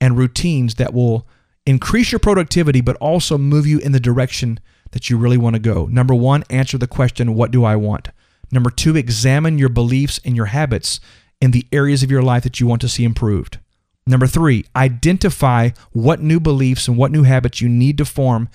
and 0.00 0.18
routines 0.18 0.74
that 0.74 0.92
will 0.92 1.26
increase 1.66 2.12
your 2.12 2.18
productivity, 2.18 2.80
but 2.80 2.96
also 2.96 3.38
move 3.38 3.66
you 3.66 3.78
in 3.78 3.92
the 3.92 4.00
direction 4.00 4.60
that 4.92 5.10
you 5.10 5.16
really 5.16 5.38
want 5.38 5.54
to 5.54 5.60
go. 5.60 5.86
Number 5.86 6.14
one, 6.14 6.44
answer 6.50 6.78
the 6.78 6.86
question, 6.86 7.34
What 7.34 7.50
do 7.50 7.64
I 7.64 7.76
want? 7.76 8.10
Number 8.50 8.70
two, 8.70 8.96
examine 8.96 9.58
your 9.58 9.70
beliefs 9.70 10.20
and 10.24 10.36
your 10.36 10.46
habits 10.46 11.00
in 11.40 11.50
the 11.50 11.66
areas 11.72 12.02
of 12.02 12.10
your 12.10 12.22
life 12.22 12.42
that 12.44 12.60
you 12.60 12.66
want 12.66 12.80
to 12.82 12.88
see 12.88 13.04
improved. 13.04 13.58
Number 14.06 14.26
three, 14.26 14.64
identify 14.76 15.70
what 15.92 16.20
new 16.20 16.40
beliefs 16.40 16.88
and 16.88 16.96
what 16.96 17.12
new 17.12 17.22
habits 17.22 17.60
you 17.60 17.68
need 17.68 17.98
to 17.98 18.04
form 18.04 18.48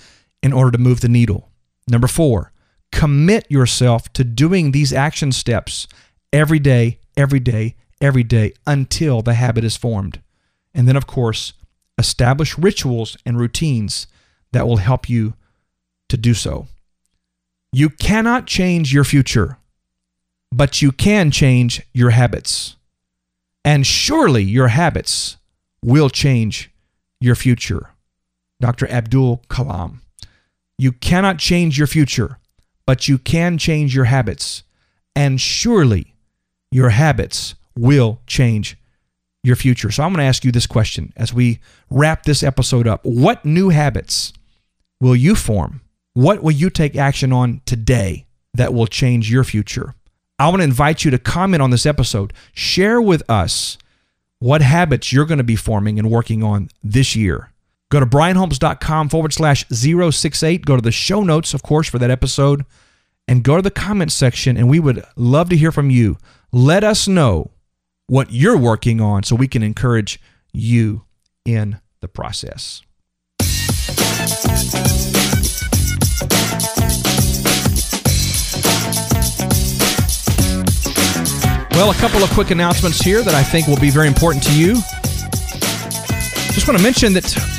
in 0.44 0.54
order 0.54 0.72
to 0.72 0.78
move 0.78 1.02
the 1.02 1.10
needle. 1.10 1.50
Number 1.88 2.08
four, 2.08 2.52
commit 2.92 3.50
yourself 3.50 4.12
to 4.14 4.24
doing 4.24 4.72
these 4.72 4.94
action 4.94 5.32
steps 5.32 5.88
every 6.32 6.60
day, 6.60 7.00
every 7.16 7.40
day, 7.40 7.76
every 8.02 8.24
day 8.24 8.54
until 8.66 9.22
the 9.22 9.34
habit 9.34 9.64
is 9.64 9.78
formed. 9.78 10.22
And 10.74 10.88
then, 10.88 10.96
of 10.96 11.08
course, 11.08 11.54
establish 11.98 12.58
rituals 12.58 13.18
and 13.26 13.40
routines 13.40 14.08
that 14.52 14.68
will 14.68 14.78
help 14.78 15.10
you 15.10 15.34
to 16.10 16.18
do 16.18 16.34
so. 16.34 16.68
You 17.72 17.90
cannot 17.90 18.48
change 18.48 18.94
your 18.94 19.04
future, 19.04 19.58
but 20.52 20.82
you 20.82 20.92
can 20.92 21.32
change 21.32 21.82
your 21.94 22.12
habits. 22.12 22.76
And 23.66 23.86
surely 23.86 24.44
your 24.44 24.70
habits 24.70 25.38
will 25.84 26.10
change 26.10 26.72
your 27.20 27.36
future. 27.36 27.92
Dr. 28.62 28.90
Abdul 28.90 29.44
Kalam. 29.50 30.00
You 30.78 30.92
cannot 30.92 31.40
change 31.40 31.78
your 31.78 31.88
future, 31.88 32.38
but 32.86 33.08
you 33.08 33.18
can 33.18 33.58
change 33.58 33.96
your 33.96 34.06
habits. 34.06 34.64
And 35.16 35.42
surely 35.42 36.16
your 36.72 36.90
habits 36.90 37.56
will 37.76 38.22
change 38.28 38.78
your 39.48 39.56
future. 39.56 39.90
So 39.90 40.04
I'm 40.04 40.12
going 40.12 40.20
to 40.20 40.28
ask 40.28 40.44
you 40.44 40.52
this 40.52 40.68
question 40.68 41.14
as 41.16 41.34
we 41.34 41.60
wrap 41.90 42.24
this 42.24 42.44
episode 42.44 42.88
up. 42.88 43.04
What 43.04 43.44
new 43.46 43.70
habits 43.70 44.34
will 45.00 45.16
you 45.16 45.36
form? 45.36 45.82
What 46.14 46.44
will 46.44 46.52
you 46.52 46.70
take 46.70 46.96
action 46.96 47.34
on 47.34 47.62
today 47.66 48.26
that 48.54 48.74
will 48.74 48.88
change 48.88 49.32
your 49.32 49.44
future? 49.44 49.96
I 50.38 50.50
want 50.50 50.60
to 50.60 50.66
invite 50.66 51.04
you 51.04 51.12
to 51.12 51.18
comment 51.18 51.64
on 51.64 51.72
this 51.72 51.86
episode. 51.86 52.34
Share 52.54 53.02
with 53.02 53.28
us 53.30 53.78
what 54.40 54.62
habits 54.62 55.12
you're 55.12 55.26
going 55.26 55.40
to 55.40 55.44
be 55.44 55.56
forming 55.56 55.98
and 55.98 56.12
working 56.12 56.44
on 56.44 56.70
this 56.84 57.16
year. 57.16 57.52
Go 57.90 58.00
to 58.00 58.06
brianholmes.com 58.06 59.10
forward 59.10 59.34
slash 59.34 59.66
068. 59.70 60.66
Go 60.66 60.76
to 60.76 60.82
the 60.82 60.92
show 60.92 61.24
notes, 61.24 61.54
of 61.54 61.64
course, 61.64 61.90
for 61.90 61.98
that 61.98 62.12
episode 62.12 62.66
and 63.28 63.44
go 63.44 63.56
to 63.58 63.62
the 63.62 63.72
comments 63.72 64.14
section, 64.14 64.58
and 64.58 64.70
we 64.70 64.80
would 64.80 65.04
love 65.16 65.50
to 65.50 65.58
hear 65.58 65.72
from 65.72 65.90
you. 65.90 66.18
Let 66.52 66.84
us 66.84 67.08
know 67.08 67.52
what 68.08 68.32
you're 68.32 68.58
working 68.58 69.02
on 69.02 69.24
so 69.24 69.36
we 69.36 69.48
can 69.48 69.62
encourage 69.62 70.20
you 70.54 71.04
in 71.46 71.80
the 72.02 72.08
process. 72.08 72.82
Well, 81.72 81.92
a 81.92 81.96
couple 81.96 82.24
of 82.24 82.30
quick 82.32 82.50
announcements 82.50 83.00
here 83.00 83.22
that 83.22 83.36
I 83.36 83.44
think 83.44 83.68
will 83.68 83.80
be 83.80 83.92
very 83.92 84.08
important 84.08 84.44
to 84.46 84.58
you. 84.58 84.76
Just 86.54 86.68
want 86.68 86.78
to 86.78 86.84
mention 86.84 87.14
that 87.14 87.57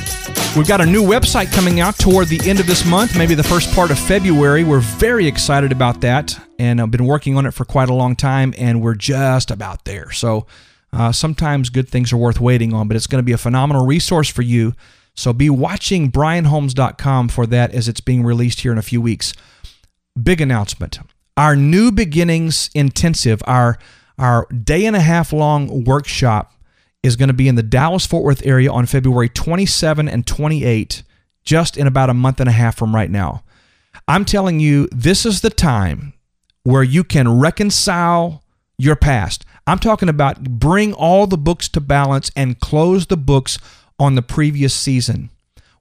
We've 0.56 0.66
got 0.66 0.80
a 0.80 0.86
new 0.86 1.04
website 1.04 1.52
coming 1.52 1.78
out 1.78 1.98
toward 1.98 2.28
the 2.28 2.40
end 2.48 2.58
of 2.58 2.66
this 2.66 2.84
month, 2.84 3.16
maybe 3.16 3.34
the 3.34 3.44
first 3.44 3.72
part 3.74 3.90
of 3.92 3.98
February. 3.98 4.64
We're 4.64 4.80
very 4.80 5.26
excited 5.26 5.70
about 5.70 6.00
that, 6.00 6.36
and 6.58 6.80
I've 6.80 6.90
been 6.90 7.04
working 7.04 7.36
on 7.36 7.46
it 7.46 7.52
for 7.52 7.64
quite 7.64 7.88
a 7.88 7.94
long 7.94 8.16
time, 8.16 8.54
and 8.58 8.82
we're 8.82 8.96
just 8.96 9.52
about 9.52 9.84
there. 9.84 10.10
So 10.10 10.46
uh, 10.92 11.12
sometimes 11.12 11.70
good 11.70 11.88
things 11.88 12.12
are 12.12 12.16
worth 12.16 12.40
waiting 12.40 12.72
on, 12.74 12.88
but 12.88 12.96
it's 12.96 13.06
going 13.06 13.20
to 13.20 13.26
be 13.26 13.32
a 13.32 13.38
phenomenal 13.38 13.86
resource 13.86 14.28
for 14.28 14.42
you. 14.42 14.74
So 15.14 15.32
be 15.32 15.48
watching 15.50 16.10
brianholmes.com 16.10 17.28
for 17.28 17.46
that 17.46 17.72
as 17.72 17.86
it's 17.86 18.00
being 18.00 18.24
released 18.24 18.60
here 18.60 18.72
in 18.72 18.78
a 18.78 18.82
few 18.82 19.00
weeks. 19.00 19.34
Big 20.20 20.40
announcement. 20.40 20.98
Our 21.36 21.54
New 21.54 21.92
Beginnings 21.92 22.70
Intensive, 22.74 23.42
our 23.46 23.78
Our 24.18 24.46
day 24.46 24.86
and 24.86 24.96
a 24.96 25.00
half 25.00 25.32
long 25.32 25.84
workshop 25.84 26.52
is 27.02 27.16
going 27.16 27.28
to 27.28 27.34
be 27.34 27.48
in 27.48 27.54
the 27.54 27.62
Dallas 27.62 28.06
Fort 28.06 28.24
Worth 28.24 28.44
area 28.46 28.70
on 28.70 28.86
February 28.86 29.28
27 29.28 30.08
and 30.08 30.26
28, 30.26 31.02
just 31.44 31.76
in 31.76 31.86
about 31.86 32.10
a 32.10 32.14
month 32.14 32.40
and 32.40 32.48
a 32.48 32.52
half 32.52 32.76
from 32.76 32.94
right 32.94 33.10
now. 33.10 33.42
I'm 34.06 34.24
telling 34.24 34.60
you, 34.60 34.88
this 34.90 35.24
is 35.24 35.40
the 35.40 35.50
time 35.50 36.14
where 36.62 36.82
you 36.82 37.04
can 37.04 37.38
reconcile 37.38 38.42
your 38.76 38.96
past. 38.96 39.44
I'm 39.66 39.78
talking 39.78 40.08
about 40.08 40.42
bring 40.44 40.92
all 40.92 41.26
the 41.26 41.38
books 41.38 41.68
to 41.70 41.80
balance 41.80 42.30
and 42.34 42.60
close 42.60 43.06
the 43.06 43.16
books 43.16 43.58
on 43.98 44.14
the 44.14 44.22
previous 44.22 44.74
season. 44.74 45.30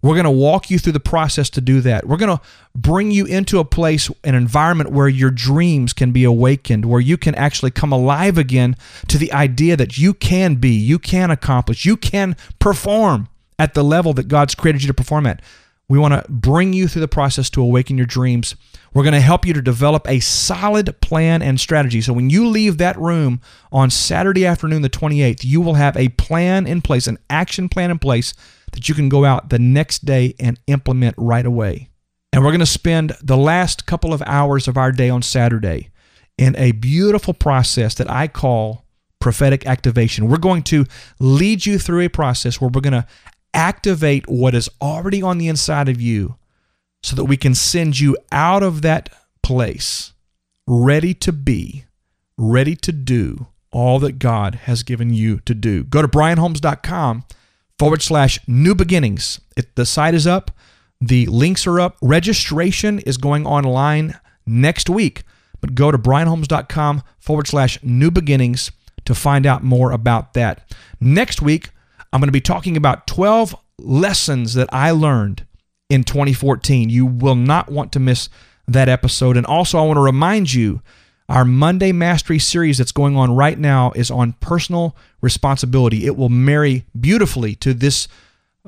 We're 0.02 0.16
going 0.16 0.26
to 0.26 0.32
walk 0.32 0.70
you 0.70 0.80
through 0.80 0.94
the 0.94 1.00
process 1.00 1.50
to 1.52 1.62
do 1.62 1.82
that. 1.82 2.08
We're 2.08 2.18
going 2.18 2.38
to 2.38 2.44
bring 2.76 3.12
you 3.12 3.26
into 3.26 3.60
a 3.60 3.66
place, 3.66 4.10
an 4.24 4.36
environment 4.36 4.92
where 4.92 5.08
your 5.08 5.32
dreams 5.32 5.94
can 5.94 6.12
be 6.12 6.24
awakened, 6.24 6.86
where 6.86 7.02
you 7.02 7.18
can 7.18 7.36
actually 7.36 7.72
come 7.72 7.92
alive 7.92 8.38
again 8.38 8.76
to 9.08 9.18
the 9.18 9.32
idea 9.34 9.76
that 9.76 9.98
you 9.98 10.14
can 10.14 10.56
be, 10.56 10.70
you 10.70 11.00
can 11.00 11.32
accomplish, 11.32 11.86
you 11.86 11.98
can 11.98 12.36
perform 12.60 13.28
at 13.60 13.74
the 13.74 13.84
level 13.84 14.14
that 14.14 14.28
God's 14.28 14.56
created 14.56 14.84
you 14.84 14.88
to 14.88 14.94
perform 14.94 15.26
at. 15.26 15.42
We 15.90 15.98
want 15.98 16.14
to 16.14 16.30
bring 16.30 16.74
you 16.74 16.90
through 16.90 17.00
the 17.02 17.08
process 17.08 17.50
to 17.52 17.62
awaken 17.62 17.98
your 17.98 18.06
dreams. 18.06 18.56
We're 18.94 19.04
going 19.04 19.14
to 19.14 19.22
help 19.22 19.46
you 19.46 19.54
to 19.54 19.62
develop 19.62 20.08
a 20.08 20.20
solid 20.20 21.00
plan 21.00 21.42
and 21.42 21.60
strategy. 21.60 22.02
So 22.02 22.12
when 22.12 22.30
you 22.30 22.48
leave 22.48 22.78
that 22.80 23.00
room 23.00 23.40
on 23.72 23.90
Saturday 23.90 24.46
afternoon, 24.46 24.82
the 24.82 24.90
28th, 24.90 25.46
you 25.46 25.62
will 25.62 25.76
have 25.76 25.96
a 25.96 26.10
plan 26.10 26.68
in 26.68 26.82
place, 26.82 27.08
an 27.08 27.18
action 27.30 27.70
plan 27.70 27.90
in 27.90 28.00
place 28.00 28.34
that 28.74 28.90
you 28.90 28.96
can 28.96 29.08
go 29.08 29.24
out 29.24 29.50
the 29.50 29.60
next 29.60 30.04
day 30.04 30.36
and 30.40 30.60
implement 30.68 31.16
right 31.18 31.46
away. 31.46 31.90
And 32.34 32.44
we're 32.44 32.52
going 32.52 32.60
to 32.60 32.66
spend 32.66 33.14
the 33.24 33.38
last 33.38 33.86
couple 33.86 34.14
of 34.14 34.22
hours 34.26 34.68
of 34.68 34.78
our 34.78 34.92
day 34.92 35.10
on 35.10 35.22
Saturday 35.22 35.90
in 36.38 36.56
a 36.58 36.74
beautiful 36.74 37.34
process 37.34 37.96
that 37.96 38.12
I 38.12 38.28
call 38.28 38.86
prophetic 39.20 39.66
activation. 39.66 40.28
We're 40.28 40.38
going 40.38 40.64
to 40.64 40.86
lead 41.20 41.66
you 41.66 41.80
through 41.80 42.02
a 42.02 42.10
process 42.10 42.60
where 42.60 42.70
we're 42.70 42.82
going 42.82 42.94
to 42.94 43.08
activate 43.58 44.30
what 44.30 44.54
is 44.54 44.70
already 44.80 45.22
on 45.22 45.40
the 45.40 45.48
inside 45.48 45.90
of 45.90 46.00
you 46.00 46.36
so 47.02 47.16
that 47.16 47.26
we 47.26 47.36
can 47.36 47.56
send 47.56 48.00
you 48.00 48.16
out 48.32 48.62
of 48.62 48.84
that 48.84 49.10
place 49.42 50.14
ready 50.68 51.14
to 51.16 51.32
be, 51.32 51.86
ready 52.38 52.76
to 52.76 52.92
do 52.92 53.48
all 53.72 54.00
that 54.00 54.20
God 54.20 54.56
has 54.56 54.84
given 54.84 55.14
you 55.14 55.40
to 55.42 55.56
do. 55.56 55.84
Go 55.84 56.02
to 56.02 56.08
brianholmes.com 56.08 57.26
forward 57.80 58.02
slash 58.02 58.40
new 58.48 58.76
beginnings. 58.76 59.40
The 59.76 59.86
site 59.86 60.14
is 60.14 60.28
up, 60.28 60.52
the 61.02 61.26
links 61.26 61.66
are 61.66 61.80
up. 61.80 61.98
Registration 62.02 63.00
is 63.00 63.18
going 63.18 63.46
online 63.46 64.20
next 64.46 64.90
week, 64.90 65.24
but 65.62 65.76
go 65.76 65.92
to 65.92 65.98
brianholmes.com 65.98 67.04
forward 67.20 67.48
slash 67.48 67.82
new 67.84 68.12
beginnings 68.12 68.72
to 69.06 69.16
find 69.16 69.46
out 69.46 69.64
more 69.64 69.92
about 69.92 70.34
that. 70.34 70.70
Next 71.00 71.42
week, 71.42 71.70
I'm 72.12 72.20
going 72.20 72.28
to 72.28 72.32
be 72.32 72.42
talking 72.42 72.78
about 72.78 73.08
12 73.08 73.56
lessons 73.80 74.54
that 74.54 74.70
I 74.72 74.92
learned 74.92 75.46
in 75.90 76.04
2014. 76.04 76.90
You 76.90 77.06
will 77.06 77.36
not 77.36 77.70
want 77.70 77.92
to 77.94 78.00
miss 78.00 78.30
that 78.68 78.90
episode. 78.90 79.38
And 79.38 79.46
also, 79.46 79.80
I 79.80 79.86
want 79.86 79.98
to 79.98 80.02
remind 80.02 80.54
you 80.54 80.82
our 81.30 81.44
Monday 81.44 81.92
Mastery 81.92 82.40
series 82.40 82.78
that's 82.78 82.92
going 82.92 83.18
on 83.18 83.36
right 83.36 83.60
now 83.60 83.92
is 83.96 84.10
on 84.10 84.34
personal 84.34 84.96
responsibility. 85.22 86.06
It 86.06 86.16
will 86.16 86.30
marry 86.30 86.86
beautifully 86.98 87.56
to 87.56 87.74
this 87.74 88.08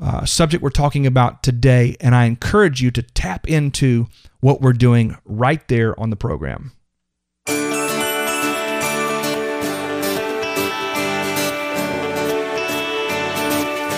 uh, 0.00 0.24
subject 0.24 0.62
we're 0.62 0.70
talking 0.70 1.06
about 1.06 1.42
today, 1.42 1.96
and 2.00 2.14
I 2.14 2.24
encourage 2.24 2.82
you 2.82 2.90
to 2.92 3.02
tap 3.02 3.48
into 3.48 4.06
what 4.40 4.60
we're 4.60 4.72
doing 4.72 5.16
right 5.24 5.66
there 5.68 5.98
on 5.98 6.10
the 6.10 6.16
program. 6.16 6.72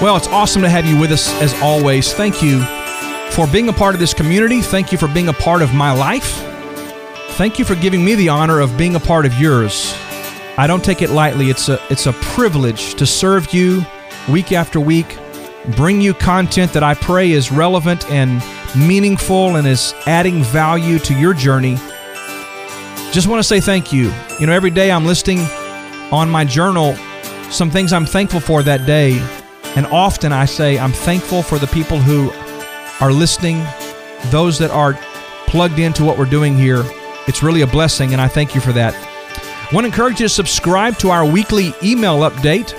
Well, 0.03 0.17
it's 0.17 0.27
awesome 0.27 0.63
to 0.63 0.69
have 0.69 0.85
you 0.85 0.99
with 0.99 1.13
us 1.13 1.33
as 1.41 1.55
always. 1.63 2.13
Thank 2.13 2.43
you 2.43 2.61
for 3.31 3.47
being 3.47 3.69
a 3.69 3.73
part 3.73 3.95
of 3.95 4.01
this 4.01 4.13
community. 4.13 4.61
Thank 4.61 4.91
you 4.91 4.99
for 4.99 5.07
being 5.07 5.29
a 5.29 5.33
part 5.33 5.63
of 5.63 5.73
my 5.75 5.93
life. 5.93 6.43
Thank 7.37 7.57
you 7.61 7.65
for 7.65 7.77
giving 7.77 8.05
me 8.05 8.17
the 8.17 8.29
honor 8.29 8.59
of 8.59 8.77
being 8.77 8.97
a 8.97 9.01
part 9.01 9.27
of 9.27 9.35
yours. 9.39 9.95
I 10.59 10.67
don't 10.67 10.85
take 10.85 11.03
it 11.03 11.11
lightly. 11.11 11.51
It's 11.51 11.69
a 11.69 11.81
it's 11.89 12.07
a 12.07 12.13
privilege 12.15 12.97
to 12.97 13.07
serve 13.07 13.55
you 13.55 13.87
week 14.29 14.51
after 14.51 14.81
week, 14.81 15.17
bring 15.77 16.01
you 16.01 16.15
content 16.15 16.73
that 16.73 16.83
I 16.83 16.95
pray 16.95 17.31
is 17.31 17.53
relevant 17.53 18.11
and 18.11 18.43
meaningful 18.75 19.55
and 19.55 19.69
is 19.69 19.95
adding 20.07 20.43
value 20.43 20.99
to 20.99 21.15
your 21.15 21.33
journey. 21.33 21.77
Just 23.13 23.29
want 23.29 23.39
to 23.39 23.45
say 23.45 23.61
thank 23.61 23.93
you. 23.93 24.13
You 24.41 24.49
know, 24.49 24.53
every 24.53 24.71
day 24.71 24.91
I'm 24.91 25.07
listing 25.07 25.39
on 26.11 26.29
my 26.29 26.45
journal 26.45 26.97
some 27.51 27.71
things 27.71 27.93
I'm 27.93 28.07
thankful 28.07 28.41
for 28.41 28.65
that 28.65 28.85
day. 28.85 29.42
And 29.77 29.87
often 29.87 30.33
I 30.33 30.45
say 30.45 30.79
I'm 30.79 30.93
thankful 30.93 31.43
for 31.43 31.59
the 31.59 31.67
people 31.69 31.99
who 31.99 32.31
are 33.01 33.13
listening, 33.13 33.65
those 34.27 34.59
that 34.59 34.71
are 34.71 34.95
plugged 35.47 35.79
into 35.79 36.05
what 36.05 36.19
we're 36.19 36.25
doing 36.25 36.57
here. 36.57 36.83
It's 37.27 37.43
really 37.43 37.63
a 37.63 37.67
blessing, 37.67 38.13
and 38.13 38.21
I 38.21 38.29
thank 38.29 38.55
you 38.55 38.61
for 38.61 38.73
that. 38.73 38.95
I 38.95 39.75
want 39.75 39.85
to 39.85 39.89
encourage 39.89 40.21
you 40.21 40.27
to 40.27 40.35
subscribe 40.35 40.99
to 40.99 41.11
our 41.11 41.25
weekly 41.25 41.73
email 41.83 42.19
update, 42.21 42.75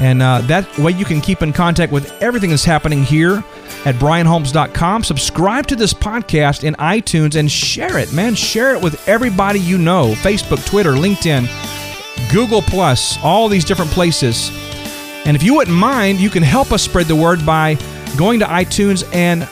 and 0.00 0.22
uh, 0.22 0.40
that 0.42 0.76
way 0.78 0.92
you 0.92 1.04
can 1.04 1.20
keep 1.20 1.42
in 1.42 1.52
contact 1.52 1.92
with 1.92 2.10
everything 2.20 2.50
that's 2.50 2.64
happening 2.64 3.04
here 3.04 3.44
at 3.84 3.94
brianholmes.com. 3.96 5.04
Subscribe 5.04 5.66
to 5.68 5.76
this 5.76 5.94
podcast 5.94 6.64
in 6.64 6.74
iTunes 6.74 7.36
and 7.36 7.50
share 7.50 7.98
it, 7.98 8.12
man. 8.12 8.34
Share 8.34 8.74
it 8.74 8.82
with 8.82 9.06
everybody 9.08 9.60
you 9.60 9.78
know 9.78 10.12
Facebook, 10.16 10.64
Twitter, 10.66 10.92
LinkedIn, 10.92 11.48
Google, 12.32 12.62
Plus, 12.62 13.18
all 13.22 13.48
these 13.48 13.64
different 13.64 13.90
places. 13.90 14.50
And 15.24 15.36
if 15.36 15.42
you 15.42 15.54
wouldn't 15.54 15.76
mind, 15.76 16.20
you 16.20 16.30
can 16.30 16.42
help 16.42 16.72
us 16.72 16.82
spread 16.82 17.06
the 17.06 17.16
word 17.16 17.44
by 17.46 17.78
going 18.16 18.40
to 18.40 18.46
iTunes 18.46 19.04
and 19.14 19.48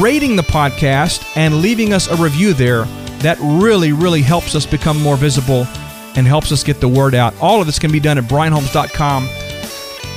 rating 0.00 0.36
the 0.36 0.42
podcast 0.42 1.36
and 1.36 1.60
leaving 1.60 1.92
us 1.92 2.08
a 2.08 2.16
review 2.16 2.54
there 2.54 2.84
that 3.18 3.38
really, 3.40 3.92
really 3.92 4.22
helps 4.22 4.54
us 4.54 4.66
become 4.66 5.00
more 5.00 5.16
visible 5.16 5.66
and 6.14 6.26
helps 6.26 6.52
us 6.52 6.62
get 6.62 6.80
the 6.80 6.88
word 6.88 7.14
out. 7.14 7.34
All 7.40 7.60
of 7.60 7.66
this 7.66 7.78
can 7.78 7.90
be 7.90 8.00
done 8.00 8.18
at 8.18 8.24
brianholmes.com. 8.24 9.28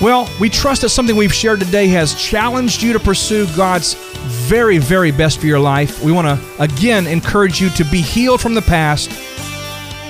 Well, 0.02 0.30
we 0.40 0.50
trust 0.50 0.82
that 0.82 0.90
something 0.90 1.16
we've 1.16 1.34
shared 1.34 1.62
today 1.62 1.88
has 1.88 2.14
challenged 2.16 2.84
you 2.84 2.92
to 2.94 3.00
pursue 3.00 3.48
God's 3.56 3.94
very, 4.26 4.78
very 4.78 5.12
best 5.12 5.40
for 5.40 5.46
your 5.46 5.60
life. 5.60 6.04
We 6.04 6.12
want 6.12 6.28
to 6.28 6.62
again 6.62 7.08
encourage 7.08 7.62
you 7.62 7.70
to 7.72 7.84
be 7.86 8.02
healed 8.02 8.42
from 8.42 8.56
the 8.56 8.62
past. 8.62 9.10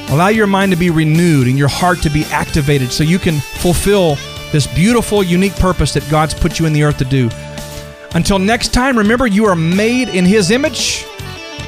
Allow 0.10 0.30
your 0.30 0.48
mind 0.48 0.72
to 0.72 0.78
be 0.78 0.90
renewed 0.90 1.48
and 1.48 1.58
your 1.58 1.68
heart 1.68 2.02
to 2.02 2.10
be 2.10 2.26
activated 2.26 2.92
so 2.92 3.04
you 3.04 3.20
can 3.20 3.40
fulfill 3.40 4.18
this 4.52 4.68
beautiful, 4.68 5.24
unique 5.24 5.56
purpose 5.56 5.94
that 5.94 6.10
God's 6.10 6.34
put 6.34 6.60
you 6.60 6.66
in 6.66 6.74
the 6.74 6.84
earth 6.84 6.98
to 7.00 7.06
do. 7.06 7.30
Until 8.14 8.40
next 8.40 8.74
time, 8.74 8.98
remember 8.98 9.28
you 9.28 9.46
are 9.46 9.56
made 9.56 10.10
in 10.10 10.26
His 10.26 10.52
image 10.52 11.06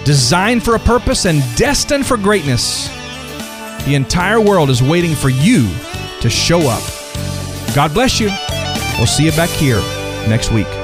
designed 0.05 0.63
for 0.63 0.75
a 0.75 0.79
purpose 0.79 1.25
and 1.25 1.43
destined 1.57 2.05
for 2.05 2.15
greatness. 2.15 2.87
The 3.85 3.95
entire 3.95 4.39
world 4.39 4.69
is 4.69 4.81
waiting 4.81 5.15
for 5.15 5.29
you 5.29 5.69
to 6.21 6.29
show 6.29 6.61
up. 6.61 6.83
God 7.75 7.93
bless 7.93 8.19
you. 8.19 8.29
We'll 8.97 9.07
see 9.07 9.25
you 9.25 9.31
back 9.31 9.49
here 9.49 9.81
next 10.29 10.51
week. 10.51 10.76